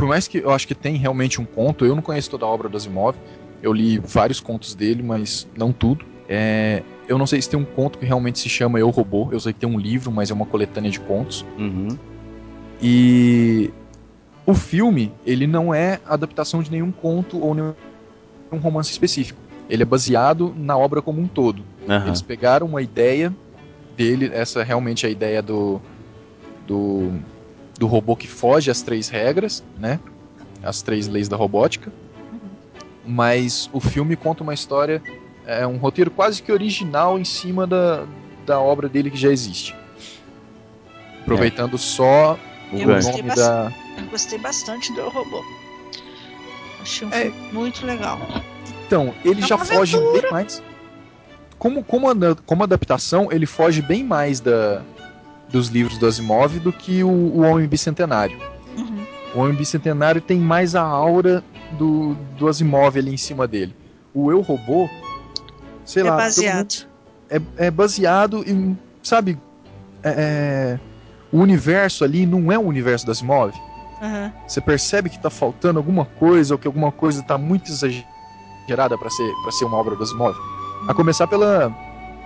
por 0.00 0.08
mais 0.08 0.26
que 0.26 0.38
eu 0.38 0.50
acho 0.50 0.66
que 0.66 0.74
tem 0.74 0.96
realmente 0.96 1.42
um 1.42 1.44
conto, 1.44 1.84
eu 1.84 1.94
não 1.94 2.00
conheço 2.00 2.30
toda 2.30 2.46
a 2.46 2.48
obra 2.48 2.70
do 2.70 2.76
Asimov. 2.78 3.14
Eu 3.62 3.70
li 3.70 3.98
vários 3.98 4.40
contos 4.40 4.74
dele, 4.74 5.02
mas 5.02 5.46
não 5.54 5.72
tudo. 5.72 6.06
É, 6.26 6.82
eu 7.06 7.18
não 7.18 7.26
sei 7.26 7.42
se 7.42 7.50
tem 7.50 7.60
um 7.60 7.66
conto 7.66 7.98
que 7.98 8.06
realmente 8.06 8.38
se 8.38 8.48
chama 8.48 8.80
Eu 8.80 8.88
Robô. 8.88 9.28
Eu 9.30 9.38
sei 9.38 9.52
que 9.52 9.60
tem 9.60 9.68
um 9.68 9.78
livro, 9.78 10.10
mas 10.10 10.30
é 10.30 10.34
uma 10.34 10.46
coletânea 10.46 10.90
de 10.90 10.98
contos. 11.00 11.44
Uhum. 11.58 11.88
E 12.80 13.70
o 14.46 14.54
filme, 14.54 15.12
ele 15.26 15.46
não 15.46 15.74
é 15.74 16.00
adaptação 16.06 16.62
de 16.62 16.70
nenhum 16.70 16.90
conto 16.90 17.38
ou 17.38 17.54
nenhum 17.54 17.74
romance 18.52 18.90
específico. 18.90 19.38
Ele 19.68 19.82
é 19.82 19.86
baseado 19.86 20.54
na 20.56 20.78
obra 20.78 21.02
como 21.02 21.20
um 21.20 21.28
todo. 21.28 21.62
Aham. 21.86 22.06
Eles 22.06 22.22
pegaram 22.22 22.66
uma 22.66 22.80
ideia 22.80 23.30
dele, 23.98 24.30
essa 24.32 24.62
realmente 24.62 25.04
é 25.04 25.10
a 25.10 25.12
ideia 25.12 25.42
do, 25.42 25.78
do, 26.66 27.12
do 27.80 27.86
robô 27.86 28.14
que 28.14 28.28
foge 28.28 28.70
às 28.70 28.82
três 28.82 29.08
regras, 29.08 29.64
né? 29.78 29.98
As 30.62 30.82
três 30.82 31.08
leis 31.08 31.28
da 31.30 31.36
robótica. 31.36 31.90
Mas 33.06 33.70
o 33.72 33.80
filme 33.80 34.16
conta 34.16 34.42
uma 34.42 34.52
história, 34.52 35.02
é 35.46 35.66
um 35.66 35.78
roteiro 35.78 36.10
quase 36.10 36.42
que 36.42 36.52
original 36.52 37.18
em 37.18 37.24
cima 37.24 37.66
da, 37.66 38.04
da 38.44 38.60
obra 38.60 38.86
dele 38.86 39.10
que 39.10 39.16
já 39.16 39.30
existe. 39.30 39.74
Aproveitando 41.22 41.78
só 41.78 42.38
O 42.70 42.76
Eu 42.76 42.86
nome 42.86 43.22
da. 43.34 43.72
Eu 43.96 44.04
gostei 44.10 44.38
bastante 44.38 44.92
do 44.92 45.08
Robô. 45.08 45.42
Achei 46.82 47.08
um 47.08 47.10
É. 47.12 47.22
filme 47.22 47.52
muito 47.52 47.86
legal. 47.86 48.20
Então, 48.86 49.14
ele 49.24 49.42
É 49.42 49.46
já 49.46 49.56
uma 49.56 49.64
foge 49.64 49.96
bem 49.96 50.30
mais. 50.30 50.62
Como, 51.58 51.82
como, 51.82 52.06
como 52.44 52.62
adaptação, 52.62 53.28
ele 53.32 53.46
foge 53.46 53.80
bem 53.80 54.04
mais 54.04 54.38
da, 54.38 54.82
dos 55.50 55.68
livros 55.68 55.98
do 55.98 56.06
Asimov 56.06 56.58
do 56.60 56.72
que 56.72 57.02
o, 57.02 57.08
o 57.08 57.40
Homem 57.40 57.66
Bicentenário. 57.66 58.38
Uhum. 58.76 59.04
O 59.34 59.38
Homem 59.40 59.54
Bicentenário 59.54 60.20
tem 60.20 60.38
mais 60.38 60.74
a 60.74 60.82
aura 60.82 61.42
do, 61.72 62.14
do 62.38 62.48
Asimov 62.48 62.96
ali 62.98 63.12
em 63.12 63.16
cima 63.16 63.46
dele. 63.46 63.74
O 64.14 64.30
Eu 64.30 64.40
Robô, 64.40 64.88
sei 65.84 66.02
É 66.02 66.10
lá, 66.10 66.16
baseado. 66.16 66.86
é, 67.28 67.40
é 67.56 67.70
baseado 67.70 68.42
em, 68.48 68.76
sabe, 69.02 69.38
é- 70.02 70.14
é, 70.16 70.80
o 71.32 71.38
universo 71.38 72.04
ali 72.04 72.26
não 72.26 72.50
é 72.50 72.58
o 72.58 72.62
universo 72.62 73.04
do 73.06 73.12
Asimov. 73.12 73.52
Aham. 74.02 74.32
Você 74.48 74.60
percebe 74.60 75.10
que 75.10 75.18
tá 75.18 75.30
faltando 75.30 75.78
alguma 75.78 76.04
coisa 76.04 76.54
ou 76.54 76.58
que 76.58 76.66
alguma 76.66 76.90
coisa 76.90 77.22
tá 77.22 77.36
muito 77.36 77.70
exagerada 77.70 78.96
pra 78.98 79.10
ser 79.10 79.30
para 79.42 79.52
ser 79.52 79.64
uma 79.64 79.76
obra 79.76 79.94
do 79.94 80.02
Asimov. 80.02 80.34
A 80.88 80.94
começar 80.94 81.26
pela 81.26 81.70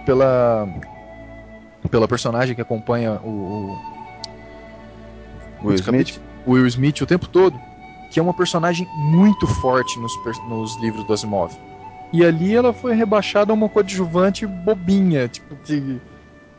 pela 0.06 0.68
pela 1.90 2.08
personagem 2.08 2.54
que 2.54 2.60
acompanha 2.60 3.12
o, 3.22 3.76
o 5.62 5.66
Will 5.68 5.76
Smith? 5.76 6.20
Will 6.46 6.66
Smith 6.66 7.00
o 7.00 7.06
tempo 7.06 7.26
todo, 7.28 7.58
que 8.10 8.18
é 8.18 8.22
uma 8.22 8.34
personagem 8.34 8.86
muito 9.12 9.46
forte 9.46 9.98
nos, 9.98 10.12
nos 10.48 10.76
livros 10.80 11.04
do 11.04 11.12
Asimov. 11.12 11.52
E 12.12 12.24
ali 12.24 12.54
ela 12.54 12.72
foi 12.72 12.94
rebaixada 12.94 13.52
a 13.52 13.54
uma 13.54 13.68
coadjuvante 13.68 14.46
bobinha, 14.46 15.26
tipo 15.26 15.56
que 15.64 16.00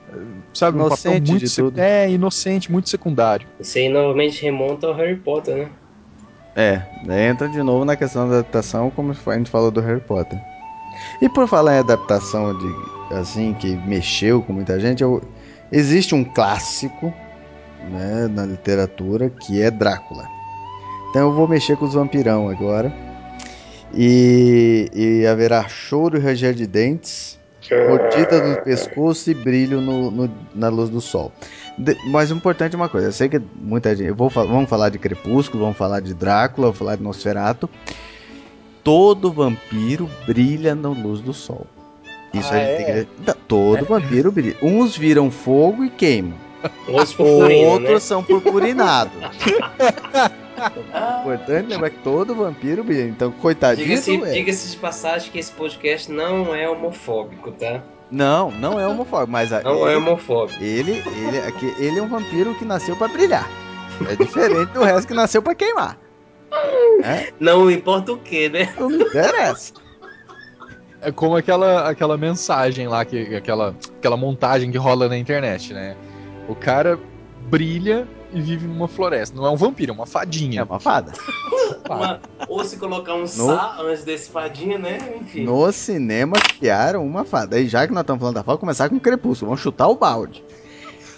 eh, 0.09 0.17
sabe, 0.53 0.78
um 0.78 0.89
papel 0.89 1.13
Inocente 1.13 1.32
muito 1.32 1.43
de 1.43 1.49
sec- 1.49 1.65
tudo. 1.65 1.80
é 1.80 2.09
inocente, 2.11 2.71
muito 2.71 2.89
secundário. 2.89 3.47
Isso 3.59 3.78
aí 3.78 3.88
novamente 3.88 4.41
remonta 4.43 4.88
ao 4.88 4.93
Harry 4.95 5.15
Potter, 5.15 5.55
né? 5.55 5.69
É, 6.55 6.82
daí 7.05 7.23
entra 7.23 7.47
de 7.49 7.61
novo 7.61 7.86
na 7.86 7.95
questão 7.95 8.28
da 8.30 8.36
adaptação, 8.39 8.89
como 8.89 9.11
a 9.26 9.38
gente 9.38 9.49
falou 9.49 9.71
do 9.71 9.82
Harry 9.82 10.01
Potter. 10.01 10.39
E 11.21 11.28
por 11.30 11.47
falar 11.47 11.76
em 11.76 11.80
adaptação 11.80 12.57
de 12.57 12.95
assim 13.12 13.53
que 13.53 13.76
mexeu 13.76 14.41
com 14.41 14.53
muita 14.53 14.80
gente, 14.80 15.01
eu- 15.03 15.22
existe 15.72 16.14
um 16.16 16.24
clássico, 16.24 17.14
né, 17.89 18.28
na 18.28 18.45
literatura 18.45 19.30
que 19.30 19.62
é 19.62 19.70
Drácula. 19.70 20.28
Então 21.10 21.24
eu 21.30 21.34
vou 21.34 21.47
mexer 21.47 21.78
com 21.78 21.86
os 21.86 21.93
vampirão 21.93 22.49
agora. 22.49 22.91
E, 23.93 24.89
e 24.93 25.26
haverá 25.28 25.68
choro 25.70 26.18
e 26.18 26.20
ranger 26.20 26.53
de 26.53 26.68
dentes, 26.68 27.39
mordida 27.88 28.41
no 28.41 28.58
pescoço 28.58 29.30
e 29.32 29.34
brilho 29.34 29.80
no- 29.80 30.12
no- 30.12 30.32
na 30.53 30.68
luz 30.70 30.89
do 30.89 30.99
sol. 30.99 31.32
De- 31.78 31.95
mas 32.08 32.30
importante 32.32 32.74
é 32.74 32.78
uma 32.78 32.89
coisa, 32.89 33.08
eu 33.08 33.12
sei 33.14 33.30
que 33.30 33.39
muita 33.56 33.95
gente. 33.95 34.12
Vou, 34.12 34.30
vamos 34.30 34.70
falar 34.70 34.89
de 34.89 34.99
Crepúsculo, 34.99 35.64
vamos 35.64 35.78
falar 35.78 36.01
de 36.01 36.14
Drácula, 36.14 36.68
vamos 36.68 36.80
falar 36.80 36.95
de 36.97 37.03
Nosferatu. 37.03 37.70
Todo 38.84 39.32
vampiro 39.32 40.10
brilha 40.28 40.76
na 40.76 40.89
luz 40.89 41.22
do 41.22 41.34
sol. 41.34 41.66
Isso 42.40 42.54
Ah, 42.54 42.56
a 42.56 42.60
gente 42.60 42.70
é? 42.72 42.78
tem 42.78 42.86
que. 43.06 43.24
Tá, 43.24 43.36
Todo 43.48 43.86
vampiro 43.86 44.32
brilha. 44.32 44.56
Uns 44.62 44.96
viram 44.98 45.30
fogo 45.32 45.84
e 45.84 45.90
queimam. 45.90 46.34
Outros 46.88 47.20
Outros 47.20 47.94
né? 47.94 48.00
são 48.00 48.24
purpurinados. 48.24 49.14
O 49.14 49.20
importante 51.22 51.68
lembrar 51.70 51.90
que 51.92 51.98
todo 52.00 52.34
vampiro 52.34 52.84
brilha. 52.84 53.04
Então, 53.08 53.32
coitadinho. 53.32 53.88
Diga-se 53.88 54.18
diga-se 54.34 54.72
de 54.72 54.78
passagem 54.78 55.32
que 55.32 55.38
esse 55.40 55.52
podcast 55.52 56.12
não 56.12 56.56
é 56.56 56.68
homofóbico, 56.70 57.52
tá? 57.52 57.82
Não, 58.10 58.52
não 58.52 58.80
é 58.80 58.88
homofóbico, 58.88 59.32
mas 59.32 59.52
a- 59.52 59.62
Não 59.62 59.86
é 59.88 59.92
ele, 59.92 59.98
homofóbico. 59.98 60.64
ele, 60.64 61.04
ele, 61.18 61.40
aqui- 61.40 61.74
ele 61.80 62.00
é 62.00 62.02
um 62.02 62.08
vampiro 62.08 62.54
que 62.56 62.64
nasceu 62.66 62.96
pra 62.96 63.08
brilhar. 63.08 63.50
É 64.10 64.16
diferente 64.16 64.72
do 64.74 64.84
resto 64.84 65.08
que 65.08 65.14
nasceu 65.14 65.42
pra 65.42 65.56
queimar. 65.56 65.98
Não 67.40 67.70
importa 67.70 68.14
o 68.14 68.18
que, 68.18 68.48
né? 68.50 68.74
Não 68.80 68.90
me 68.90 69.04
interessa. 69.04 69.74
É 71.02 71.12
como 71.12 71.36
aquela, 71.36 71.88
aquela 71.89 72.18
mensagem 72.18 72.88
lá, 72.88 73.04
que, 73.06 73.36
aquela, 73.36 73.76
aquela 73.98 74.18
montagem 74.18 74.72
que 74.72 74.78
rola 74.78 75.08
na 75.08 75.18
internet, 75.18 75.74
né? 75.74 75.96
O 76.48 76.56
cara 76.56 77.00
brilha 77.50 78.08
e 78.34 78.41
vive 78.41 78.66
numa 78.68 78.88
floresta. 78.88 79.36
Não 79.36 79.46
é 79.46 79.50
um 79.50 79.56
vampiro, 79.56 79.91
é 79.91 79.96
uma 79.96 80.04
É 80.04 80.08
fadinha. 80.08 80.64
uma 80.64 80.80
fada. 80.80 81.12
Uma- 81.89 82.20
ou 82.48 82.64
se 82.64 82.78
colocar 82.78 83.14
um 83.16 83.26
sá 83.28 83.78
antes 83.80 84.04
desse 84.04 84.30
fadinha, 84.32 84.78
né? 84.78 84.98
Enfim. 85.22 85.43
No 85.46 85.72
cinema 85.72 86.34
criaram 86.60 87.06
uma 87.06 87.24
fada. 87.24 87.60
E 87.60 87.68
já 87.68 87.86
que 87.88 87.93
nós 87.93 88.02
estamos 88.02 88.20
falando 88.20 88.36
da 88.36 88.43
fada, 88.43 88.58
começar 88.58 88.89
com 88.89 89.00
Crepúsculo. 89.00 89.50
Vamos 89.50 89.62
chutar 89.62 89.88
o 89.88 89.96
balde. 89.96 90.43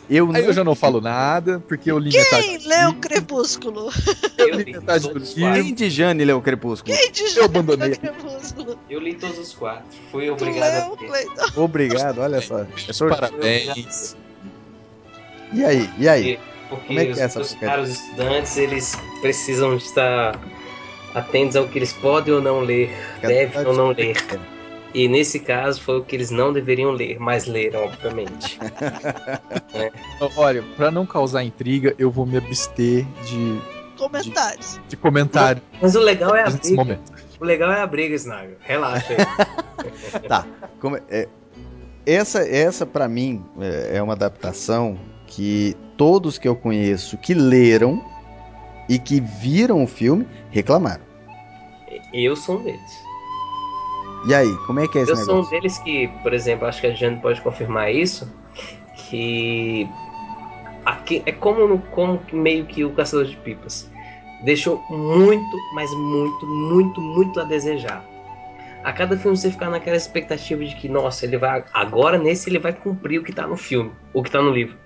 Eu 0.09 0.31
Aí 0.33 0.45
eu 0.45 0.53
já 0.53 0.63
não 0.63 0.73
falo 0.73 1.01
nada, 1.01 1.61
porque 1.67 1.91
eu 1.91 1.99
li 1.99 2.11
metade. 2.11 2.43
Quem 2.43 2.57
leu 2.67 2.93
Crepúsculo? 2.95 3.91
Eu 4.37 4.55
li 4.55 4.63
li 4.63 4.71
metade 4.73 5.09
do 5.09 5.19
livro. 5.19 5.33
Quem 5.35 5.73
de 5.73 5.89
Jane 5.89 6.23
leu 6.23 6.41
Crepúsculo? 6.41 6.95
Quem 6.95 7.11
de 7.11 7.37
Eu 7.37 7.45
abandonei. 7.45 7.95
Crepúsculo? 7.95 8.79
Eu 8.89 8.99
li 9.01 9.15
todos 9.15 9.37
os 9.37 9.53
quatro. 9.53 9.85
Fui 10.11 10.27
Tu 10.27 10.33
obrigado 10.33 10.73
a 10.73 11.01
leu? 11.01 11.53
Obrigado, 11.55 12.19
olha 12.19 12.41
só. 12.41 12.65
É 12.87 12.93
sorte. 12.93 13.19
Parabéns. 13.19 14.15
E 15.51 15.63
aí? 15.65 15.89
E 15.97 16.07
aí? 16.07 16.39
Porque 16.69 16.87
Como 16.87 16.99
é 16.99 17.05
que 17.05 17.11
os, 17.11 17.17
é 17.19 17.23
essa 17.23 17.39
os 17.41 17.53
caros 17.55 17.89
estudantes, 17.89 18.57
eles 18.57 18.95
precisam 19.21 19.75
estar 19.75 20.39
atentos 21.13 21.55
ao 21.55 21.67
que 21.67 21.79
eles 21.79 21.93
podem 21.93 22.33
ou 22.33 22.41
não 22.41 22.59
ler, 22.59 22.89
devem 23.21 23.65
ou 23.65 23.73
não 23.73 23.89
ler. 23.89 24.17
E 24.93 25.07
nesse 25.07 25.39
caso 25.39 25.81
foi 25.81 25.97
o 25.99 26.03
que 26.03 26.15
eles 26.15 26.31
não 26.31 26.51
deveriam 26.51 26.91
ler, 26.91 27.19
mas 27.19 27.45
leram, 27.45 27.83
obviamente. 27.85 28.57
Olha, 30.35 30.63
pra 30.75 30.89
não 30.89 31.05
causar 31.05 31.43
intriga, 31.43 31.93
eu 31.99 32.09
vou 32.09 32.25
me 32.25 32.37
abster 32.37 33.05
de, 33.25 33.59
Comentários. 33.97 34.79
de 34.87 34.95
comentário 34.97 35.61
Mas 35.81 35.95
o 35.95 35.99
legal 35.99 36.35
é 36.35 36.43
a 36.43 36.49
briga. 36.49 36.75
momento. 36.75 37.11
O 37.39 37.45
legal 37.45 37.71
é 37.71 37.81
a 37.81 37.87
briga, 37.87 38.15
Snaga. 38.15 38.57
Relaxa 38.61 39.13
aí. 39.13 39.17
Tá. 40.27 40.45
Como 40.79 40.97
é- 40.97 41.01
é- 41.09 41.27
essa, 42.05 42.39
essa 42.47 42.85
para 42.85 43.07
mim, 43.07 43.43
é, 43.59 43.97
é 43.97 44.01
uma 44.01 44.13
adaptação 44.13 44.97
que 45.27 45.75
todos 45.97 46.37
que 46.37 46.47
eu 46.47 46.55
conheço 46.55 47.17
que 47.17 47.33
leram 47.33 48.03
e 48.89 48.97
que 48.97 49.19
viram 49.19 49.83
o 49.83 49.87
filme 49.87 50.25
reclamaram. 50.49 51.03
Eu 52.13 52.35
sou 52.35 52.59
um 52.59 52.63
deles. 52.63 53.06
E 54.25 54.33
aí, 54.33 54.55
como 54.65 54.79
é 54.79 54.87
que 54.87 54.97
é 54.97 55.01
esse 55.01 55.11
Eu 55.11 55.15
sou 55.15 55.25
um 55.25 55.27
negócio? 55.37 55.51
deles 55.51 55.77
que, 55.79 56.07
por 56.21 56.33
exemplo, 56.33 56.67
acho 56.67 56.81
que 56.81 56.87
a 56.87 56.93
Jane 56.93 57.17
pode 57.17 57.41
confirmar 57.41 57.93
isso, 57.93 58.31
que 58.95 59.89
aqui 60.85 61.21
é 61.25 61.31
como, 61.31 61.67
no, 61.67 61.79
como 61.79 62.21
meio 62.33 62.65
que 62.65 62.83
o 62.83 62.91
Caçador 62.91 63.25
de 63.25 63.37
Pipas. 63.37 63.89
Deixou 64.43 64.83
muito, 64.89 65.57
mas 65.73 65.91
muito, 65.93 66.45
muito, 66.45 67.01
muito 67.01 67.39
a 67.39 67.43
desejar. 67.43 68.03
A 68.83 68.93
cada 68.93 69.17
filme 69.17 69.35
você 69.35 69.51
ficar 69.51 69.69
naquela 69.69 69.97
expectativa 69.97 70.63
de 70.63 70.75
que, 70.75 70.87
nossa, 70.87 71.25
ele 71.25 71.37
vai. 71.37 71.63
Agora 71.73 72.17
nesse 72.17 72.49
ele 72.49 72.59
vai 72.59 72.73
cumprir 72.73 73.19
o 73.19 73.23
que 73.23 73.33
tá 73.33 73.47
no 73.47 73.57
filme, 73.57 73.91
o 74.13 74.23
que 74.23 74.31
tá 74.31 74.41
no 74.41 74.51
livro. 74.51 74.77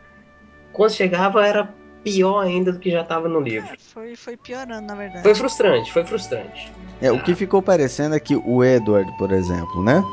Quando 0.72 0.92
chegava 0.92 1.46
era 1.46 1.74
pior 2.04 2.42
ainda 2.42 2.72
do 2.72 2.80
que 2.80 2.90
já 2.92 3.04
tava 3.04 3.28
no 3.30 3.40
livro. 3.40 3.70
É, 3.72 3.78
foi, 3.94 4.16
foi 4.16 4.36
piorando, 4.38 4.88
na 4.88 4.96
verdade. 4.96 5.24
Foi 5.24 5.36
frustrante, 5.36 5.92
foi 5.92 6.04
frustrante. 6.04 6.72
É, 7.02 7.12
o 7.12 7.22
que 7.22 7.34
ficou 7.36 7.62
parecendo 7.62 8.16
é 8.16 8.20
que 8.20 8.36
o 8.36 8.64
Edward, 8.64 9.12
por 9.18 9.32
exemplo, 9.32 9.84
né? 9.84 10.04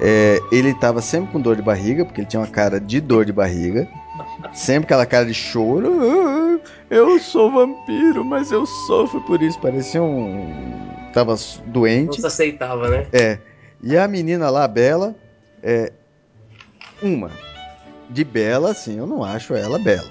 É, 0.00 0.38
ele 0.52 0.72
tava 0.74 1.00
sempre 1.02 1.32
com 1.32 1.40
dor 1.40 1.56
de 1.56 1.62
barriga, 1.62 2.04
porque 2.04 2.20
ele 2.20 2.28
tinha 2.28 2.40
uma 2.40 2.46
cara 2.46 2.80
de 2.80 3.00
dor 3.00 3.24
de 3.24 3.32
barriga. 3.32 3.88
Sempre 4.52 4.84
aquela 4.84 5.06
cara 5.06 5.26
de 5.26 5.34
choro. 5.34 5.92
"Ah, 6.00 6.58
Eu 6.90 7.18
sou 7.18 7.50
vampiro, 7.52 8.24
mas 8.24 8.50
eu 8.50 8.64
sofro 8.66 9.20
por 9.22 9.42
isso. 9.42 9.58
Parecia 9.60 10.02
um. 10.02 10.52
Tava 11.12 11.34
Não 11.34 11.72
doente. 11.72 12.20
se 12.20 12.26
aceitava, 12.26 12.88
né? 12.88 13.06
É. 13.12 13.38
E 13.82 13.96
a 13.96 14.06
menina 14.08 14.48
lá, 14.50 14.66
Bela, 14.66 15.14
é. 15.62 15.92
Uma. 17.02 17.30
De 18.10 18.24
Bela, 18.24 18.70
assim, 18.70 18.98
eu 18.98 19.06
não 19.06 19.22
acho 19.22 19.54
ela 19.54 19.78
bela. 19.78 20.08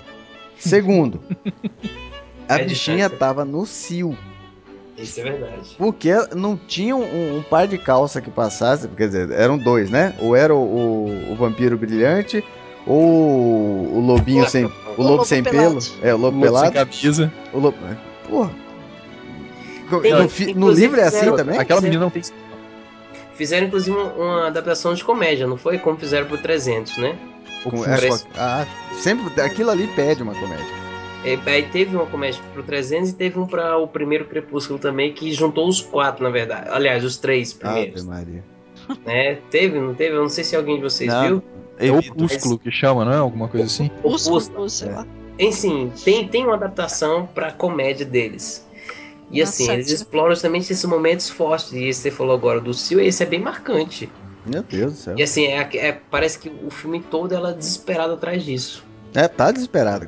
Segundo, 0.59 1.21
a 2.49 2.55
É 2.59 2.63
bichinha 2.65 2.97
distância. 2.97 3.17
tava 3.17 3.45
no 3.45 3.65
cio. 3.65 4.17
Isso 4.97 5.19
é 5.19 5.23
verdade. 5.23 5.75
Porque 5.77 6.11
não 6.35 6.57
tinha 6.57 6.95
um, 6.95 7.37
um 7.37 7.43
par 7.43 7.67
de 7.67 7.77
calça 7.77 8.19
que 8.19 8.31
passasse, 8.31 8.87
quer 8.87 9.05
dizer, 9.07 9.31
eram 9.31 9.57
dois, 9.57 9.89
né? 9.91 10.15
Ou 10.19 10.35
era 10.35 10.53
o, 10.55 10.57
o- 10.57 11.31
o 11.33 11.35
vampiro 11.35 11.77
brilhante, 11.77 12.43
ou 12.85 12.99
o 13.95 13.99
lobinho 13.99 14.47
sem. 14.49 14.65
O 14.65 14.69
O 14.69 15.01
lobo 15.03 15.09
lobo 15.11 15.25
sem 15.25 15.43
pelo. 15.43 15.77
É, 16.01 16.13
o 16.13 16.17
lobo 16.17 16.37
Lobo 16.39 16.57
sem 16.57 16.71
pelado. 16.71 16.73
camisa. 16.73 17.31
O 17.53 17.59
lobo. 17.59 17.77
Porra. 18.27 18.51
Tem- 20.01 20.53
no, 20.55 20.67
no 20.67 20.71
livro 20.71 20.99
é 20.99 21.03
assim 21.03 21.19
fizeram- 21.19 21.37
também? 21.37 21.59
Aquela 21.59 21.79
menina 21.79 22.01
não 22.01 22.09
tem. 22.09 22.23
Fizeram 23.35 23.67
inclusive 23.67 23.95
uma, 23.95 24.11
uma 24.13 24.47
adaptação 24.47 24.95
de 24.95 25.03
comédia, 25.03 25.45
não 25.45 25.57
foi? 25.57 25.77
Como 25.77 25.95
fizeram 25.97 26.25
pro 26.25 26.39
300, 26.39 26.97
né? 26.97 27.15
Com- 27.71 27.85
é, 27.85 28.09
a- 28.39 28.61
ah, 28.63 28.65
sempre 28.95 29.41
aquilo 29.41 29.69
ali 29.69 29.87
pede 29.87 30.23
uma 30.23 30.33
comédia. 30.33 30.65
É, 31.25 31.37
Aí 31.49 31.63
teve 31.63 31.95
uma 31.95 32.05
comédia 32.05 32.41
pro 32.53 32.63
300 32.63 33.09
e 33.09 33.13
teve 33.15 33.37
um 33.39 33.45
pra 33.47 33.77
o 33.77 33.87
primeiro 33.87 34.25
Crepúsculo 34.25 34.79
também, 34.79 35.11
que 35.13 35.33
juntou 35.33 35.67
os 35.67 35.81
quatro, 35.81 36.23
na 36.23 36.29
verdade. 36.29 36.69
Aliás, 36.69 37.03
os 37.03 37.17
três 37.17 37.51
primeiros. 37.53 38.01
Ave 38.01 38.09
Maria. 38.09 38.43
Né? 39.05 39.35
Teve, 39.51 39.79
não 39.79 39.93
teve? 39.93 40.15
Eu 40.15 40.21
não 40.21 40.29
sei 40.29 40.43
se 40.43 40.55
alguém 40.55 40.77
de 40.77 40.83
vocês 40.83 41.11
Não. 41.11 41.27
viu. 41.27 41.43
É 41.79 41.91
opúsculo 41.91 42.57
que 42.57 42.71
chama, 42.71 43.03
não 43.03 43.11
é? 43.11 43.17
Alguma 43.17 43.47
coisa 43.47 43.65
assim? 43.65 43.91
Opúsculo, 44.03 44.69
sei 44.69 44.89
É. 44.89 44.91
lá. 44.91 45.07
Enfim, 45.39 45.91
tem, 46.03 46.27
tem 46.27 46.43
uma 46.45 46.55
adaptação 46.55 47.27
pra 47.35 47.51
comédia 47.51 48.05
deles. 48.05 48.65
E 49.29 49.41
assim, 49.41 49.63
eles 49.69 49.87
sátira. 49.87 49.95
exploram 49.95 50.29
justamente 50.31 50.71
esses 50.71 50.85
momentos 50.85 51.29
fortes. 51.29 51.73
E 51.73 51.83
esse 51.85 51.99
que 52.03 52.09
você 52.09 52.11
falou 52.11 52.33
agora 52.35 52.61
do 52.61 52.73
Sil, 52.73 53.01
esse 53.01 53.21
é 53.21 53.25
bem 53.25 53.39
marcante. 53.41 54.09
Meu 54.47 54.63
Deus 54.63 54.93
do 54.93 54.97
céu. 54.99 55.15
E 55.17 55.23
assim, 55.23 55.45
é, 55.45 55.69
é- 55.77 55.91
parece 56.09 56.39
que 56.39 56.49
o 56.49 56.69
filme 56.69 57.01
todo 57.01 57.33
ela 57.33 57.51
é 57.51 57.53
desesperada 57.53 58.13
atrás 58.13 58.43
disso. 58.43 58.83
É, 59.13 59.27
tá 59.27 59.51
desesperado. 59.51 60.07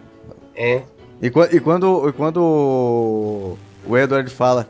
É. 0.55 0.83
E, 1.21 1.27
e 1.27 1.59
quando, 1.59 2.07
e 2.07 2.13
quando 2.13 3.57
o- 3.85 3.97
Edward 3.97 4.29
fala, 4.31 4.67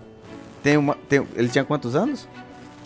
tem 0.63 0.77
uma, 0.77 0.95
tem, 1.07 1.25
ele 1.35 1.47
tinha 1.49 1.63
quantos 1.63 1.95
anos? 1.95 2.27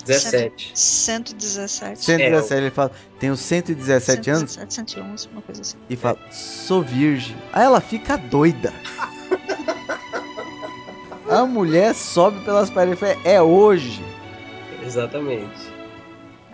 17. 0.05 0.71
117. 0.75 2.03
117, 2.03 2.53
ele 2.61 2.69
fala, 2.71 2.91
tenho 3.19 3.37
117 3.37 4.29
anos 4.29 4.51
117, 4.51 4.73
111, 4.91 5.29
uma 5.31 5.41
coisa 5.41 5.61
assim. 5.61 5.77
e 5.89 5.95
fala, 5.95 6.17
sou 6.29 6.81
virgem. 6.81 7.37
Aí 7.53 7.63
ela 7.63 7.79
fica 7.79 8.17
doida. 8.17 8.73
A 11.29 11.45
mulher 11.45 11.95
sobe 11.95 12.43
pelas 12.43 12.69
paredes 12.69 12.97
e 13.01 13.05
fala, 13.05 13.17
é 13.23 13.41
hoje. 13.41 14.03
Exatamente. 14.85 15.62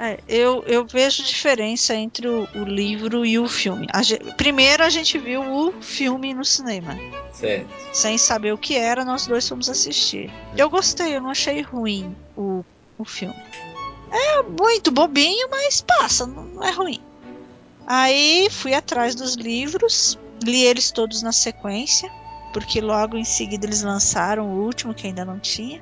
É, 0.02 0.18
eu, 0.30 0.64
eu 0.66 0.86
vejo 0.88 1.22
diferença 1.24 1.94
entre 1.94 2.26
o, 2.26 2.48
o 2.56 2.64
livro 2.64 3.26
e 3.26 3.38
o 3.38 3.50
filme. 3.50 3.86
A 3.92 4.02
ge- 4.02 4.18
primeiro 4.38 4.82
a 4.82 4.90
gente 4.90 5.18
viu 5.18 5.42
o 5.42 5.74
filme 5.82 6.34
no 6.34 6.46
cinema. 6.46 6.96
Certo. 7.34 7.68
Sem 7.92 8.18
saber 8.18 8.54
o 8.54 8.58
que 8.58 8.76
era, 8.76 9.04
nós 9.04 9.28
dois 9.28 9.48
fomos 9.48 9.70
assistir. 9.70 10.32
Eu 10.56 10.70
gostei, 10.70 11.18
eu 11.18 11.22
não 11.22 11.30
achei 11.32 11.62
ruim 11.62 12.16
o, 12.38 12.64
o 12.98 13.04
filme. 13.04 13.36
É 14.10 14.42
muito 14.42 14.90
bobinho, 14.90 15.50
mas 15.52 15.82
passa, 15.82 16.26
não, 16.26 16.46
não 16.46 16.64
é 16.64 16.72
ruim. 16.72 17.02
Aí 17.86 18.48
fui 18.52 18.74
atrás 18.74 19.16
dos 19.16 19.36
livros, 19.36 20.18
li 20.44 20.64
eles 20.64 20.92
todos 20.92 21.22
na 21.22 21.34
sequência, 21.34 22.10
porque 22.54 22.80
logo 22.80 23.18
em 23.18 23.26
seguida 23.26 23.66
eles 23.66 23.82
lançaram 23.82 24.48
o 24.50 24.64
último 24.64 24.94
que 24.94 25.08
ainda 25.08 25.26
não 25.26 25.40
tinha. 25.40 25.82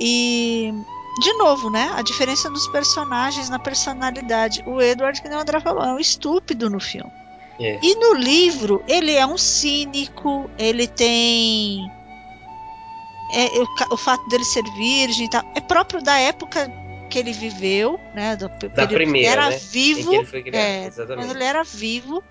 E 0.00 0.72
de 1.20 1.32
novo, 1.34 1.70
né? 1.70 1.90
A 1.94 2.02
diferença 2.02 2.48
dos 2.50 2.66
personagens 2.68 3.48
na 3.48 3.58
personalidade. 3.58 4.62
O 4.66 4.80
Edward, 4.80 5.20
que 5.20 5.28
nem 5.28 5.36
o 5.36 5.40
André 5.40 5.60
falou, 5.60 5.82
é 5.82 5.92
um 5.92 5.98
estúpido 5.98 6.68
no 6.70 6.80
filme. 6.80 7.10
É. 7.60 7.78
E 7.82 7.94
no 7.96 8.14
livro, 8.14 8.82
ele 8.86 9.12
é 9.12 9.26
um 9.26 9.36
cínico, 9.36 10.48
ele 10.58 10.86
tem. 10.86 11.80
é, 13.32 13.46
o, 13.60 13.94
o 13.94 13.96
fato 13.96 14.26
dele 14.28 14.44
ser 14.44 14.62
virgem 14.76 15.26
e 15.26 15.30
tal. 15.30 15.42
É 15.54 15.60
próprio 15.60 16.00
da 16.02 16.16
época 16.18 16.70
que 17.10 17.18
ele 17.18 17.32
viveu, 17.32 17.98
né? 18.14 18.36
Do, 18.36 18.48
Da 18.68 18.86
primeira, 18.86 19.28
era 19.28 19.50
né? 19.50 19.56
Vivo. 19.56 20.14
ele 20.14 20.24
criado. 20.42 20.54
é, 20.54 20.86
Exatamente. 20.86 21.26
quando 21.26 21.36
ele 21.36 21.44
era 21.44 21.64
vivo. 21.64 22.22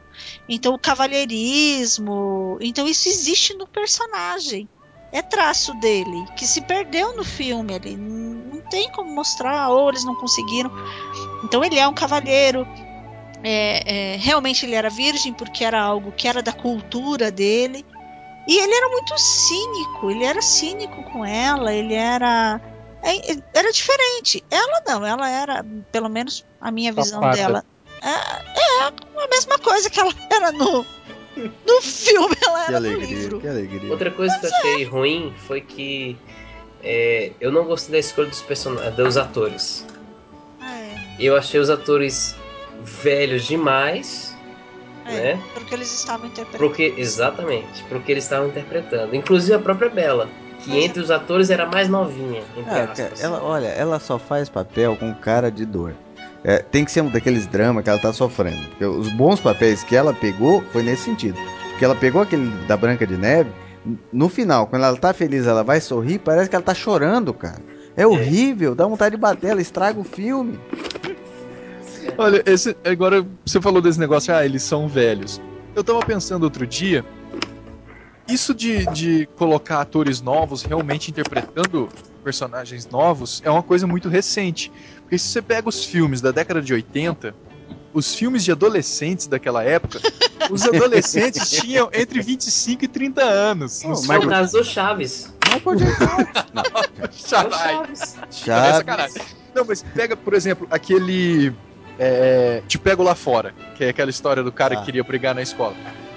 Então, 0.47 0.73
o 0.73 0.79
cavalheirismo. 0.79 2.57
Então, 2.61 2.87
isso 2.87 3.07
existe 3.09 3.53
no 3.53 3.67
personagem. 3.67 4.67
É 5.11 5.21
traço 5.21 5.73
dele, 5.75 6.25
que 6.35 6.45
se 6.45 6.61
perdeu 6.61 7.15
no 7.15 7.23
filme. 7.23 7.73
N- 7.75 7.97
Não 8.53 8.61
tem 8.69 8.91
como 8.91 9.13
mostrar, 9.13 9.69
ou 9.69 9.89
eles 9.89 10.03
não 10.03 10.15
conseguiram. 10.15 10.69
Então, 11.43 11.63
ele 11.63 11.79
é 11.79 11.87
um 11.87 11.93
cavalheiro. 11.93 12.67
É, 13.43 14.13
é, 14.13 14.17
realmente, 14.17 14.65
ele 14.65 14.75
era 14.75 14.89
virgem, 14.89 15.33
porque 15.33 15.63
era 15.63 15.81
algo 15.81 16.11
que 16.11 16.27
era 16.27 16.41
da 16.41 16.51
cultura 16.51 17.31
dele. 17.31 17.85
E 18.47 18.57
ele 18.59 18.73
era 18.73 18.89
muito 18.89 19.17
cínico. 19.17 20.09
Ele 20.11 20.23
era 20.23 20.41
cínico 20.41 21.03
com 21.11 21.23
ela, 21.25 21.73
ele 21.73 21.93
era. 21.93 22.59
é, 23.03 23.37
Era 23.53 23.71
diferente. 23.71 24.43
Ela 24.49 24.81
não, 24.87 25.05
ela 25.05 25.29
era, 25.29 25.65
pelo 25.91 26.09
menos 26.09 26.45
a 26.59 26.71
minha 26.71 26.91
visão 26.91 27.21
Safada. 27.21 27.35
dela. 27.37 27.63
É, 28.01 28.09
é 28.09 28.83
a 28.83 29.27
mesma 29.29 29.57
coisa 29.59 29.89
que 29.89 29.99
ela 29.99 30.13
era 30.31 30.51
no, 30.51 30.85
no 31.65 31.81
filme, 31.81 32.35
ela 32.45 32.65
Que 32.65 32.71
era 32.71 32.79
no 32.79 32.87
alegria, 32.87 33.07
livro. 33.17 33.39
que 33.41 33.47
alegria. 33.47 33.91
Outra 33.91 34.11
coisa 34.11 34.37
que 34.39 34.45
eu 34.45 34.49
achei 34.51 34.83
ruim 34.83 35.33
foi 35.47 35.61
que 35.61 36.17
é, 36.83 37.31
eu 37.39 37.51
não 37.51 37.65
gostei 37.65 37.93
da 37.93 37.99
escolha 37.99 38.27
dos 38.29 38.41
personagens, 38.41 38.95
dos 38.95 39.17
atores. 39.17 39.85
É, 40.61 40.95
Eu 41.19 41.35
achei 41.35 41.59
os 41.59 41.69
atores 41.69 42.35
velhos 42.83 43.45
demais, 43.45 44.35
é, 45.05 45.33
né? 45.35 45.43
porque 45.53 45.73
eles 45.73 45.91
estavam 45.93 46.27
interpretando. 46.27 46.59
Porque, 46.59 46.93
exatamente, 46.97 47.83
porque 47.89 48.11
eles 48.11 48.23
estavam 48.23 48.47
interpretando. 48.49 49.15
Inclusive 49.15 49.53
a 49.53 49.59
própria 49.59 49.89
Bela, 49.89 50.29
que 50.63 50.77
é. 50.77 50.83
entre 50.83 51.01
os 51.01 51.09
atores 51.11 51.49
era 51.49 51.65
mais 51.65 51.87
novinha, 51.89 52.43
entre 52.55 52.71
Ah, 52.71 52.93
ela, 53.19 53.41
olha, 53.43 53.67
ela 53.67 53.99
só 53.99 54.17
faz 54.19 54.47
papel 54.49 54.95
com 54.95 55.13
cara 55.15 55.49
de 55.51 55.65
dor. 55.65 55.93
É, 56.43 56.59
tem 56.59 56.85
que 56.85 56.91
ser 56.91 57.01
um 57.01 57.09
daqueles 57.09 57.47
dramas 57.47 57.83
que 57.83 57.89
ela 57.89 57.99
tá 57.99 58.13
sofrendo. 58.13 58.61
Porque 58.69 58.85
os 58.85 59.09
bons 59.09 59.39
papéis 59.39 59.83
que 59.83 59.95
ela 59.95 60.13
pegou 60.13 60.63
foi 60.71 60.83
nesse 60.83 61.03
sentido. 61.03 61.37
Porque 61.71 61.83
ela 61.83 61.95
pegou 61.95 62.21
aquele 62.21 62.49
da 62.67 62.77
Branca 62.77 63.05
de 63.05 63.17
Neve, 63.17 63.51
no 64.11 64.27
final, 64.27 64.67
quando 64.67 64.83
ela 64.83 64.97
tá 64.97 65.13
feliz, 65.13 65.45
ela 65.45 65.63
vai 65.63 65.79
sorrir, 65.79 66.19
parece 66.19 66.49
que 66.49 66.55
ela 66.55 66.65
tá 66.65 66.73
chorando, 66.73 67.33
cara. 67.33 67.61
É 67.95 68.05
horrível, 68.05 68.75
dá 68.75 68.85
vontade 68.85 69.15
de 69.15 69.21
bater, 69.21 69.51
ela 69.51 69.61
estraga 69.61 69.99
o 69.99 70.03
filme. 70.03 70.59
Olha, 72.17 72.43
esse, 72.45 72.75
agora 72.83 73.25
você 73.45 73.61
falou 73.61 73.81
desse 73.81 73.99
negócio, 73.99 74.33
ah, 74.33 74.45
eles 74.45 74.63
são 74.63 74.87
velhos. 74.87 75.41
Eu 75.75 75.83
tava 75.83 75.99
pensando 75.99 76.43
outro 76.43 76.65
dia, 76.65 77.05
isso 78.27 78.53
de, 78.53 78.85
de 78.87 79.27
colocar 79.35 79.81
atores 79.81 80.21
novos 80.21 80.63
realmente 80.63 81.09
interpretando 81.09 81.87
personagens 82.23 82.85
novos 82.87 83.41
é 83.45 83.49
uma 83.49 83.63
coisa 83.63 83.87
muito 83.87 84.09
recente. 84.09 84.71
Porque 85.07 85.17
se 85.17 85.29
você 85.29 85.41
pega 85.41 85.69
os 85.69 85.85
filmes 85.85 86.19
da 86.19 86.31
década 86.31 86.61
de 86.61 86.73
80, 86.73 87.33
os 87.93 88.13
filmes 88.13 88.43
de 88.43 88.51
adolescentes 88.51 89.25
daquela 89.25 89.63
época, 89.63 90.01
os 90.51 90.63
adolescentes 90.63 91.49
tinham 91.49 91.89
entre 91.93 92.21
25 92.21 92.83
e 92.83 92.87
30 92.89 93.23
anos. 93.23 93.81
Oh, 93.85 93.89
Nos 93.89 94.01
É 94.01 94.03
o 94.03 94.19
Michael- 94.19 94.29
caso 94.29 94.57
do 94.57 94.63
Chaves. 94.65 95.33
Não, 95.49 95.53
É 95.53 95.57
o 95.57 97.11
Chaves. 97.15 97.57
Chaves. 97.63 98.17
É 98.17 98.31
Chaves. 98.31 99.15
Não, 99.55 99.63
mas 99.65 99.81
pega, 99.95 100.17
por 100.17 100.33
exemplo, 100.33 100.67
aquele. 100.69 101.53
É, 101.97 102.61
Te 102.67 102.77
Pego 102.77 103.01
Lá 103.01 103.15
Fora, 103.15 103.55
que 103.75 103.83
é 103.85 103.89
aquela 103.89 104.09
história 104.11 104.43
do 104.43 104.51
cara 104.51 104.75
Ah. 104.75 104.79
que 104.79 104.85
queria 104.85 105.03
brigar 105.03 105.33
na 105.33 105.41
escola. 105.41 105.73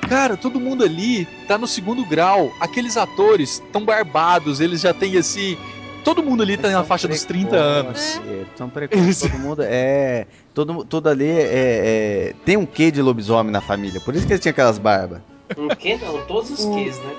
Cara, 0.09 0.37
todo 0.37 0.59
mundo 0.61 0.83
ali 0.85 1.25
tá 1.47 1.57
no 1.57 1.67
segundo 1.69 2.05
grau. 2.05 2.53
Aqueles 2.61 2.97
atores 2.97 3.63
tão 3.73 3.85
barbados, 3.85 4.61
eles 4.61 4.81
já 4.81 4.93
têm 4.93 5.17
assim. 5.17 5.57
Todo 6.05 6.23
mundo 6.23 6.43
ali 6.43 6.57
tá 6.57 6.69
na 6.71 6.83
faixa 6.85 7.07
dos 7.07 7.25
30 7.25 7.49
precoces, 7.51 8.17
anos. 8.17 8.29
é, 8.29 8.45
São 8.57 8.69
precoces, 8.71 9.21
todo 9.21 9.39
mundo 9.39 9.63
é. 9.63 10.27
Todo, 10.55 10.85
tudo 10.85 11.09
ali 11.09 11.29
é, 11.29 11.49
é- 11.53 12.35
Tem 12.45 12.57
um 12.57 12.67
quê 12.67 12.91
de 12.91 13.01
lobisomem 13.03 13.53
na 13.53 13.61
família. 13.61 14.01
Por 14.01 14.15
isso 14.15 14.27
que 14.27 14.33
eles 14.33 14.41
tinham 14.43 14.53
aquelas 14.53 14.79
barbas. 14.79 15.21
Um 15.57 15.69
quê? 15.69 15.99
Não, 16.01 16.25
todos 16.27 16.51
os 16.51 16.65
quês, 16.75 16.97
né? 16.99 17.13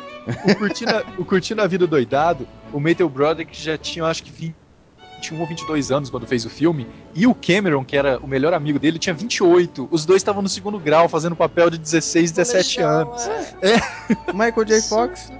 O 0.45 0.55
Curtindo, 0.55 0.91
a- 0.91 1.03
o 1.17 1.25
Curtindo 1.25 1.61
a 1.61 1.67
Vida 1.67 1.85
Doidado, 1.87 2.47
o 2.71 2.79
Matthew 2.79 3.09
Broderick 3.09 3.59
já 3.61 3.77
tinha, 3.77 4.05
acho 4.05 4.23
que 4.23 4.31
21 4.31 5.39
ou 5.39 5.47
22 5.47 5.91
anos 5.91 6.09
quando 6.09 6.25
fez 6.27 6.45
o 6.45 6.49
filme. 6.49 6.87
E 7.13 7.27
o 7.27 7.35
Cameron, 7.35 7.83
que 7.83 7.97
era 7.97 8.17
o 8.19 8.27
melhor 8.27 8.53
amigo 8.53 8.79
dele, 8.79 8.97
tinha 8.99 9.13
28. 9.13 9.87
Os 9.91 10.05
dois 10.05 10.21
estavam 10.21 10.41
no 10.41 10.49
segundo 10.49 10.79
grau, 10.79 11.09
fazendo 11.09 11.35
papel 11.35 11.69
de 11.69 11.77
16, 11.77 12.31
17 12.31 12.75
Colegial, 12.81 13.01
anos. 13.01 13.27
é. 13.61 14.31
Michael 14.33 14.65
J. 14.65 14.81
Fox. 14.81 15.31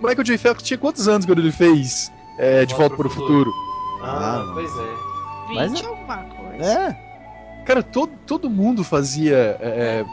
Michael 0.00 0.24
J. 0.24 0.38
Fox 0.38 0.62
tinha 0.62 0.78
quantos 0.78 1.08
anos 1.08 1.24
quando 1.26 1.38
ele 1.40 1.50
fez 1.52 2.10
é, 2.38 2.64
De 2.64 2.74
Volta 2.74 2.96
para 2.96 3.06
o 3.06 3.10
Futuro? 3.10 3.52
Ah, 4.02 4.42
Ah, 4.42 4.50
pois 4.54 4.70
é. 4.70 5.48
20 5.48 5.56
Mas- 5.70 5.84
alguma 5.86 6.16
coisa. 6.18 6.64
É. 6.64 7.08
Cara, 7.64 7.82
todo, 7.82 8.12
todo 8.26 8.48
mundo 8.48 8.82
fazia 8.84 9.56
é, 9.60 10.04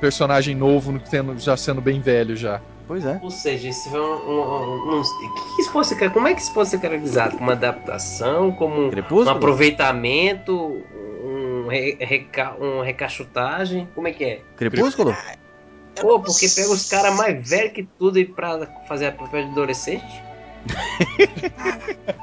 personagem 0.00 0.54
novo 0.54 0.92
no- 0.92 1.00
tendo- 1.00 1.38
já 1.38 1.56
sendo 1.56 1.80
bem 1.80 2.00
velho 2.00 2.36
já. 2.36 2.60
Pois 2.86 3.04
é. 3.04 3.18
Ou 3.22 3.30
seja, 3.30 3.68
isso 3.68 3.90
foi 3.90 4.00
um. 4.00 4.04
um, 4.04 4.40
um, 4.40 4.98
um- 4.98 5.02
que 5.02 5.56
que 5.56 5.62
isso 5.62 5.70
ser, 5.88 6.10
como 6.10 6.26
é 6.28 6.34
que 6.34 6.40
isso 6.40 6.52
pode 6.54 6.68
ser 6.70 6.80
caracterizado? 6.80 7.32
Como 7.32 7.44
uma 7.44 7.52
adaptação? 7.52 8.50
Como 8.52 8.74
um, 8.82 8.90
um 9.12 9.28
aproveitamento? 9.28 10.82
Um, 11.22 11.66
re, 11.68 11.96
reca, 12.00 12.54
um 12.60 12.80
recachutagem? 12.80 13.86
Como 13.94 14.08
é 14.08 14.12
que 14.12 14.24
é? 14.24 14.40
Crepúsculo? 14.56 15.14
Eu 15.96 16.02
Pô, 16.02 16.20
porque 16.20 16.48
pega 16.48 16.70
os 16.70 16.88
caras 16.88 17.14
mais 17.16 17.46
velhos 17.48 17.72
que 17.72 17.82
tudo 17.98 18.18
e 18.18 18.24
pra 18.24 18.66
fazer 18.86 19.06
a 19.06 19.12
papel 19.12 19.44
de 19.46 19.50
adolescente? 19.50 20.22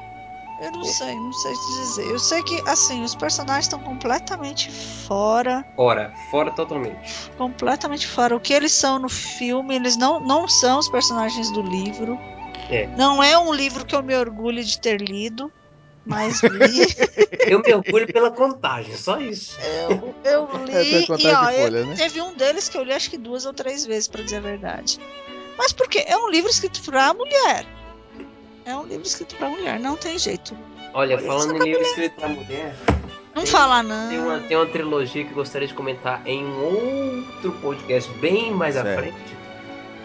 Eu 0.57 0.71
não 0.71 0.85
sei, 0.85 1.15
não 1.19 1.33
sei 1.33 1.53
te 1.53 1.65
dizer. 1.67 2.07
Eu 2.09 2.17
sei 2.17 2.41
que, 2.41 2.63
assim, 2.65 3.03
os 3.03 3.13
personagens 3.13 3.65
estão 3.65 3.79
completamente 3.79 4.71
fora. 4.71 5.65
Fora, 5.75 6.13
fora 6.31 6.49
totalmente. 6.49 7.29
Completamente 7.37 8.07
fora. 8.07 8.33
O 8.35 8.39
que 8.39 8.53
eles 8.53 8.71
são 8.71 8.97
no 8.97 9.09
filme, 9.09 9.75
eles 9.75 9.97
não, 9.97 10.21
não 10.21 10.47
são 10.47 10.79
os 10.79 10.87
personagens 10.87 11.51
do 11.51 11.61
livro. 11.61 12.17
É. 12.69 12.87
Não 12.95 13.21
é 13.21 13.37
um 13.37 13.53
livro 13.53 13.85
que 13.85 13.93
eu 13.93 14.01
me 14.01 14.15
orgulho 14.15 14.63
de 14.63 14.79
ter 14.79 15.01
lido, 15.01 15.51
mas 16.05 16.41
li. 16.41 16.87
Eu 17.45 17.59
me 17.59 17.73
orgulho 17.73 18.07
pela 18.11 18.31
contagem, 18.31 18.95
só 18.97 19.19
isso. 19.19 19.55
eu, 19.61 20.15
eu 20.23 20.49
É, 20.71 20.81
li. 20.83 21.05
tem 21.05 21.27
e, 21.27 21.33
ó, 21.35 21.45
de 21.49 21.55
eu- 21.57 21.61
folha, 21.63 21.85
né? 21.85 21.93
teve 21.95 22.19
um 22.21 22.33
deles 22.33 22.67
que 22.69 22.75
eu 22.77 22.83
li 22.83 22.91
acho 22.91 23.07
que 23.09 23.17
duas 23.19 23.45
ou 23.45 23.53
três 23.53 23.85
vezes, 23.85 24.07
pra 24.07 24.23
dizer 24.23 24.37
a 24.37 24.41
verdade. 24.41 24.99
Mas 25.57 25.71
porque 25.71 25.99
é 26.07 26.17
um 26.17 26.29
livro 26.29 26.49
escrito 26.49 26.81
pra 26.81 27.13
mulher. 27.13 27.65
É 28.65 28.75
um 28.75 28.83
livro 28.85 29.05
escrito 29.05 29.35
pra 29.35 29.49
mulher, 29.49 29.79
não 29.79 29.95
tem 29.95 30.17
jeito. 30.17 30.55
Olha, 30.93 31.17
falando 31.19 31.55
em 31.57 31.63
livro 31.63 31.81
escrito 31.83 32.15
pra 32.15 32.27
mulher, 32.27 32.75
Não 33.35 33.43
Tem- 33.43 33.51
fala 33.51 33.83
não. 33.83 34.09
tem 34.09 34.17
uma, 34.19 34.39
tem 34.39 34.55
uma 34.57 34.65
trilogia 34.65 35.23
que 35.25 35.31
eu 35.31 35.35
gostaria 35.35 35.67
de 35.67 35.73
comentar 35.73 36.21
em 36.25 36.43
um 36.45 36.63
outro 36.63 37.51
podcast 37.61 38.09
bem 38.19 38.51
mais 38.51 38.77
à 38.77 38.81
Certo. 38.83 38.99
frente. 39.01 39.35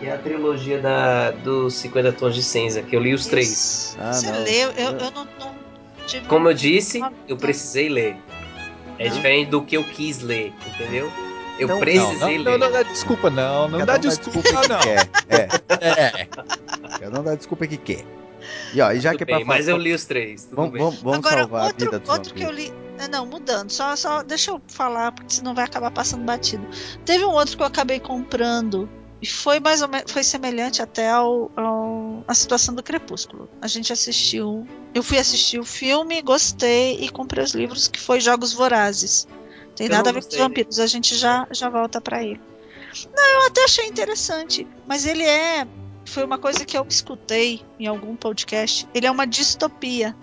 Que 0.00 0.06
é 0.06 0.12
a 0.14 0.18
trilogia 0.18 0.80
da, 0.80 1.30
dos 1.30 1.74
50 1.74 2.12
Tons 2.12 2.34
de 2.34 2.42
Cinza, 2.42 2.82
que 2.82 2.96
eu 2.96 3.00
li 3.00 3.14
os 3.14 3.26
três. 3.26 3.48
Isso. 3.50 3.96
Ah, 4.00 4.12
Você 4.12 4.26
não. 4.32 4.42
leu, 4.42 4.70
eu, 4.72 4.72
Eu- 4.72 4.92
eu 4.98 5.10
não, 5.12 5.24
não 5.38 5.54
tive. 6.06 6.26
Como 6.26 6.48
eu 6.48 6.54
disse, 6.54 7.00
eu 7.28 7.36
precisei 7.36 7.88
ler. 7.88 8.16
É 8.98 9.08
Não. 9.08 9.14
diferente 9.16 9.50
do 9.50 9.62
que 9.62 9.76
eu 9.76 9.84
quis 9.84 10.18
ler, 10.20 10.52
entendeu? 10.74 11.10
Eu 11.58 11.68
Não, 11.68 11.74
Não, 11.76 11.80
precisei 11.80 12.38
não, 12.38 12.44
ler. 12.44 12.58
não, 12.58 12.58
não 12.58 12.72
dá 12.72 12.82
desculpa, 12.82 13.30
não. 13.30 13.68
Não 13.68 13.78
Cada 13.78 13.92
dá 13.92 13.98
um 13.98 14.00
dá 14.02 14.08
desculpa, 14.08 14.40
desculpa 14.42 14.62
que 14.62 14.68
não. 14.72 14.80
quer. 14.80 15.08
É, 15.28 15.48
É. 16.20 16.24
cada 16.98 17.20
um 17.20 17.22
dá 17.22 17.34
desculpa 17.36 17.66
que 17.66 17.76
quer. 17.76 18.04
E 18.72 18.80
ó, 18.80 18.92
e 18.92 19.00
já 19.00 19.10
Tudo 19.10 19.18
que 19.18 19.22
é 19.24 19.26
pra 19.26 19.36
bem, 19.36 19.44
mas 19.44 19.66
eu 19.68 19.74
falar- 19.74 19.84
li 19.84 19.92
os 19.94 20.04
três. 20.04 20.44
Tudo 20.44 20.56
Vamos, 20.56 20.72
bem. 20.72 20.82
vamos, 20.82 21.00
vamos 21.02 21.18
Agora, 21.18 21.40
salvar 21.42 21.60
a 21.62 21.64
outro, 21.66 21.84
vida 21.86 21.98
dos 21.98 22.08
outro 22.08 22.34
que 22.34 22.42
eu 22.42 22.50
li. 22.50 22.72
é, 22.98 23.08
Não, 23.08 23.26
mudando. 23.26 23.70
Só, 23.70 23.96
só 23.96 24.22
deixa 24.22 24.50
eu 24.50 24.60
falar, 24.68 25.12
porque 25.12 25.32
senão 25.34 25.54
vai 25.54 25.64
acabar 25.64 25.90
passando 25.90 26.24
batido. 26.24 26.66
Teve 27.04 27.24
um 27.24 27.30
outro 27.32 27.56
que 27.56 27.62
eu 27.62 27.66
acabei 27.66 27.98
comprando 27.98 28.88
e 29.22 29.26
foi 29.26 29.58
mais 29.60 29.82
ou 29.82 29.88
menos 29.88 30.10
foi 30.10 30.22
semelhante 30.22 30.80
até 30.80 31.10
ao, 31.10 31.50
ao 31.56 32.24
a 32.28 32.34
situação 32.34 32.74
do 32.74 32.82
Crepúsculo. 32.82 33.48
A 33.60 33.66
gente 33.66 33.92
assistiu, 33.92 34.66
eu 34.94 35.02
fui 35.02 35.18
assistir 35.18 35.58
o 35.58 35.64
filme, 35.64 36.22
gostei 36.22 36.98
e 37.00 37.08
comprei 37.10 37.42
os 37.44 37.52
livros 37.52 37.88
que 37.88 37.98
foi 38.00 38.20
Jogos 38.20 38.52
Vorazes. 38.52 39.26
Tem 39.74 39.86
Eu 39.86 39.92
nada 39.94 40.10
a 40.10 40.12
ver 40.12 40.22
com 40.22 40.28
os 40.28 40.36
vampiros, 40.36 40.78
a 40.78 40.86
gente 40.86 41.16
já 41.16 41.46
já 41.50 41.68
volta 41.68 42.00
pra 42.00 42.22
ele. 42.22 42.40
Não, 43.16 43.24
eu 43.40 43.46
até 43.46 43.64
achei 43.64 43.86
interessante, 43.86 44.66
mas 44.86 45.06
ele 45.06 45.22
é 45.22 45.66
foi 46.04 46.24
uma 46.24 46.38
coisa 46.38 46.64
que 46.64 46.76
eu 46.76 46.84
escutei 46.88 47.62
em 47.78 47.86
algum 47.86 48.16
podcast. 48.16 48.86
Ele 48.94 49.06
é 49.06 49.10
uma 49.10 49.26
distopia. 49.26 50.14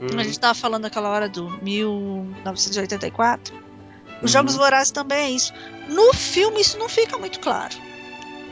Hum, 0.00 0.18
A 0.18 0.22
gente 0.24 0.38
tava 0.38 0.54
falando 0.54 0.84
aquela 0.86 1.08
hora 1.08 1.28
do 1.28 1.48
1984. 1.62 3.54
Os 3.54 3.62
Uhum. 4.22 4.28
Jogos 4.28 4.56
Vorazes 4.56 4.90
também 4.90 5.18
é 5.18 5.30
isso. 5.30 5.52
No 5.88 6.12
filme 6.14 6.60
isso 6.60 6.78
não 6.78 6.88
fica 6.88 7.18
muito 7.18 7.40
claro. 7.40 7.74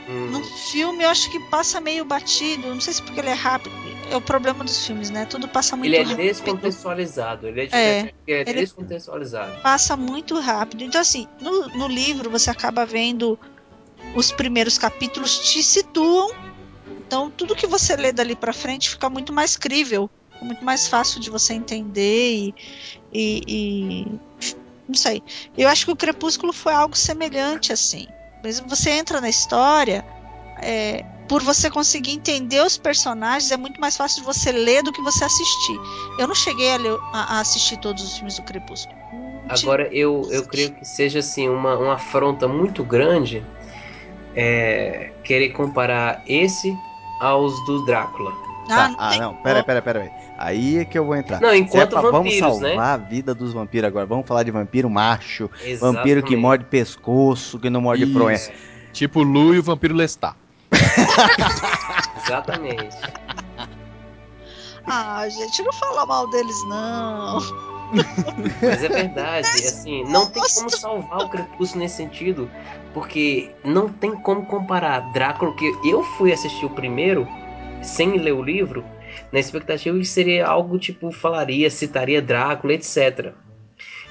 hum. 0.09 0.27
No 0.31 0.43
filme 0.45 1.05
eu 1.05 1.09
acho 1.09 1.31
que 1.31 1.39
passa 1.49 1.81
meio 1.81 2.05
batido. 2.05 2.69
Não 2.69 2.81
sei 2.81 2.93
se 2.95 3.03
porque 3.03 3.21
ele 3.21 3.31
é 3.31 3.35
rápido. 3.35 3.73
É 4.11 4.17
o 4.17 4.21
problema 4.21 4.63
dos 4.65 4.85
filmes, 4.87 5.09
né? 5.09 5.25
Tudo 5.25 5.49
passa 5.49 5.75
muito 5.77 5.89
Ele 5.89 5.97
é 5.97 6.03
rápido. 6.03 6.19
descontextualizado. 6.27 7.47
Ele 7.49 7.63
é, 7.63 7.69
É, 7.73 8.15
ele 8.27 8.51
é 8.51 8.53
descontextualizado. 8.53 9.63
Passa 9.63 9.97
muito 9.97 10.39
rápido. 10.39 10.85
Então, 10.85 11.01
assim, 11.01 11.27
no, 11.41 11.69
no 11.69 11.89
livro 11.89 12.29
você 12.29 12.51
acaba 12.51 12.85
vendo 12.85 13.39
os 14.15 14.31
primeiros 14.31 14.77
capítulos 14.77 15.39
te 15.39 15.63
situam. 15.63 16.31
Então, 17.13 17.31
tudo 17.31 17.55
que 17.55 17.67
você 17.67 17.95
lê 17.95 18.11
dali 18.11 18.35
pra 18.35 18.55
frente 18.55 18.89
fica 18.89 19.11
muito 19.11 19.35
mais 19.35 19.55
crível. 19.55 20.09
Muito 20.41 20.65
mais 20.65 20.89
fácil 20.89 21.21
de 21.21 21.29
você 21.29 21.53
entender 21.53 22.33
e, 22.33 22.55
e- 23.13 23.43
e- 23.47 24.07
não 24.89 24.95
sei. 24.95 25.23
Eu 25.57 25.69
acho 25.69 25.85
que 25.85 25.93
o 25.93 25.97
Crepúsculo 25.97 26.55
foi 26.55 26.73
algo 26.73 26.97
semelhante 26.97 27.71
assim. 27.71 28.07
Mesmo 28.43 28.67
você 28.67 28.89
entra 28.93 29.21
na 29.21 29.29
história, 29.29 30.03
é, 30.63 31.05
por 31.29 31.43
você 31.43 31.71
conseguir 31.71 32.13
entender 32.13 32.63
os 32.65 32.79
personagens, 32.79 33.53
é 33.53 33.59
muito 33.59 33.79
mais 33.79 33.95
fácil 33.95 34.21
de 34.23 34.27
você 34.27 34.51
ler 34.51 34.83
do 34.83 34.91
que 34.91 35.03
você 35.03 35.23
assistir. 35.27 35.79
Eu 36.19 36.27
não 36.27 36.35
cheguei 36.35 36.73
a, 36.73 36.79
ler- 36.79 36.99
a- 37.13 37.37
a 37.37 37.41
assistir 37.41 37.77
todos 37.77 38.03
os 38.03 38.15
filmes 38.15 38.37
do 38.37 38.43
Crepúsculo. 38.43 38.99
Agora, 39.51 39.87
eu, 39.93 40.27
eu 40.31 40.47
creio 40.47 40.73
que 40.73 40.87
seja 40.87 41.19
assim 41.19 41.47
uma, 41.47 41.77
uma 41.77 41.93
afronta 41.93 42.49
muito 42.49 42.83
grande 42.83 43.45
é, 44.35 45.13
querer 45.23 45.51
comparar 45.51 46.23
esse 46.27 46.79
aos 47.23 47.65
do 47.65 47.85
Drácula. 47.85 48.33
Ah, 48.69 48.77
Tá, 48.77 48.89
não 48.89 48.97
ah, 48.99 49.17
não, 49.19 49.35
pera, 49.35 49.63
pera, 49.65 49.83
pera. 49.83 50.13
Aí 50.39 50.79
é 50.79 50.85
que 50.85 50.97
eu 50.99 51.05
vou 51.05 51.17
entrar. 51.17 51.41
Não, 51.41 51.49
Se 51.51 51.55
é 51.57 51.59
enquanto 51.59 51.91
pra- 51.91 52.01
vamos 52.01 52.19
vampiros, 52.33 52.59
né? 52.61 52.69
salvar 52.71 52.95
a 52.95 52.97
vida 52.97 53.35
dos 53.35 53.53
vampiros 53.53 53.89
agora. 53.89 54.07
Vamos 54.07 54.27
falar 54.27 54.43
de 54.45 54.51
vampiro 54.51 54.89
macho, 54.89 55.51
vampiro 55.81 56.23
que 56.23 56.29
Exatamente. 56.35 56.37
morde 56.37 56.65
pescoço, 56.65 57.59
que 57.59 57.69
não 57.69 57.81
morde 57.81 58.05
Isso. 58.05 58.13
fronha. 58.13 58.39
Tipo 58.93 59.23
Lu 59.23 59.55
e 59.55 59.59
o 59.59 59.63
vampiro 59.63 59.95
Lestat. 59.95 60.35
Exatamente. 62.25 62.97
Ah, 64.87 65.29
gente, 65.29 65.63
não 65.63 65.73
fala 65.73 66.05
mal 66.07 66.29
deles, 66.31 66.57
não. 66.69 67.39
Mas 68.63 68.83
é 68.85 68.89
verdade, 68.89 69.47
assim, 69.47 70.05
não 70.05 70.27
tem 70.31 70.43
como 70.55 70.71
salvar 70.71 71.19
o 71.21 71.29
Crepúsculo 71.29 71.83
nesse 71.83 71.97
sentido, 71.97 72.51
porque 72.93 73.51
não 73.65 73.89
tem 73.89 74.13
como 74.13 74.47
comparar 74.47 75.13
Drácula, 75.13 75.55
que 75.55 75.73
eu 75.85 76.03
fui 76.03 76.33
assistir 76.33 76.67
o 76.67 76.71
primeiro, 76.71 77.27
sem 77.83 78.19
ler 78.19 78.33
o 78.33 78.43
livro, 78.43 78.85
na 79.33 79.41
expectativa 79.41 79.99
que 79.99 80.05
seria 80.05 80.47
algo 80.47 80.79
tipo, 80.79 81.11
falaria, 81.11 81.71
citaria 81.71 82.21
Drácula, 82.23 82.75
etc. 82.75 83.33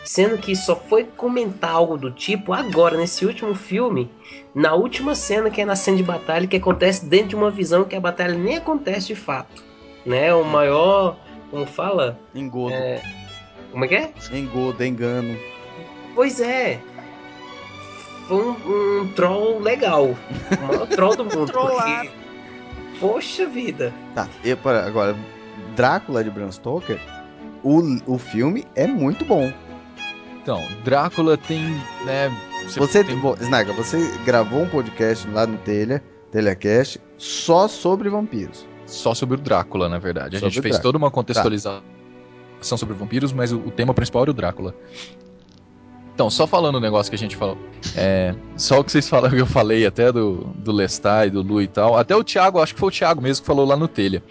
Sendo 0.03 0.37
que 0.37 0.55
só 0.55 0.75
foi 0.75 1.03
comentar 1.03 1.71
algo 1.71 1.95
do 1.97 2.11
tipo 2.11 2.53
agora, 2.53 2.97
nesse 2.97 3.25
último 3.25 3.53
filme, 3.53 4.09
na 4.53 4.73
última 4.73 5.13
cena, 5.13 5.49
que 5.49 5.61
é 5.61 5.65
na 5.65 5.75
cena 5.75 5.97
de 5.97 6.03
batalha, 6.03 6.47
que 6.47 6.57
acontece 6.57 7.05
dentro 7.05 7.29
de 7.29 7.35
uma 7.35 7.51
visão 7.51 7.83
que 7.83 7.95
a 7.95 7.99
batalha 7.99 8.33
nem 8.33 8.57
acontece 8.57 9.07
de 9.07 9.15
fato. 9.15 9.63
Né? 10.05 10.33
O 10.33 10.43
maior, 10.43 11.17
como 11.51 11.65
fala? 11.67 12.19
Engodo, 12.33 12.75
Como 13.71 13.85
é 13.85 13.87
que 13.87 13.95
é? 13.95 14.11
engodo, 14.33 14.83
engano. 14.83 15.37
Pois 16.15 16.41
é. 16.41 16.79
Foi 18.31 18.45
um, 18.45 19.01
um 19.01 19.07
troll 19.09 19.59
legal. 19.59 20.05
O 20.05 20.67
maior 20.67 20.87
troll 20.87 21.15
do 21.17 21.25
mundo. 21.35 21.51
Porque, 21.51 22.09
poxa 22.99 23.45
vida. 23.45 23.93
Tá, 24.15 24.27
e 24.43 24.55
para 24.55 24.85
agora, 24.85 25.15
Drácula 25.75 26.23
de 26.23 26.29
Bram 26.29 26.49
Stoker, 26.51 26.97
o, 27.61 27.81
o 28.07 28.17
filme 28.17 28.65
é 28.73 28.87
muito 28.87 29.25
bom. 29.25 29.51
Então, 30.41 30.65
Drácula 30.83 31.37
tem, 31.37 31.61
né... 32.05 32.31
Você, 32.77 33.03
tem- 33.03 33.19
vo- 33.19 33.35
Snaga, 33.41 33.73
você 33.73 33.97
gravou 34.25 34.61
um 34.61 34.69
podcast 34.69 35.27
lá 35.27 35.45
no 35.45 35.57
Telha, 35.57 36.01
Telecast, 36.31 36.99
só 37.17 37.67
sobre 37.67 38.07
vampiros. 38.09 38.65
Só 38.85 39.13
sobre 39.13 39.37
o 39.37 39.41
Drácula, 39.41 39.89
na 39.89 39.99
verdade. 39.99 40.37
A 40.37 40.39
Sobre 40.39 40.53
gente 40.53 40.61
fez 40.63 40.75
Drácula. 40.75 40.83
toda 40.83 40.97
uma 40.97 41.11
contextualização 41.11 41.81
sobre 42.61 42.93
vampiros, 42.95 43.33
mas 43.33 43.51
o, 43.51 43.57
o 43.57 43.71
tema 43.71 43.93
principal 43.93 44.21
era 44.23 44.31
o 44.31 44.33
Drácula. 44.33 44.73
Então, 46.21 46.29
só 46.29 46.45
falando 46.45 46.75
o 46.75 46.79
negócio 46.79 47.09
que 47.09 47.15
a 47.15 47.17
gente 47.17 47.35
falou. 47.35 47.57
É, 47.95 48.35
só 48.55 48.79
o 48.79 48.83
que 48.83 48.91
vocês 48.91 49.09
falaram 49.09 49.33
que 49.33 49.41
eu 49.41 49.47
falei 49.47 49.87
até 49.87 50.11
do, 50.11 50.53
do 50.55 50.71
Lestat 50.71 51.25
e 51.25 51.29
do 51.31 51.41
Lu 51.41 51.63
e 51.63 51.67
tal. 51.67 51.97
Até 51.97 52.15
o 52.15 52.23
Thiago, 52.23 52.61
acho 52.61 52.75
que 52.75 52.79
foi 52.79 52.89
o 52.89 52.91
Thiago 52.91 53.19
mesmo 53.19 53.41
que 53.41 53.47
falou 53.47 53.65
lá 53.65 53.75
no 53.75 53.87
telha. 53.87 54.21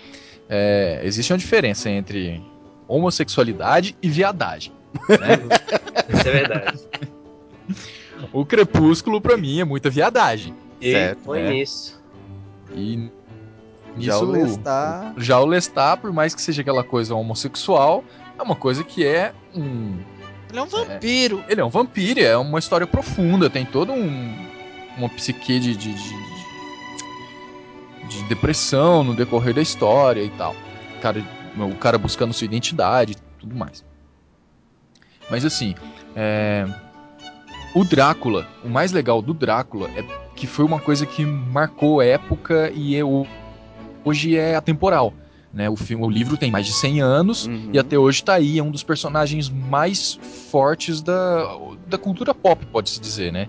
É, 0.49 1.01
existe 1.03 1.33
uma 1.33 1.39
diferença 1.41 1.91
entre 1.91 2.41
homossexualidade 2.87 3.97
e 4.01 4.09
viadagem. 4.09 4.73
Isso 6.15 6.29
é 6.29 6.31
verdade. 6.31 6.79
O 8.33 8.47
Crepúsculo, 8.47 9.21
pra 9.21 9.37
mim, 9.37 9.59
é 9.59 9.65
muita 9.65 9.91
viadagem. 9.91 10.55
E 10.81 10.93
Certo, 10.93 11.25
foi 11.25 11.41
é. 11.41 11.51
nisso. 11.51 12.01
E 12.73 13.11
Já 13.99 14.17
o 14.17 14.25
Lestat... 14.27 15.15
Já 15.17 15.41
o 15.41 15.45
Lestat, 15.45 16.01
por 16.01 16.13
mais 16.13 16.37
que 16.37 16.41
seja 16.41 16.63
aquela 16.63 16.85
coisa 16.85 17.17
homossexual, 17.17 18.05
é 18.39 18.43
uma 18.43 18.55
coisa 18.55 18.85
que 18.85 19.05
é 19.05 19.33
um. 19.53 19.99
Ele 20.51 20.59
é 20.59 20.63
um 20.63 20.67
vampiro. 20.67 21.45
Ele 21.49 21.61
é 21.61 21.65
um 21.65 21.69
vampiro, 21.71 22.21
é 22.21 22.37
uma 22.37 22.59
história 22.59 22.87
profunda, 22.87 23.49
tem 23.51 23.65
todo 23.65 23.93
um. 23.93 24.35
uma 24.99 25.09
psique 25.09 25.59
de, 25.61 25.77
de, 25.77 25.93
de, 25.95 26.15
de 28.09 28.23
depressão 28.25 29.03
no 29.05 29.15
decorrer 29.15 29.55
da 29.55 29.63
história 29.63 30.23
e 30.23 30.31
tal. 30.31 30.55
O 30.99 31.01
cara, 31.01 31.25
o 31.57 31.75
cara 31.77 31.99
buscando 31.99 32.33
sua 32.33 32.45
identidade 32.45 33.13
e 33.13 33.17
tudo 33.41 33.55
mais. 33.55 33.85
Mas 35.31 35.45
assim, 35.45 35.75
é, 36.17 36.67
o 37.75 37.85
Drácula, 37.85 38.47
o 38.65 38.69
mais 38.69 38.91
legal 38.93 39.23
do 39.23 39.33
Drácula 39.33 39.89
é 39.97 40.03
que 40.35 40.47
foi 40.47 40.65
uma 40.65 40.81
coisa 40.81 41.07
que 41.07 41.25
marcou 41.25 42.03
época 42.03 42.71
e 42.75 42.97
é 42.97 43.05
o- 43.05 43.27
hoje 44.05 44.37
é 44.37 44.57
atemporal. 44.57 45.13
Né? 45.53 45.69
O, 45.69 45.77
filme, 45.77 46.05
o 46.05 46.11
livro 46.11 46.37
tem 46.37 46.51
mais 46.51 46.67
de 46.67 46.73
100 46.73 47.01
anos 47.01 47.47
Uhum. 47.47 47.71
e 47.73 47.79
até 47.79 47.99
hoje 47.99 48.23
tá 48.23 48.35
aí, 48.35 48.59
é 48.59 48.63
um 48.63 48.71
dos 48.71 48.85
personagens 48.85 49.49
mais 49.49 50.19
fortes 50.51 51.03
da, 51.03 51.45
da 51.87 51.99
cultura 51.99 52.33
pop, 52.33 52.65
pode-se 52.67 53.01
dizer, 53.01 53.33
né? 53.33 53.49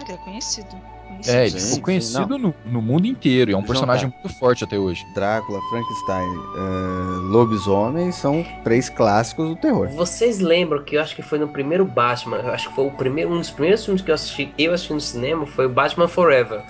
Ele 0.00 0.12
é 0.12 0.16
conhecido. 0.18 0.68
conhecido. 1.08 1.36
É, 1.36 1.46
ele 1.46 1.50
ficou 1.50 1.74
sim, 1.74 1.80
conhecido 1.80 2.38
no, 2.38 2.54
no 2.64 2.80
mundo 2.80 3.06
inteiro, 3.06 3.50
é 3.50 3.56
um 3.56 3.62
personagem 3.62 4.08
tá. 4.08 4.16
muito 4.22 4.38
forte 4.38 4.62
até 4.62 4.78
hoje. 4.78 5.04
Drácula, 5.12 5.60
Frankenstein, 5.68 6.28
eh, 6.28 7.32
Lobisomem 7.32 8.12
são 8.12 8.46
três 8.62 8.88
clássicos 8.88 9.48
do 9.48 9.56
terror. 9.56 9.88
Vocês 9.88 10.38
lembram 10.38 10.84
que 10.84 10.96
eu 10.96 11.02
acho 11.02 11.16
que 11.16 11.22
foi 11.22 11.40
no 11.40 11.48
primeiro 11.48 11.84
Batman, 11.84 12.36
eu 12.36 12.52
acho 12.52 12.68
que 12.68 12.74
foi 12.74 12.86
o 12.86 12.90
primeiro, 12.92 13.32
um 13.32 13.38
dos 13.38 13.50
primeiros 13.50 13.84
filmes 13.84 14.00
que 14.00 14.10
eu 14.10 14.14
assisti, 14.14 14.54
eu 14.56 14.72
assisti 14.72 14.92
no 14.92 15.00
cinema, 15.00 15.44
foi 15.44 15.66
o 15.66 15.68
Batman 15.68 16.06
Forever. 16.06 16.62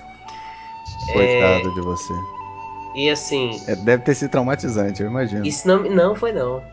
Coitado 1.13 1.71
de 1.73 1.81
você. 1.81 2.40
E 2.93 3.09
assim, 3.09 3.61
É, 3.67 3.75
deve 3.75 4.03
ter 4.03 4.15
sido 4.15 4.31
traumatizante, 4.31 5.01
eu 5.01 5.09
imagino. 5.09 5.45
E 5.45 5.51
se 5.51 5.67
não, 5.67 5.83
não 5.83 6.15
foi 6.15 6.31
não. 6.31 6.63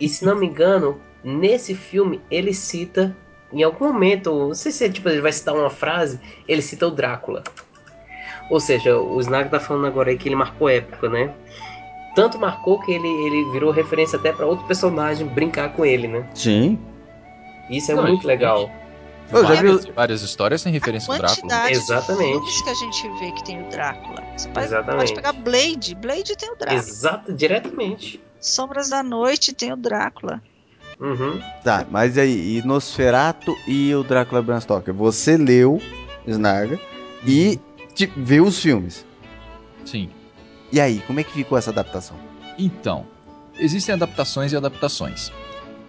E 0.00 0.08
se 0.08 0.24
não 0.24 0.36
me 0.36 0.46
engano, 0.46 1.00
nesse 1.22 1.74
filme 1.74 2.20
ele 2.30 2.52
cita, 2.52 3.14
em 3.52 3.62
algum 3.62 3.86
momento, 3.86 4.30
não 4.48 4.54
sei 4.54 4.72
se 4.72 4.90
tipo, 4.90 5.08
ele 5.08 5.20
vai 5.20 5.32
citar 5.32 5.54
uma 5.54 5.70
frase, 5.70 6.18
ele 6.48 6.62
cita 6.62 6.86
o 6.86 6.90
Drácula. 6.90 7.42
Ou 8.50 8.60
seja, 8.60 8.96
o 8.96 9.20
Snag 9.20 9.50
tá 9.50 9.58
falando 9.58 9.86
agora 9.86 10.10
aí 10.10 10.18
que 10.18 10.28
ele 10.28 10.36
marcou 10.36 10.68
época, 10.68 11.08
né? 11.08 11.32
Tanto 12.14 12.38
marcou 12.38 12.80
que 12.80 12.92
ele, 12.92 13.08
ele 13.08 13.50
virou 13.52 13.70
referência 13.70 14.18
até 14.18 14.32
pra 14.32 14.46
outro 14.46 14.64
personagem 14.66 15.26
brincar 15.26 15.72
com 15.72 15.84
ele, 15.84 16.08
né? 16.08 16.24
Sim. 16.34 16.78
Isso 17.68 17.90
é 17.90 17.94
Não, 17.94 18.04
muito 18.04 18.22
gente. 18.22 18.70
Eu 19.32 19.44
já 19.46 19.54
vi 19.60 19.92
várias, 19.92 20.22
histórias 20.22 20.62
têm 20.62 20.72
referência 20.72 21.12
ao 21.12 21.18
Drácula. 21.18 21.70
Exatamente. 21.70 22.32
filmes 22.32 22.62
que 22.62 22.70
a 22.70 22.74
gente 22.74 23.08
vê 23.18 23.32
que 23.32 23.44
tem 23.44 23.62
o 23.62 23.68
Drácula. 23.70 24.22
Você 24.36 24.48
pode, 24.48 24.66
Exatamente. 24.66 24.98
pode 24.98 25.14
pegar 25.14 25.32
Blade. 25.32 25.94
Blade 25.96 26.36
tem 26.36 26.50
o 26.52 26.56
Drácula. 26.56 26.80
Exato, 26.80 27.32
diretamente. 27.32 28.20
Sombras 28.40 28.88
da 28.90 29.02
Noite 29.02 29.52
tem 29.52 29.72
o 29.72 29.76
Drácula. 29.76 30.40
Uhum. 31.00 31.40
Tá, 31.62 31.84
mas 31.90 32.16
aí, 32.16 32.56
e 32.58 32.62
Nosferato 32.66 33.54
e 33.66 33.94
o 33.94 34.02
Drácula 34.02 34.40
Bram 34.42 34.60
Stoker? 34.60 34.94
Você 34.94 35.36
leu 35.36 35.80
Snarga 36.26 36.80
e 37.26 37.58
te- 37.94 38.10
viu 38.16 38.44
os 38.46 38.58
filmes. 38.60 39.04
Sim. 39.84 40.08
E 40.72 40.80
aí, 40.80 41.02
como 41.06 41.20
é 41.20 41.24
que 41.24 41.32
ficou 41.32 41.58
essa 41.58 41.70
adaptação? 41.70 42.16
Então, 42.58 43.06
existem 43.58 43.94
adaptações 43.94 44.52
e 44.52 44.56
adaptações. 44.56 45.30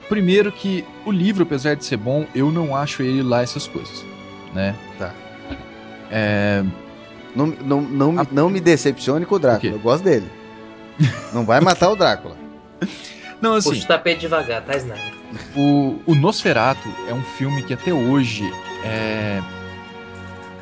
Primeiro 0.09 0.51
que 0.51 0.85
o 1.05 1.11
livro, 1.11 1.43
apesar 1.43 1.75
de 1.75 1.83
ser 1.83 1.97
bom, 1.97 2.25
eu 2.33 2.51
não 2.51 2.75
acho 2.75 3.01
ele 3.03 3.21
lá 3.21 3.41
essas 3.41 3.67
coisas, 3.67 4.05
né? 4.53 4.73
Tá. 4.97 5.13
É, 6.09 6.63
Não, 7.35 7.47
não, 7.47 7.81
não, 7.81 8.11
me- 8.13 8.19
A- 8.21 8.27
não 8.31 8.49
me 8.49 8.59
decepcione 8.59 9.25
com 9.25 9.35
o 9.35 9.37
O 9.37 9.39
Drácula. 9.41 9.59
quê? 9.71 9.77
Eu 9.77 9.81
gosto 9.81 10.03
dele. 10.03 10.27
Não 11.33 11.45
vai 11.45 11.59
matar 11.61 11.89
o 11.91 11.95
Drácula. 11.95 12.35
Não, 13.39 13.53
assim, 13.53 13.69
Puxa 13.69 13.83
o 13.83 13.87
tapete 13.87 14.21
devagar, 14.21 14.63
tá, 14.65 14.75
Snyder? 14.77 15.13
o, 15.55 15.99
o 16.07 16.15
Nosferatu 16.15 16.89
é 17.07 17.13
um 17.13 17.21
filme 17.21 17.61
que 17.61 17.71
até 17.71 17.93
hoje 17.93 18.41
é. 18.83 19.39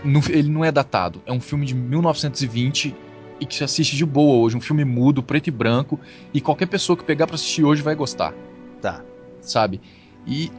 não- 0.03 0.21
ele 0.27 0.49
não 0.49 0.65
é 0.65 0.71
datado. 0.73 1.21
É 1.25 1.31
um 1.31 1.39
filme 1.39 1.65
de 1.65 1.73
1920 1.73 2.93
e 3.39 3.45
que 3.45 3.55
se 3.55 3.63
assiste 3.63 3.95
de 3.95 4.05
boa 4.05 4.43
hoje. 4.43 4.57
Um 4.57 4.61
filme 4.61 4.83
mudo, 4.83 5.23
preto 5.23 5.47
e 5.47 5.51
branco. 5.51 5.97
E 6.33 6.41
qualquer 6.41 6.65
pessoa 6.65 6.97
que 6.97 7.03
pegar 7.05 7.27
pra 7.27 7.35
assistir 7.35 7.63
hoje 7.63 7.81
vai 7.81 7.95
gostar. 7.95 8.33
Tá. 8.81 9.01
Sabe? 9.49 9.79
E 10.27 10.51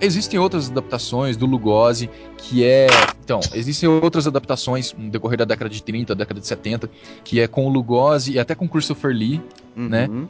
existem 0.00 0.38
outras 0.38 0.70
adaptações 0.70 1.36
do 1.36 1.46
Lugosi, 1.46 2.10
que 2.38 2.64
é. 2.64 2.86
Então, 3.24 3.40
existem 3.54 3.88
outras 3.88 4.26
adaptações 4.26 4.92
no 4.92 5.08
decorrer 5.10 5.38
da 5.38 5.44
década 5.44 5.70
de 5.70 5.82
30, 5.82 6.14
década 6.14 6.40
de 6.40 6.46
70, 6.46 6.90
que 7.24 7.40
é 7.40 7.46
com 7.46 7.66
o 7.66 7.68
Lugosi 7.70 8.32
e 8.32 8.38
até 8.38 8.54
com 8.54 8.68
Christopher 8.68 9.12
Lee, 9.12 9.40
Né? 9.74 10.06
Uhum. 10.08 10.28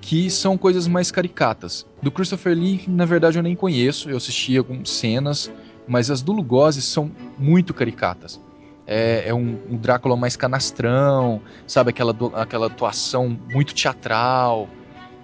que 0.00 0.28
são 0.28 0.58
coisas 0.58 0.86
mais 0.86 1.10
caricatas. 1.10 1.86
Do 2.02 2.10
Christopher 2.10 2.54
Lee, 2.54 2.84
na 2.86 3.06
verdade, 3.06 3.38
eu 3.38 3.42
nem 3.42 3.56
conheço, 3.56 4.10
eu 4.10 4.16
assisti 4.18 4.56
algumas 4.58 4.90
cenas, 4.90 5.50
mas 5.88 6.10
as 6.10 6.20
do 6.20 6.30
Lugosi 6.32 6.82
são 6.82 7.10
muito 7.38 7.72
caricatas. 7.72 8.38
É, 8.86 9.24
é 9.28 9.34
um, 9.34 9.58
um 9.70 9.76
Drácula 9.78 10.14
mais 10.14 10.36
canastrão, 10.36 11.40
sabe? 11.66 11.88
Aquela, 11.88 12.12
do- 12.12 12.36
aquela 12.36 12.66
atuação 12.66 13.34
muito 13.50 13.72
teatral. 13.74 14.68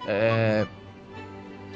É, 0.07 0.65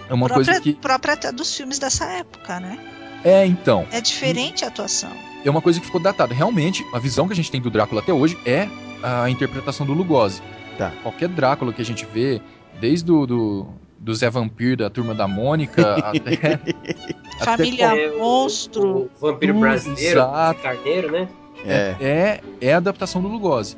é 0.10 0.14
uma 0.14 0.28
própria, 0.28 0.46
coisa 0.46 0.62
que. 0.62 0.74
própria 0.74 1.14
até 1.14 1.32
dos 1.32 1.56
filmes 1.56 1.80
dessa 1.80 2.06
época, 2.06 2.60
né? 2.60 2.78
É, 3.24 3.46
então. 3.46 3.86
É 3.92 4.00
diferente 4.02 4.64
a 4.64 4.68
atuação. 4.68 5.12
é 5.44 5.50
uma 5.50 5.62
coisa 5.62 5.80
que 5.80 5.86
ficou 5.86 6.00
datada. 6.02 6.34
Realmente, 6.34 6.86
a 6.94 7.00
visão 7.00 7.28
que 7.28 7.34
a 7.34 7.36
gente 7.36 7.50
tem 7.52 7.60
do 7.62 7.70
Drácula 7.72 8.02
até 8.02 8.14
hoje 8.14 8.38
é 8.46 8.68
a 9.02 9.30
interpretação 9.30 9.86
do 9.86 9.94
Lugosi. 9.94 10.42
Tá. 10.78 10.92
Qualquer 11.04 11.30
Drácula 11.30 11.72
que 11.74 11.82
a 11.82 11.86
gente 11.86 12.06
vê, 12.06 12.42
desde 12.80 13.06
do, 13.06 13.26
do, 13.26 13.68
do 14.00 14.14
Zé 14.14 14.30
Vampir, 14.30 14.78
da 14.78 14.90
Turma 14.90 15.14
da 15.16 15.28
Mônica, 15.28 15.96
até... 15.96 16.60
Família 17.44 17.96
É, 18.00 18.12
o- 18.12 18.20
Monstro. 18.20 19.10
O 19.20 19.28
vampiro 19.28 19.54
Tudo, 19.54 19.62
brasileiro, 19.62 20.20
exato. 20.20 20.62
carneiro, 20.62 21.12
né? 21.12 21.28
É. 21.66 21.96
é, 22.00 22.42
é 22.62 22.74
a 22.74 22.78
adaptação 22.78 23.22
do 23.22 23.28
Lugosi. 23.28 23.76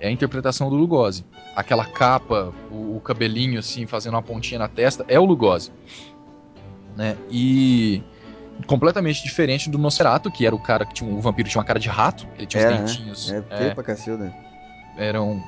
É 0.00 0.08
a 0.08 0.10
interpretação 0.10 0.70
do 0.70 0.76
Lugosi. 0.76 1.24
Aquela 1.54 1.84
capa, 1.84 2.52
o, 2.70 2.96
o 2.96 3.00
cabelinho 3.00 3.58
assim, 3.58 3.86
fazendo 3.86 4.14
uma 4.14 4.22
pontinha 4.22 4.58
na 4.58 4.68
testa, 4.68 5.04
é 5.06 5.20
o 5.20 5.24
Lugosi. 5.24 5.70
Né? 6.96 7.16
E 7.30 8.02
completamente 8.66 9.22
diferente 9.22 9.70
do 9.70 9.78
Nosferatu, 9.78 10.30
que 10.30 10.46
era 10.46 10.54
o 10.54 10.58
cara 10.58 10.84
que 10.84 10.94
tinha 10.94 11.10
o 11.10 11.20
vampiro 11.20 11.48
tinha 11.48 11.60
uma 11.60 11.66
cara 11.66 11.78
de 11.78 11.88
rato, 11.88 12.26
ele 12.36 12.46
tinha 12.46 12.62
Era, 12.62 12.74
os 12.74 12.80
né? 12.80 12.86
dentinhos. 12.86 13.30
É 13.30 13.42
feio 13.42 13.74
pra 13.74 13.84
cacilda. 13.84 14.34
eram 14.96 15.42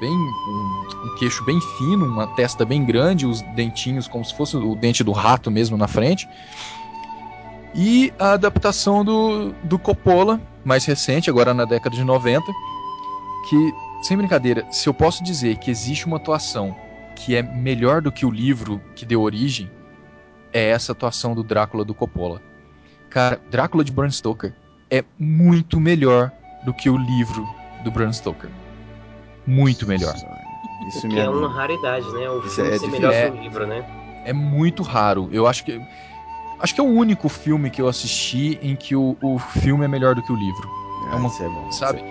bem 0.00 0.10
um, 0.10 0.86
um 1.04 1.16
queixo 1.18 1.44
bem 1.44 1.60
fino, 1.76 2.06
uma 2.06 2.26
testa 2.34 2.64
bem 2.64 2.84
grande, 2.84 3.26
os 3.26 3.42
dentinhos 3.54 4.06
como 4.06 4.24
se 4.24 4.34
fosse 4.34 4.56
o 4.56 4.74
dente 4.74 5.02
do 5.02 5.12
rato 5.12 5.50
mesmo 5.50 5.76
na 5.76 5.88
frente. 5.88 6.28
E 7.74 8.12
a 8.18 8.32
adaptação 8.32 9.04
do, 9.04 9.52
do 9.64 9.78
Coppola, 9.78 10.40
mais 10.64 10.84
recente, 10.84 11.28
agora 11.28 11.52
na 11.52 11.64
década 11.64 11.94
de 11.94 12.04
90, 12.04 12.44
que, 13.48 13.72
sem 14.00 14.16
brincadeira, 14.16 14.66
se 14.70 14.88
eu 14.88 14.94
posso 14.94 15.22
dizer 15.24 15.56
que 15.56 15.70
existe 15.70 16.06
uma 16.06 16.16
atuação 16.16 16.74
que 17.14 17.34
é 17.34 17.42
melhor 17.42 18.00
do 18.00 18.12
que 18.12 18.24
o 18.24 18.30
livro 18.30 18.80
que 18.94 19.04
deu 19.04 19.20
origem, 19.22 19.70
é 20.52 20.70
essa 20.70 20.92
atuação 20.92 21.34
do 21.34 21.42
Drácula 21.42 21.84
do 21.84 21.94
Coppola. 21.94 22.40
Cara, 23.10 23.40
Drácula 23.50 23.82
de 23.84 23.90
Bram 23.92 24.10
Stoker 24.10 24.54
é 24.90 25.04
muito 25.18 25.80
melhor 25.80 26.30
do 26.64 26.72
que 26.72 26.88
o 26.88 26.96
livro 26.96 27.46
do 27.82 27.90
Bram 27.90 28.12
Stoker. 28.12 28.50
Muito 29.46 29.86
melhor. 29.86 30.14
Isso 30.86 31.00
que 31.02 31.08
me 31.14 31.18
é 31.20 31.28
uma 31.28 31.48
raridade, 31.52 32.06
né? 32.12 32.28
O 32.30 32.40
filme 32.42 32.70
é 32.70 32.78
ser 32.78 32.86
melhor 32.88 33.12
É. 33.12 33.30
que 33.30 33.36
o 33.36 33.42
livro, 33.42 33.66
né? 33.66 33.84
É 34.24 34.32
muito 34.32 34.82
raro. 34.82 35.28
Eu 35.32 35.46
acho 35.46 35.64
que. 35.64 35.80
Acho 36.60 36.74
que 36.74 36.80
é 36.80 36.84
o 36.84 36.86
único 36.88 37.28
filme 37.28 37.70
que 37.70 37.80
eu 37.80 37.88
assisti 37.88 38.58
em 38.62 38.74
que 38.76 38.94
o, 38.96 39.16
o 39.22 39.38
filme 39.38 39.84
é 39.84 39.88
melhor 39.88 40.14
do 40.14 40.22
que 40.22 40.32
o 40.32 40.36
livro. 40.36 40.68
Ah, 41.08 41.12
é 41.12 41.16
uma- 41.16 41.28
isso 41.28 41.42
é 41.42 41.48
bom. 41.48 41.72
Sabe? 41.72 42.04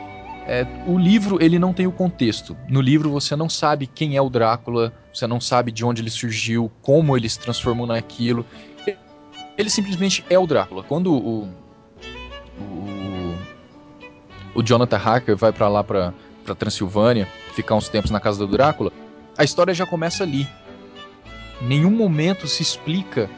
É, 0.48 0.66
o 0.88 0.98
livro, 0.98 1.44
ele 1.44 1.60
não 1.60 1.74
tem 1.74 1.86
o 1.86 1.92
contexto. 1.92 2.56
No 2.70 2.80
livro, 2.80 3.12
você 3.12 3.36
não 3.36 3.50
sabe 3.50 3.86
quem 3.86 4.16
é 4.16 4.22
o 4.22 4.30
Drácula, 4.30 4.94
você 5.14 5.28
não 5.28 5.42
sabe 5.42 5.74
de 5.74 5.84
onde 5.84 6.02
ele 6.02 6.10
surgiu, 6.10 6.72
como 6.82 7.18
ele 7.18 7.28
se 7.28 7.38
transformou 7.38 7.86
naquilo. 7.86 8.46
Ele 9.58 9.70
simplesmente 9.70 10.24
é 10.30 10.40
o 10.40 10.48
Drácula. 10.48 10.84
Quando 10.84 11.14
o. 11.14 11.50
O, 12.60 13.36
o 14.56 14.64
Jonathan 14.64 14.98
Harker 14.98 15.36
vai 15.36 15.52
pra 15.52 15.68
lá, 15.68 15.84
pra, 15.84 16.14
pra 16.46 16.56
Transilvânia, 16.56 17.28
ficar 17.54 17.76
uns 17.76 17.90
tempos 17.90 18.10
na 18.10 18.20
casa 18.20 18.40
do 18.40 18.48
Drácula, 18.48 18.92
a 19.38 19.44
história 19.44 19.74
já 19.74 19.86
começa 19.86 20.24
ali. 20.24 20.48
Nenhum 21.62 21.92
momento 21.92 22.48
se 22.48 22.64
explica 22.64 23.30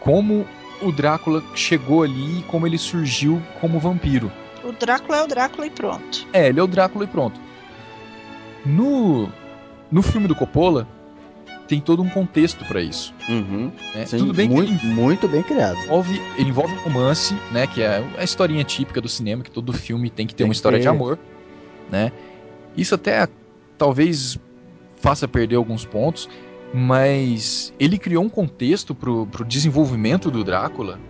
como 0.00 0.46
o 0.82 0.92
Drácula 0.92 1.42
chegou 1.54 2.02
ali 2.02 2.40
e 2.40 2.42
como 2.42 2.66
ele 2.66 2.78
surgiu 2.78 3.42
como 3.60 3.80
vampiro. 3.80 4.30
O 4.70 4.72
Drácula 4.72 5.18
é 5.18 5.24
o 5.24 5.26
Drácula 5.26 5.66
e 5.66 5.70
pronto. 5.70 6.26
É, 6.32 6.46
ele 6.48 6.60
é 6.60 6.62
o 6.62 6.66
Drácula 6.68 7.04
e 7.04 7.08
pronto. 7.08 7.40
No, 8.64 9.28
no 9.90 10.00
filme 10.00 10.28
do 10.28 10.34
Coppola, 10.34 10.86
tem 11.66 11.80
todo 11.80 12.02
um 12.02 12.08
contexto 12.08 12.64
pra 12.66 12.80
isso. 12.80 13.12
Uhum. 13.28 13.72
né? 13.94 14.06
Sim, 14.06 14.18
Tudo 14.18 14.32
bem 14.32 14.48
que 14.48 14.54
muito, 14.54 14.72
ele 14.84 14.94
muito 14.94 15.26
bem 15.28 15.42
criado. 15.42 15.76
envolve, 15.80 16.22
ele 16.38 16.50
envolve 16.50 16.72
um 16.72 16.82
romance, 16.84 17.34
né? 17.50 17.66
Que 17.66 17.82
é 17.82 18.04
a 18.16 18.22
historinha 18.22 18.62
típica 18.62 19.00
do 19.00 19.08
cinema, 19.08 19.42
que 19.42 19.50
todo 19.50 19.72
filme 19.72 20.08
tem 20.08 20.24
que 20.24 20.34
ter 20.34 20.44
Tem 20.44 20.46
uma 20.46 20.52
história 20.52 20.78
ter. 20.78 20.82
de 20.82 20.88
amor. 20.88 21.18
Né? 21.90 22.12
Isso 22.76 22.94
até 22.94 23.26
talvez 23.76 24.38
faça 24.96 25.26
perder 25.26 25.56
alguns 25.56 25.84
pontos, 25.84 26.28
mas 26.72 27.74
ele 27.80 27.98
criou 27.98 28.22
um 28.22 28.28
contexto 28.28 28.94
pro, 28.94 29.26
pro 29.26 29.44
desenvolvimento 29.44 30.30
do 30.30 30.44
Drácula 30.44 31.00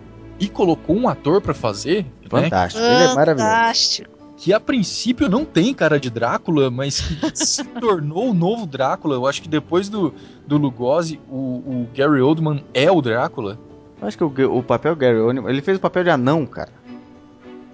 e 0.41 0.49
colocou 0.49 0.95
um 0.97 1.07
ator 1.07 1.39
pra 1.39 1.53
fazer, 1.53 2.03
né? 2.03 2.27
Fantástico. 2.27 2.83
Ele 2.83 3.03
é 3.03 3.13
maravilhoso. 3.13 3.49
Fantástico. 3.51 4.09
que 4.35 4.51
a 4.51 4.59
princípio 4.59 5.29
não 5.29 5.45
tem 5.45 5.71
cara 5.71 5.99
de 5.99 6.09
Drácula, 6.09 6.71
mas 6.71 6.99
que 6.99 7.29
se 7.37 7.63
tornou 7.63 8.31
o 8.31 8.33
novo 8.33 8.65
Drácula. 8.65 9.15
Eu 9.15 9.27
acho 9.27 9.39
que 9.39 9.47
depois 9.47 9.87
do, 9.87 10.11
do 10.47 10.57
Lugosi, 10.57 11.19
o, 11.29 11.35
o 11.37 11.89
Gary 11.95 12.21
Oldman 12.21 12.65
é 12.73 12.91
o 12.91 13.03
Drácula. 13.03 13.59
Eu 14.01 14.07
acho 14.07 14.17
que 14.17 14.23
o, 14.23 14.57
o 14.57 14.63
papel 14.63 14.95
Gary 14.95 15.19
Oldman, 15.19 15.47
ele 15.47 15.61
fez 15.61 15.77
o 15.77 15.81
papel 15.81 16.05
de 16.05 16.09
anão, 16.09 16.43
cara. 16.47 16.71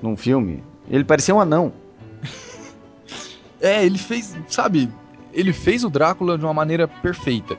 Num 0.01 0.17
filme. 0.17 0.61
Ele 0.89 1.05
parecia 1.05 1.33
um 1.33 1.39
anão. 1.39 1.71
É, 3.59 3.83
ele 3.83 3.97
fez, 3.97 4.37
sabe, 4.47 4.87
ele 5.33 5.51
fez 5.51 5.83
o 5.83 5.89
Drácula 5.89 6.37
de 6.37 6.45
uma 6.45 6.53
maneira 6.53 6.87
perfeita. 6.87 7.57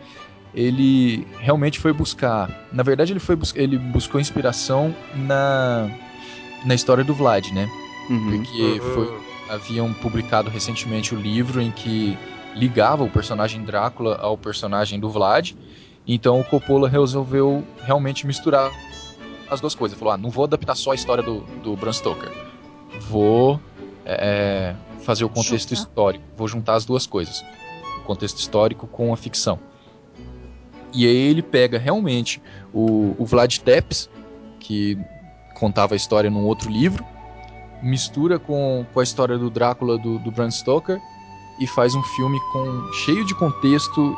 Ele 0.54 1.26
realmente 1.38 1.78
foi 1.78 1.92
buscar, 1.92 2.66
na 2.72 2.82
verdade 2.82 3.12
ele 3.12 3.20
foi 3.20 3.36
bus- 3.36 3.54
ele 3.54 3.78
buscou 3.78 4.20
inspiração 4.20 4.94
na 5.14 5.90
na 6.64 6.74
história 6.74 7.04
do 7.04 7.14
Vlad, 7.14 7.50
né? 7.52 7.68
Uhum. 8.10 8.30
Porque 8.42 8.62
Uhum. 8.62 8.94
foi 8.94 9.18
haviam 9.50 9.92
publicado 9.94 10.50
recentemente 10.50 11.14
o 11.14 11.18
livro 11.20 11.60
em 11.60 11.70
que 11.70 12.18
ligava 12.54 13.04
o 13.04 13.10
personagem 13.10 13.62
Drácula 13.62 14.16
ao 14.16 14.36
personagem 14.36 14.98
do 14.98 15.08
Vlad. 15.08 15.52
Então 16.06 16.40
o 16.40 16.44
Coppola 16.44 16.88
resolveu 16.88 17.62
realmente 17.84 18.26
misturar 18.26 18.70
as 19.50 19.60
duas 19.60 19.74
coisas. 19.74 19.98
Falou: 19.98 20.14
ah, 20.14 20.16
não 20.18 20.30
vou 20.30 20.44
adaptar 20.44 20.74
só 20.74 20.92
a 20.92 20.94
história 20.94 21.22
do, 21.22 21.40
do 21.62 21.76
Bram 21.76 21.92
Stoker. 21.92 22.30
Vou 23.08 23.60
é, 24.04 24.74
fazer 25.02 25.24
o 25.24 25.28
contexto 25.28 25.68
Juntar. 25.74 25.74
histórico. 25.88 26.24
Vou 26.36 26.48
juntar 26.48 26.74
as 26.74 26.84
duas 26.84 27.06
coisas. 27.06 27.44
O 27.98 28.00
contexto 28.04 28.38
histórico 28.38 28.86
com 28.86 29.12
a 29.12 29.16
ficção. 29.16 29.58
E 30.92 31.06
aí 31.06 31.16
ele 31.16 31.42
pega 31.42 31.78
realmente 31.78 32.40
o, 32.72 33.14
o 33.18 33.24
Vlad 33.24 33.58
Tepes, 33.58 34.08
que 34.58 34.98
contava 35.54 35.94
a 35.94 35.96
história 35.96 36.30
num 36.30 36.44
outro 36.44 36.70
livro, 36.70 37.04
mistura 37.82 38.38
com, 38.38 38.86
com 38.92 39.00
a 39.00 39.02
história 39.02 39.36
do 39.36 39.50
Drácula 39.50 39.98
do, 39.98 40.18
do 40.18 40.30
Bram 40.30 40.50
Stoker 40.50 41.00
e 41.60 41.66
faz 41.66 41.94
um 41.94 42.02
filme 42.02 42.38
com 42.52 42.92
cheio 43.04 43.24
de 43.24 43.34
contexto 43.34 44.16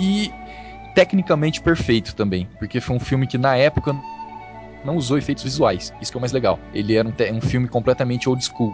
e 0.00 0.30
tecnicamente 0.94 1.60
perfeito 1.60 2.14
também, 2.14 2.48
porque 2.58 2.80
foi 2.80 2.96
um 2.96 3.00
filme 3.00 3.26
que 3.26 3.36
na 3.36 3.56
época 3.56 3.94
não 4.84 4.96
usou 4.96 5.18
efeitos 5.18 5.44
visuais, 5.44 5.92
isso 6.00 6.10
que 6.12 6.16
é 6.16 6.18
o 6.18 6.20
mais 6.20 6.32
legal. 6.32 6.58
Ele 6.72 6.94
era 6.94 7.06
um, 7.06 7.36
um 7.36 7.40
filme 7.40 7.68
completamente 7.68 8.28
old 8.28 8.42
school, 8.44 8.72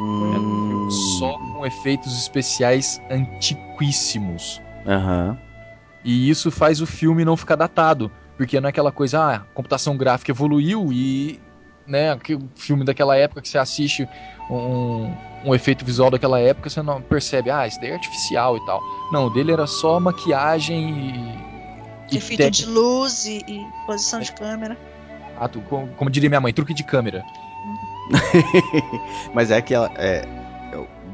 um 0.00 0.32
filme 0.32 0.62
Hum. 0.84 0.90
só 0.90 1.38
com 1.38 1.64
efeitos 1.64 2.18
especiais 2.18 3.00
antiquíssimos. 3.10 4.60
Aham. 4.86 5.38
E 6.04 6.28
isso 6.28 6.50
faz 6.50 6.80
o 6.80 6.86
filme 6.86 7.24
não 7.24 7.36
ficar 7.36 7.56
datado. 7.56 8.10
Porque 8.36 8.60
não 8.60 8.68
é 8.68 8.70
aquela 8.70 8.90
coisa, 8.90 9.20
ah, 9.20 9.34
a 9.36 9.38
computação 9.54 9.96
gráfica 9.96 10.32
evoluiu 10.32 10.92
e. 10.92 11.40
Né, 11.84 12.16
que 12.16 12.36
o 12.36 12.48
filme 12.54 12.84
daquela 12.84 13.16
época 13.16 13.42
que 13.42 13.48
você 13.48 13.58
assiste 13.58 14.08
um, 14.48 15.12
um 15.44 15.52
efeito 15.52 15.84
visual 15.84 16.10
daquela 16.12 16.38
época, 16.38 16.70
você 16.70 16.80
não 16.80 17.02
percebe, 17.02 17.50
ah, 17.50 17.66
isso 17.66 17.80
daí 17.80 17.90
é 17.90 17.94
artificial 17.94 18.56
e 18.56 18.64
tal. 18.64 18.80
Não, 19.10 19.26
o 19.26 19.30
dele 19.30 19.50
era 19.52 19.66
só 19.66 19.98
maquiagem 19.98 21.36
e. 22.10 22.16
Efeito 22.16 22.50
de 22.50 22.66
luz 22.66 23.26
e, 23.26 23.38
e 23.48 23.66
posição 23.86 24.20
de 24.20 24.30
câmera. 24.32 24.76
Ah, 25.38 25.48
tu- 25.48 25.60
como, 25.62 25.88
como 25.88 26.10
diria 26.10 26.28
minha 26.28 26.40
mãe, 26.40 26.52
truque 26.52 26.72
de 26.74 26.84
câmera. 26.84 27.24
Mas 29.34 29.50
é 29.50 29.60
que 29.62 29.74
ela 29.74 29.90
é 29.96 30.26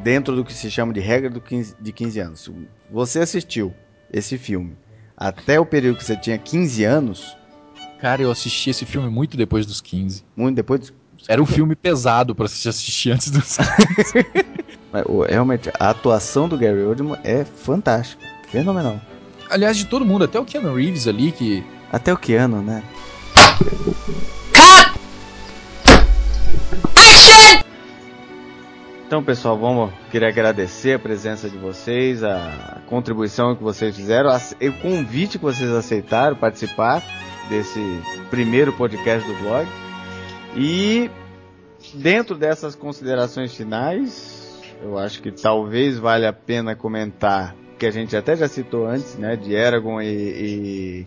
dentro 0.03 0.35
do 0.37 0.45
que 0.45 0.53
se 0.53 0.71
chama 0.71 0.93
de 0.93 1.01
regra 1.01 1.31
do 1.31 1.41
15, 1.41 1.77
de 1.81 1.93
15 1.93 2.21
anos. 2.21 2.51
Você 2.91 3.21
assistiu 3.21 3.75
esse 4.13 4.37
filme 4.39 4.77
até 5.17 5.59
o 5.59 5.67
período 5.67 5.97
que 5.99 6.05
você 6.05 6.17
tinha 6.17 6.39
15 6.39 6.85
anos, 6.85 7.37
Cara, 8.01 8.23
eu 8.23 8.31
assisti 8.31 8.71
esse 8.71 8.85
filme 8.87 9.11
muito 9.11 9.37
depois 9.37 9.67
dos 9.67 9.81
15. 9.81 10.25
muito 10.37 10.55
depois 10.55 10.79
dos 10.81 10.93
Era 11.29 11.43
um 11.43 11.47
filme 11.47 11.75
pesado 11.75 12.33
pra 12.35 12.47
se 12.47 12.69
assistir 12.69 13.11
antes 13.11 13.31
dos 13.31 13.59
Mas, 14.93 15.05
o- 15.07 15.23
realmente, 15.23 15.69
a 15.81 15.91
atuação 15.91 16.49
do 16.49 16.57
Gary 16.57 16.81
Oldman 16.83 17.19
é 17.25 17.45
fantástica. 17.45 18.25
Fenomenal. 18.51 19.01
Aliás, 19.51 19.77
de 19.77 19.85
todo 19.87 20.05
mundo, 20.05 20.25
até 20.25 20.39
o 20.39 20.45
Keanu 20.45 20.75
Reeves 20.77 21.09
ali, 21.09 21.33
que 21.33 21.65
Até 21.93 22.13
o 22.13 22.17
Keanu, 22.17 22.63
né? 22.63 22.83
Então, 29.09 29.25
pessoal, 29.25 29.57
vamos 29.57 29.91
queria 30.11 30.29
agradecer 30.29 30.93
a 30.93 30.99
presença 30.99 31.49
de 31.49 31.57
vocês, 31.57 32.23
a 32.23 32.83
contribuição 32.85 33.57
que 33.57 33.63
vocês 33.63 33.97
fizeram, 33.97 34.29
o 34.29 34.83
convite 34.83 35.39
que 35.39 35.45
vocês 35.47 35.71
aceitaram 35.71 36.37
participar 36.37 37.03
desse 37.49 37.81
primeiro 38.29 38.71
podcast 38.71 39.27
do 39.27 39.35
blog. 39.43 39.67
E 40.55 41.11
dentro 41.95 42.37
dessas 42.37 42.75
considerações 42.75 43.57
finais, 43.57 44.61
eu 44.83 44.99
acho 44.99 45.23
que 45.23 45.33
talvez 45.33 45.99
valha 45.99 46.29
a 46.29 46.33
pena 46.35 46.77
comentar 46.77 47.57
que 47.79 47.87
a 47.87 47.91
gente 47.91 48.15
até 48.15 48.37
já 48.37 48.47
citou 48.47 48.87
antes, 48.87 49.17
né, 49.17 49.37
de 49.37 49.55
Eragon 49.55 50.03
e, 50.03 50.07
e 50.07 51.07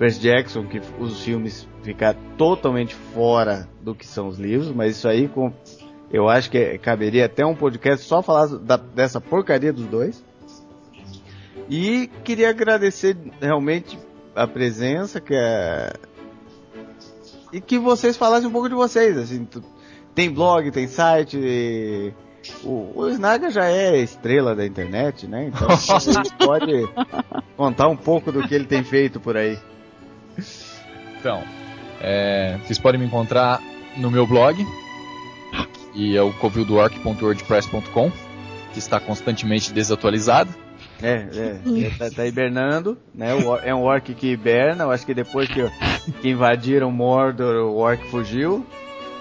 Percy 0.00 0.20
Jackson, 0.20 0.66
que 0.66 0.82
os 0.98 1.22
filmes 1.22 1.68
ficaram 1.84 2.18
totalmente 2.36 2.92
fora 2.94 3.68
do 3.80 3.94
que 3.94 4.04
são 4.04 4.26
os 4.26 4.36
livros, 4.36 4.72
mas 4.72 4.96
isso 4.96 5.06
aí 5.06 5.28
com, 5.28 5.52
eu 6.12 6.28
acho 6.28 6.50
que 6.50 6.78
caberia 6.78 7.26
até 7.26 7.44
um 7.44 7.54
podcast 7.54 8.04
só 8.06 8.22
falar 8.22 8.46
da- 8.58 8.76
dessa 8.76 9.20
porcaria 9.20 9.72
dos 9.72 9.86
dois. 9.86 10.24
E 11.68 12.08
queria 12.24 12.50
agradecer 12.50 13.16
realmente 13.40 13.98
a 14.34 14.46
presença 14.46 15.20
que 15.20 15.34
é 15.34 15.92
e 17.52 17.60
que 17.60 17.78
vocês 17.78 18.16
falassem 18.16 18.48
um 18.48 18.52
pouco 18.52 18.68
de 18.68 18.74
vocês, 18.74 19.16
assim, 19.18 19.44
tu- 19.44 19.62
tem 20.14 20.30
blog, 20.32 20.70
tem 20.70 20.86
site, 20.86 21.36
e- 21.36 22.12
o, 22.64 22.92
o 22.94 23.08
Snaga 23.10 23.50
já 23.50 23.64
é 23.68 23.98
estrela 23.98 24.54
da 24.54 24.64
internet, 24.66 25.26
né? 25.26 25.44
Então 25.48 25.68
gente 26.00 26.32
pode 26.34 26.88
contar 27.56 27.88
um 27.88 27.96
pouco 27.96 28.30
do 28.32 28.46
que 28.46 28.54
ele 28.54 28.64
tem 28.66 28.82
feito 28.84 29.20
por 29.20 29.36
aí. 29.36 29.58
Então, 31.18 31.42
é, 32.00 32.58
vocês 32.64 32.78
podem 32.78 33.00
me 33.00 33.06
encontrar 33.06 33.60
no 33.96 34.10
meu 34.10 34.26
blog, 34.26 34.64
que 35.92 36.16
é 36.16 36.22
o 36.22 36.32
covildork.wordpress.com, 36.32 38.10
que 38.72 38.78
está 38.78 39.00
constantemente 39.00 39.72
desatualizado. 39.72 40.54
É, 41.02 41.26
é, 41.34 41.86
é, 41.86 41.90
tá, 41.98 42.10
tá 42.10 42.26
hibernando, 42.26 42.98
né? 43.14 43.30
É 43.64 43.74
um 43.74 43.82
orc 43.82 44.14
que 44.14 44.28
hiberna, 44.32 44.84
eu 44.84 44.90
acho 44.90 45.06
que 45.06 45.14
depois 45.14 45.48
que, 45.48 45.62
que 46.20 46.28
invadiram 46.30 46.90
Mordor, 46.90 47.64
o 47.66 47.76
orc 47.76 48.02
fugiu. 48.10 48.66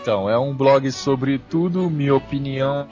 Então, 0.02 0.30
é 0.30 0.38
um 0.38 0.54
blog 0.56 0.92
sobre 0.92 1.38
tudo, 1.38 1.90
minha 1.90 2.16
opinião 2.16 2.88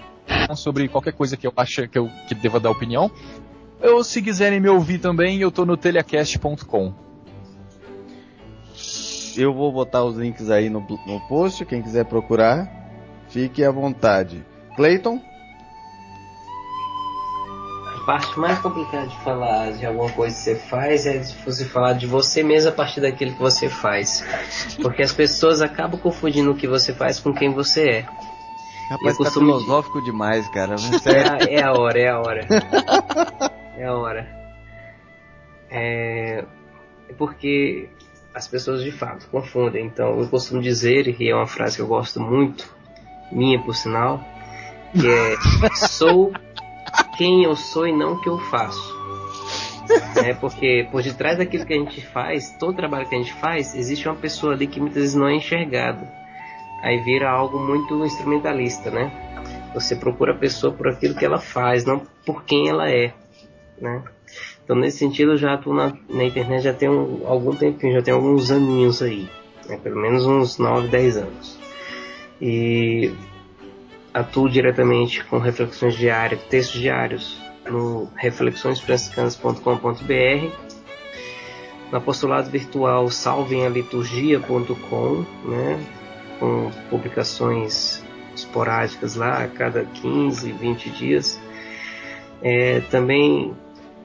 sobre 0.56 0.88
qualquer 0.88 1.14
coisa 1.14 1.36
que 1.36 1.48
eu 1.48 1.54
acho 1.56 1.88
que 1.88 1.98
eu 1.98 2.10
que 2.28 2.36
deva 2.36 2.60
dar 2.60 2.70
opinião. 2.70 3.12
Eu, 3.82 4.04
se 4.04 4.22
quiserem 4.22 4.60
me 4.60 4.70
ouvir 4.70 5.00
também, 5.00 5.40
eu 5.40 5.52
tô 5.52 5.66
no 5.66 5.78
telecast.com. 5.78 6.94
Eu 9.36 9.54
vou 9.54 9.72
botar 9.72 10.04
os 10.04 10.18
links 10.18 10.50
aí 10.50 10.70
no, 10.70 10.80
no 10.80 11.20
post, 11.28 11.64
quem 11.66 11.82
quiser 11.82 12.06
procurar, 12.06 12.66
fique 13.30 13.64
à 13.64 13.72
vontade. 13.72 14.46
Clayton? 14.76 15.22
A 17.96 18.06
parte 18.06 18.40
mais 18.40 18.60
complicada 18.60 19.08
de 19.08 19.18
falar 19.18 19.72
de 19.74 19.86
alguma 19.86 20.10
coisa 20.12 20.36
que 20.36 20.42
você 20.42 20.56
faz 20.56 21.06
é 21.06 21.22
se 21.24 21.36
você 21.46 21.66
falar 21.66 21.94
de 21.94 22.08
você 22.08 22.42
mesmo 22.42 22.70
a 22.70 22.74
partir 22.74 23.02
daquilo 23.02 23.34
que 23.34 23.40
você 23.40 23.70
faz. 23.70 24.24
Porque 24.82 25.02
as 25.02 25.12
pessoas 25.12 25.62
acabam 25.62 26.00
confundindo 26.00 26.52
o 26.52 26.56
que 26.56 26.68
você 26.68 26.94
faz 26.94 27.20
com 27.20 27.34
quem 27.34 27.54
você 27.54 27.90
é. 27.90 28.06
Rapaz, 28.90 29.18
tá 29.18 29.32
filosófico 29.32 30.02
demais, 30.02 30.48
cara. 30.50 30.76
É 31.06 31.20
a, 31.20 31.38
é 31.60 31.64
a 31.64 31.74
hora, 31.74 32.00
é 32.00 32.10
a 32.10 32.20
hora. 32.20 32.48
É 33.78 33.86
a 33.86 33.94
hora. 33.94 34.28
É, 35.70 36.44
é 37.08 37.14
porque 37.16 37.88
as 38.34 38.48
pessoas 38.48 38.84
de 38.84 38.92
fato 38.92 39.28
confundem. 39.30 39.86
Então 39.86 40.20
eu 40.20 40.28
costumo 40.28 40.62
dizer, 40.62 41.08
e 41.20 41.30
é 41.30 41.36
uma 41.36 41.46
frase 41.46 41.76
que 41.76 41.82
eu 41.82 41.88
gosto 41.88 42.20
muito, 42.20 42.76
minha 43.32 43.60
por 43.62 43.76
sinal, 43.76 44.22
que 44.92 45.08
é 45.08 45.36
sou 45.76 46.32
quem 47.18 47.44
eu 47.44 47.56
sou 47.56 47.88
e 47.88 47.92
não 47.92 48.14
o 48.14 48.22
que 48.22 48.30
eu 48.30 48.38
faço. 48.38 48.96
É 50.16 50.34
porque 50.34 50.88
por 50.92 51.02
detrás 51.02 51.38
daquilo 51.38 51.66
que 51.66 51.74
a 51.74 51.78
gente 51.78 52.06
faz, 52.06 52.52
todo 52.60 52.76
trabalho 52.76 53.08
que 53.08 53.16
a 53.16 53.18
gente 53.18 53.34
faz, 53.34 53.74
existe 53.74 54.08
uma 54.08 54.16
pessoa 54.16 54.54
ali 54.54 54.68
que 54.68 54.80
muitas 54.80 55.02
vezes 55.02 55.16
não 55.16 55.28
é 55.28 55.36
enxergada. 55.36 56.12
Aí 56.84 57.00
vira 57.00 57.30
algo 57.30 57.60
muito 57.60 58.06
instrumentalista, 58.06 58.92
né? 58.92 59.12
Você 59.74 59.96
procura 59.96 60.34
a 60.34 60.38
pessoa 60.38 60.74
por 60.74 60.88
aquilo 60.90 61.16
que 61.16 61.26
ela 61.26 61.40
faz, 61.40 61.86
não 61.86 62.02
por 62.26 62.44
quem 62.44 62.70
ela 62.70 62.90
é, 62.90 63.14
né? 63.80 64.04
Então 64.64 64.76
nesse 64.76 64.98
sentido 64.98 65.32
eu 65.32 65.38
já 65.38 65.54
atuo 65.54 65.74
na, 65.74 65.94
na 66.10 66.26
internet 66.26 66.64
já 66.64 66.74
tem 66.74 66.90
um, 66.90 67.26
algum 67.26 67.56
tempinho, 67.56 67.94
já 67.94 68.02
tem 68.02 68.14
alguns 68.14 68.52
aninhos 68.52 69.02
aí, 69.02 69.30
né? 69.68 69.78
pelo 69.82 69.96
menos 69.96 70.26
uns 70.26 70.58
9, 70.58 70.90
10 70.90 71.18
anos. 71.18 71.67
E 72.42 73.14
atuo 74.14 74.50
diretamente 74.50 75.24
com 75.26 75.40
reflexões 75.40 75.96
diárias, 75.96 76.42
textos 76.44 76.80
diários 76.80 77.38
no 77.70 78.08
reflexõesfranciscanas.com.br 78.16 80.68
no 81.92 81.98
apostolado 81.98 82.50
virtual 82.50 83.10
salvemaliturgia.com, 83.10 85.26
né, 85.46 85.86
com 86.40 86.72
publicações 86.90 88.02
esporádicas 88.36 89.16
lá 89.16 89.44
a 89.44 89.48
cada 89.48 89.86
15, 89.86 90.52
20 90.52 90.90
dias. 90.92 91.40
É, 92.42 92.82
também 92.92 93.56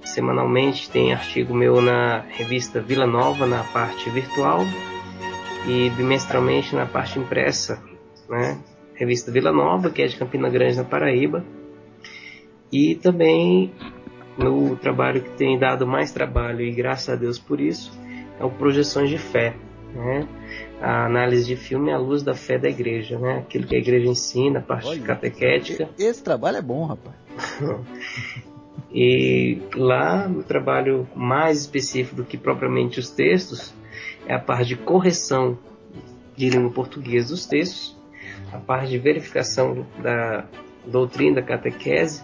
semanalmente 0.04 0.88
tem 0.90 1.12
artigo 1.12 1.54
meu 1.54 1.80
na 1.80 2.24
revista 2.30 2.80
Vila 2.80 3.06
Nova 3.06 3.46
na 3.46 3.62
parte 3.64 4.10
virtual 4.10 4.64
e 5.66 5.90
bimestralmente 5.90 6.74
na 6.74 6.86
parte 6.86 7.18
impressa, 7.18 7.80
né? 8.32 8.58
Revista 8.94 9.30
Vila 9.30 9.52
Nova, 9.52 9.90
que 9.90 10.02
é 10.02 10.06
de 10.06 10.16
Campina 10.16 10.48
Grande, 10.48 10.76
na 10.76 10.84
Paraíba. 10.84 11.44
E 12.72 12.94
também 12.94 13.70
no 14.38 14.74
trabalho 14.76 15.22
que 15.22 15.30
tem 15.30 15.58
dado 15.58 15.86
mais 15.86 16.12
trabalho, 16.12 16.62
e 16.62 16.70
graças 16.72 17.10
a 17.10 17.16
Deus 17.16 17.38
por 17.38 17.60
isso, 17.60 17.92
é 18.40 18.44
o 18.44 18.50
Projeções 18.50 19.10
de 19.10 19.18
Fé. 19.18 19.54
Né? 19.94 20.26
A 20.80 21.04
análise 21.04 21.46
de 21.46 21.56
filme 21.56 21.92
à 21.92 21.98
luz 21.98 22.22
da 22.22 22.34
fé 22.34 22.58
da 22.58 22.68
igreja, 22.68 23.18
né? 23.18 23.40
aquilo 23.40 23.66
que 23.66 23.76
a 23.76 23.78
igreja 23.78 24.08
ensina, 24.08 24.60
a 24.60 24.62
parte 24.62 24.88
Olha. 24.88 25.02
catequética. 25.02 25.90
Esse 25.98 26.24
trabalho 26.24 26.56
é 26.56 26.62
bom, 26.62 26.86
rapaz. 26.86 27.14
E 28.94 29.58
lá 29.74 30.28
no 30.28 30.42
trabalho 30.42 31.08
mais 31.16 31.60
específico 31.60 32.16
do 32.16 32.24
que 32.24 32.36
propriamente 32.36 33.00
os 33.00 33.08
textos 33.08 33.74
é 34.26 34.34
a 34.34 34.38
parte 34.38 34.68
de 34.68 34.76
correção 34.76 35.58
de 36.36 36.50
língua 36.50 36.70
portuguesa 36.70 37.30
dos 37.30 37.46
textos, 37.46 37.96
a 38.52 38.58
parte 38.58 38.90
de 38.90 38.98
verificação 38.98 39.86
da 40.02 40.44
doutrina 40.86 41.36
da 41.36 41.42
catequese 41.42 42.22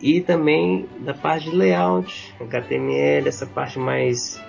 e 0.00 0.20
também 0.20 0.88
da 1.00 1.14
parte 1.14 1.50
de 1.50 1.56
layout, 1.56 2.34
HTML, 2.40 3.28
essa 3.28 3.46
parte 3.46 3.78
mais 3.78 4.40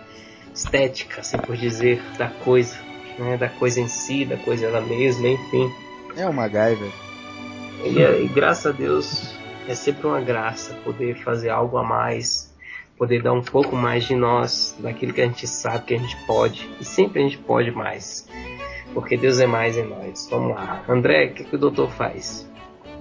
estética, 0.53 1.21
assim 1.21 1.37
por 1.37 1.55
dizer, 1.55 2.01
da 2.17 2.27
coisa, 2.27 2.75
né, 3.19 3.37
da 3.37 3.49
coisa 3.49 3.79
em 3.79 3.87
si, 3.87 4.25
da 4.25 4.37
coisa 4.37 4.65
ela 4.65 4.81
mesma, 4.81 5.27
enfim. 5.27 5.71
É 6.17 6.27
o 6.27 6.33
MacGyver. 6.33 6.91
E, 7.83 8.23
e 8.23 8.27
graças 8.27 8.65
a 8.67 8.71
Deus 8.71 9.35
é 9.67 9.75
sempre 9.75 10.07
uma 10.07 10.21
graça 10.21 10.73
poder 10.83 11.15
fazer 11.17 11.49
algo 11.49 11.77
a 11.77 11.83
mais, 11.83 12.53
poder 12.97 13.21
dar 13.21 13.33
um 13.33 13.41
pouco 13.41 13.75
mais 13.75 14.05
de 14.05 14.15
nós, 14.15 14.75
daquilo 14.79 15.13
que 15.13 15.21
a 15.21 15.25
gente 15.25 15.47
sabe 15.47 15.85
que 15.85 15.93
a 15.93 15.97
gente 15.97 16.17
pode, 16.25 16.69
e 16.79 16.85
sempre 16.85 17.21
a 17.21 17.23
gente 17.23 17.37
pode 17.37 17.71
mais, 17.71 18.27
porque 18.93 19.17
Deus 19.17 19.39
é 19.39 19.45
mais 19.47 19.77
em 19.77 19.87
nós. 19.87 20.27
Vamos 20.29 20.55
lá. 20.55 20.83
André, 20.87 21.25
o 21.27 21.33
que, 21.33 21.43
que 21.43 21.55
o 21.55 21.59
doutor 21.59 21.89
faz? 21.91 22.47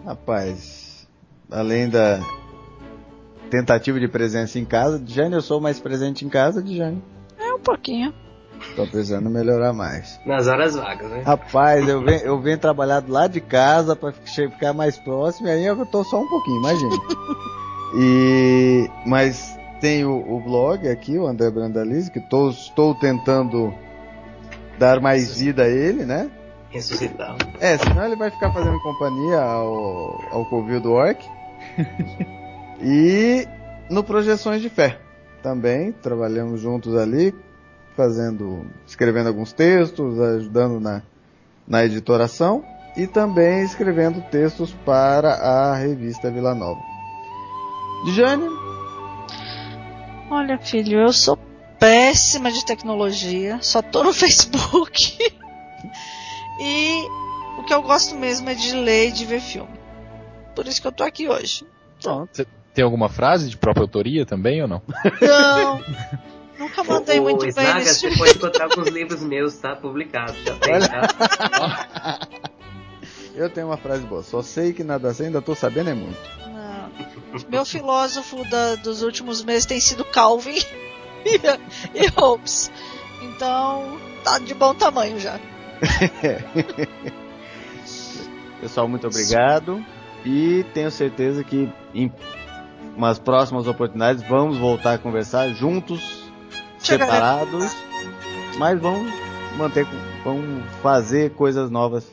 Rapaz, 0.05 1.07
além 1.51 1.89
da 1.89 2.21
tentativa 3.51 4.01
de 4.01 4.09
presença 4.09 4.59
em 4.59 4.65
casa, 4.65 5.03
Jane, 5.07 5.35
eu 5.35 5.43
sou 5.43 5.61
mais 5.61 5.79
presente 5.79 6.25
em 6.25 6.29
casa 6.29 6.63
de 6.63 6.77
Jane. 6.77 7.03
É 7.39 7.53
um 7.53 7.61
pouquinho. 7.61 8.13
Tô 8.77 8.87
precisando 8.87 9.29
melhorar 9.29 9.73
mais. 9.73 10.19
Nas 10.25 10.47
horas 10.47 10.75
vagas, 10.77 11.11
né? 11.11 11.23
Rapaz, 11.27 11.89
eu 11.89 12.01
venho, 12.03 12.21
eu 12.21 12.41
venho 12.41 12.59
trabalhar 12.59 13.01
do 13.01 13.13
lado 13.13 13.33
de 13.33 13.41
casa 13.41 13.95
pra 13.97 14.13
che- 14.25 14.49
ficar 14.49 14.73
mais 14.73 14.97
próximo, 14.99 15.49
e 15.49 15.51
aí 15.51 15.65
eu 15.67 15.85
tô 15.87 16.05
só 16.05 16.21
um 16.21 16.29
pouquinho, 16.29 16.59
imagina. 16.61 16.95
E 17.99 18.89
mas 19.05 19.59
tem 19.81 20.05
o, 20.05 20.13
o 20.17 20.41
blog 20.41 20.89
aqui, 20.89 21.19
o 21.19 21.27
André 21.27 21.51
Brandalize, 21.51 22.11
que 22.11 22.21
tô, 22.21 22.51
estou 22.51 22.95
tentando 22.95 23.75
dar 24.83 25.01
mais 25.01 25.39
vida 25.39 25.63
a 25.63 25.69
ele, 25.69 26.05
né? 26.05 26.29
Ressuscitá-lo. 26.71 27.39
É, 27.61 27.79
senão 27.79 28.05
ele 28.05 28.17
vai 28.17 28.33
ficar 28.33 28.53
fazendo 28.53 28.81
companhia 28.81 29.41
ao, 29.41 30.21
ao 30.33 30.45
Covil 30.47 30.81
do 30.81 30.91
Orc. 30.91 31.25
e 32.83 33.47
no 33.89 34.03
Projeções 34.03 34.61
de 34.61 34.69
Fé. 34.69 34.99
Também 35.41 35.93
trabalhamos 35.93 36.61
juntos 36.61 36.97
ali, 36.97 37.33
fazendo, 37.97 38.67
escrevendo 38.85 39.29
alguns 39.29 39.53
textos, 39.53 40.19
ajudando 40.19 40.81
na, 40.81 41.03
na 41.67 41.85
editoração 41.85 42.65
e 42.97 43.07
também 43.07 43.63
escrevendo 43.63 44.21
textos 44.33 44.75
para 44.85 45.35
a 45.35 45.77
revista 45.77 46.29
Vila 46.29 46.57
Nova. 46.57 46.81
Jane, 48.17 48.49
Olha, 50.29 50.59
filho, 50.59 51.03
eu 51.03 51.13
sou 51.13 51.39
péssima 51.83 52.53
de 52.53 52.65
tecnologia, 52.65 53.59
só 53.61 53.83
tô 53.83 54.05
no 54.05 54.13
Facebook. 54.15 55.19
e 56.61 57.05
o 57.59 57.65
que 57.65 57.75
eu 57.75 57.83
gosto 57.83 58.15
mesmo 58.15 58.49
é 58.49 58.55
de 58.55 58.73
ler 58.73 59.09
e 59.09 59.13
de 59.13 59.25
ver 59.25 59.41
filme. 59.41 59.81
Por 60.55 60.69
isso 60.69 60.81
que 60.81 60.87
eu 60.87 60.93
tô 60.93 61.03
aqui 61.03 61.29
hoje. 61.29 61.67
Você 62.01 62.47
tem 62.73 62.85
alguma 62.85 63.09
frase 63.09 63.49
de 63.51 63.57
própria 63.57 63.83
autoria 63.83 64.25
também 64.25 64.63
ou 64.63 64.69
não? 64.69 64.81
Não, 65.21 65.83
nunca 66.57 66.85
mandei 66.85 67.19
Ô, 67.19 67.25
muito 67.25 67.39
ô, 67.49 67.53
bem 67.53 67.65
Snaga, 67.65 67.85
você 67.93 68.17
pode 68.17 68.31
encontrar 68.37 68.65
alguns 68.67 68.89
livros 68.89 69.21
meus, 69.21 69.57
tá? 69.57 69.75
Publicados. 69.75 70.37
Já 70.45 70.55
tem, 70.59 70.79
tá? 70.79 72.29
eu 73.35 73.51
tenho 73.51 73.67
uma 73.67 73.77
frase 73.77 74.07
boa. 74.07 74.23
Só 74.23 74.41
sei 74.41 74.73
que 74.73 74.85
nada 74.85 75.13
sei, 75.13 75.27
ainda 75.27 75.43
tô 75.43 75.53
sabendo 75.57 75.91
é 75.91 75.95
muito. 75.95 76.19
Não. 76.47 76.93
Meu 77.49 77.65
filósofo 77.65 78.45
da- 78.49 78.77
dos 78.77 79.03
últimos 79.03 79.43
meses 79.43 79.67
tem 79.67 79.81
sido 79.81 80.05
Calvin 80.05 80.61
e, 81.25 81.41
e 82.05 82.07
Hobbes. 82.17 82.71
Então, 83.23 83.99
tá 84.25 84.39
de 84.39 84.55
bom 84.55 84.75
tamanho 84.75 85.19
já. 85.19 85.39
Pessoal, 88.61 88.89
muito 88.89 89.07
obrigado. 89.07 89.85
E 90.25 90.65
tenho 90.73 90.91
certeza 90.91 91.43
que 91.43 91.69
em 91.95 92.13
umas 92.97 93.19
próximas 93.19 93.67
oportunidades 93.67 94.23
vamos 94.29 94.59
voltar 94.59 94.95
a 94.95 94.99
conversar 94.99 95.49
juntos, 95.51 96.31
Chegaremos. 96.79 97.15
separados. 97.15 97.77
Mas 98.59 98.81
vamos 98.81 99.11
manter, 99.57 99.87
vamos 100.25 100.65
fazer 100.83 101.31
coisas 101.31 101.71
novas, 101.71 102.07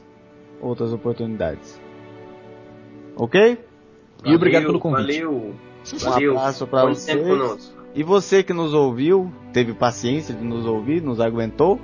outras 0.62 0.92
oportunidades. 0.92 1.80
Ok? 3.16 3.60
E 4.26 4.36
obrigado 4.36 4.66
pelo 4.66 4.80
convite. 4.80 5.22
Valeu. 5.22 5.56
Um 5.94 5.98
Valeu. 5.98 6.38
abraço 6.38 6.68
para 6.68 6.86
vocês. 6.86 7.74
E 7.96 8.04
você 8.04 8.44
que 8.44 8.54
nos 8.54 8.74
ouviu, 8.74 9.32
teve 9.52 9.74
paciência 9.74 10.34
de 10.34 10.44
nos 10.44 10.66
ouvir, 10.66 11.02
nos 11.02 11.20
aguentou. 11.20 11.80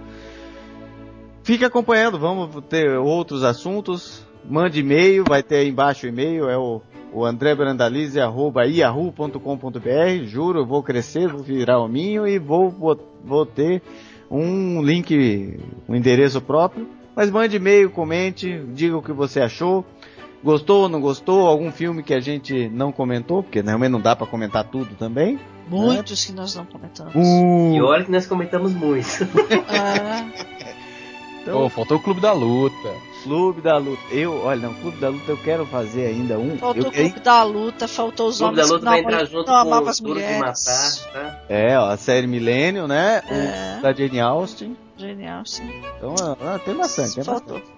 Fique 1.43 1.65
acompanhando, 1.65 2.19
vamos 2.19 2.63
ter 2.65 2.97
outros 2.97 3.43
assuntos. 3.43 4.25
Mande 4.47 4.79
e-mail, 4.79 5.23
vai 5.27 5.41
ter 5.41 5.57
aí 5.57 5.69
embaixo 5.69 6.05
o 6.05 6.09
e-mail, 6.09 6.47
é 6.47 6.57
o, 6.57 6.81
o. 7.11 7.23
Juro, 10.25 10.65
vou 10.65 10.83
crescer, 10.83 11.27
vou 11.27 11.41
virar 11.41 11.79
hominho 11.79 12.27
e 12.27 12.37
vou, 12.37 12.69
vou, 12.69 12.99
vou 13.23 13.45
ter 13.45 13.81
um 14.29 14.83
link, 14.83 15.59
um 15.89 15.95
endereço 15.95 16.39
próprio. 16.41 16.87
Mas 17.15 17.31
mande 17.31 17.55
e-mail, 17.55 17.89
comente, 17.89 18.59
diga 18.73 18.97
o 18.97 19.01
que 19.01 19.13
você 19.13 19.39
achou. 19.39 19.83
Gostou 20.43 20.83
ou 20.83 20.89
não 20.89 21.01
gostou? 21.01 21.47
Algum 21.47 21.71
filme 21.71 22.03
que 22.03 22.13
a 22.13 22.19
gente 22.19 22.69
não 22.69 22.91
comentou? 22.91 23.41
Porque 23.41 23.61
realmente 23.61 23.91
não 23.91 24.01
dá 24.01 24.15
pra 24.15 24.27
comentar 24.27 24.63
tudo 24.65 24.93
também. 24.95 25.39
Muitos 25.67 26.23
que 26.25 26.31
nós 26.31 26.53
não 26.55 26.65
comentamos. 26.65 27.13
Uh, 27.15 27.73
E 27.75 27.81
olha 27.81 28.03
que 28.03 28.11
nós 28.11 28.25
comentamos 28.27 28.73
muito. 28.73 29.07
Ah, 29.67 30.27
então, 31.41 31.69
faltou 31.69 31.97
o 31.97 31.99
Clube 32.01 32.19
da 32.21 32.31
Luta. 32.33 32.93
Clube 33.23 33.61
da 33.61 33.77
Luta. 33.77 34.01
Eu, 34.11 34.33
olha, 34.43 34.61
não, 34.67 34.73
Clube 34.75 34.97
da 34.97 35.09
Luta 35.09 35.31
eu 35.31 35.37
quero 35.37 35.65
fazer 35.65 36.07
ainda 36.07 36.37
um. 36.39 36.57
faltou 36.57 36.83
eu 36.83 36.89
o 36.89 36.91
Clube 36.91 37.19
da 37.19 37.43
Luta, 37.43 37.87
faltou 37.87 38.27
os 38.27 38.39
O 38.41 38.43
Clube 38.45 38.55
da 38.57 38.61
homens 38.63 38.71
Luta 38.71 38.79
que 38.79 38.85
vai 38.91 38.99
entrar 38.99 39.25
junto 39.25 39.37
não 39.47 39.53
com 39.53 39.59
amavam 39.61 39.85
o 39.85 39.89
as 39.89 40.01
mulheres. 40.01 40.39
Matar, 40.39 41.13
tá? 41.13 41.39
É, 41.49 41.77
ó, 41.79 41.89
a 41.89 41.97
série 41.97 42.27
Millennium, 42.27 42.87
né? 42.87 43.21
O- 43.29 43.33
É. 43.33 43.79
Da 43.81 43.93
Jane 43.93 44.19
Austen. 44.19 44.77
Genial, 44.97 45.45
sim. 45.45 45.69
Então, 45.97 46.15
ah, 46.41 46.59
tem 46.63 46.75
bastante, 46.75 47.15
tem 47.15 47.23
Faltou. 47.23 47.59
bastante. 47.59 47.75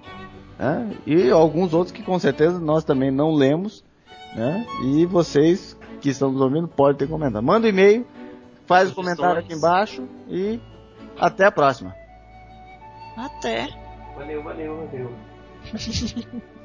né? 0.60 0.92
E 1.06 1.30
alguns 1.32 1.74
outros 1.74 1.92
que 1.92 2.04
com 2.04 2.20
certeza 2.20 2.60
nós 2.60 2.84
também 2.84 3.10
não 3.12 3.34
lemos, 3.34 3.84
né? 4.36 4.66
E 4.84 5.06
vocês 5.06 5.77
que 6.02 6.10
estão 6.10 6.32
nos 6.32 6.42
ouvindo 6.42 6.68
podem 6.68 6.98
ter 6.98 7.08
comentado. 7.08 7.44
Manda 7.44 7.68
um 7.68 7.70
e-mail, 7.70 8.06
faz 8.66 8.90
o 8.90 8.94
Sugestões. 8.94 9.18
comentário 9.18 9.40
aqui 9.40 9.54
embaixo 9.54 10.08
e 10.28 10.60
até 11.20 11.46
a 11.46 11.52
próxima. 11.52 11.94
Até. 13.16 13.68
Valeu, 14.16 14.44
valeu, 14.44 14.88
valeu. 14.88 15.12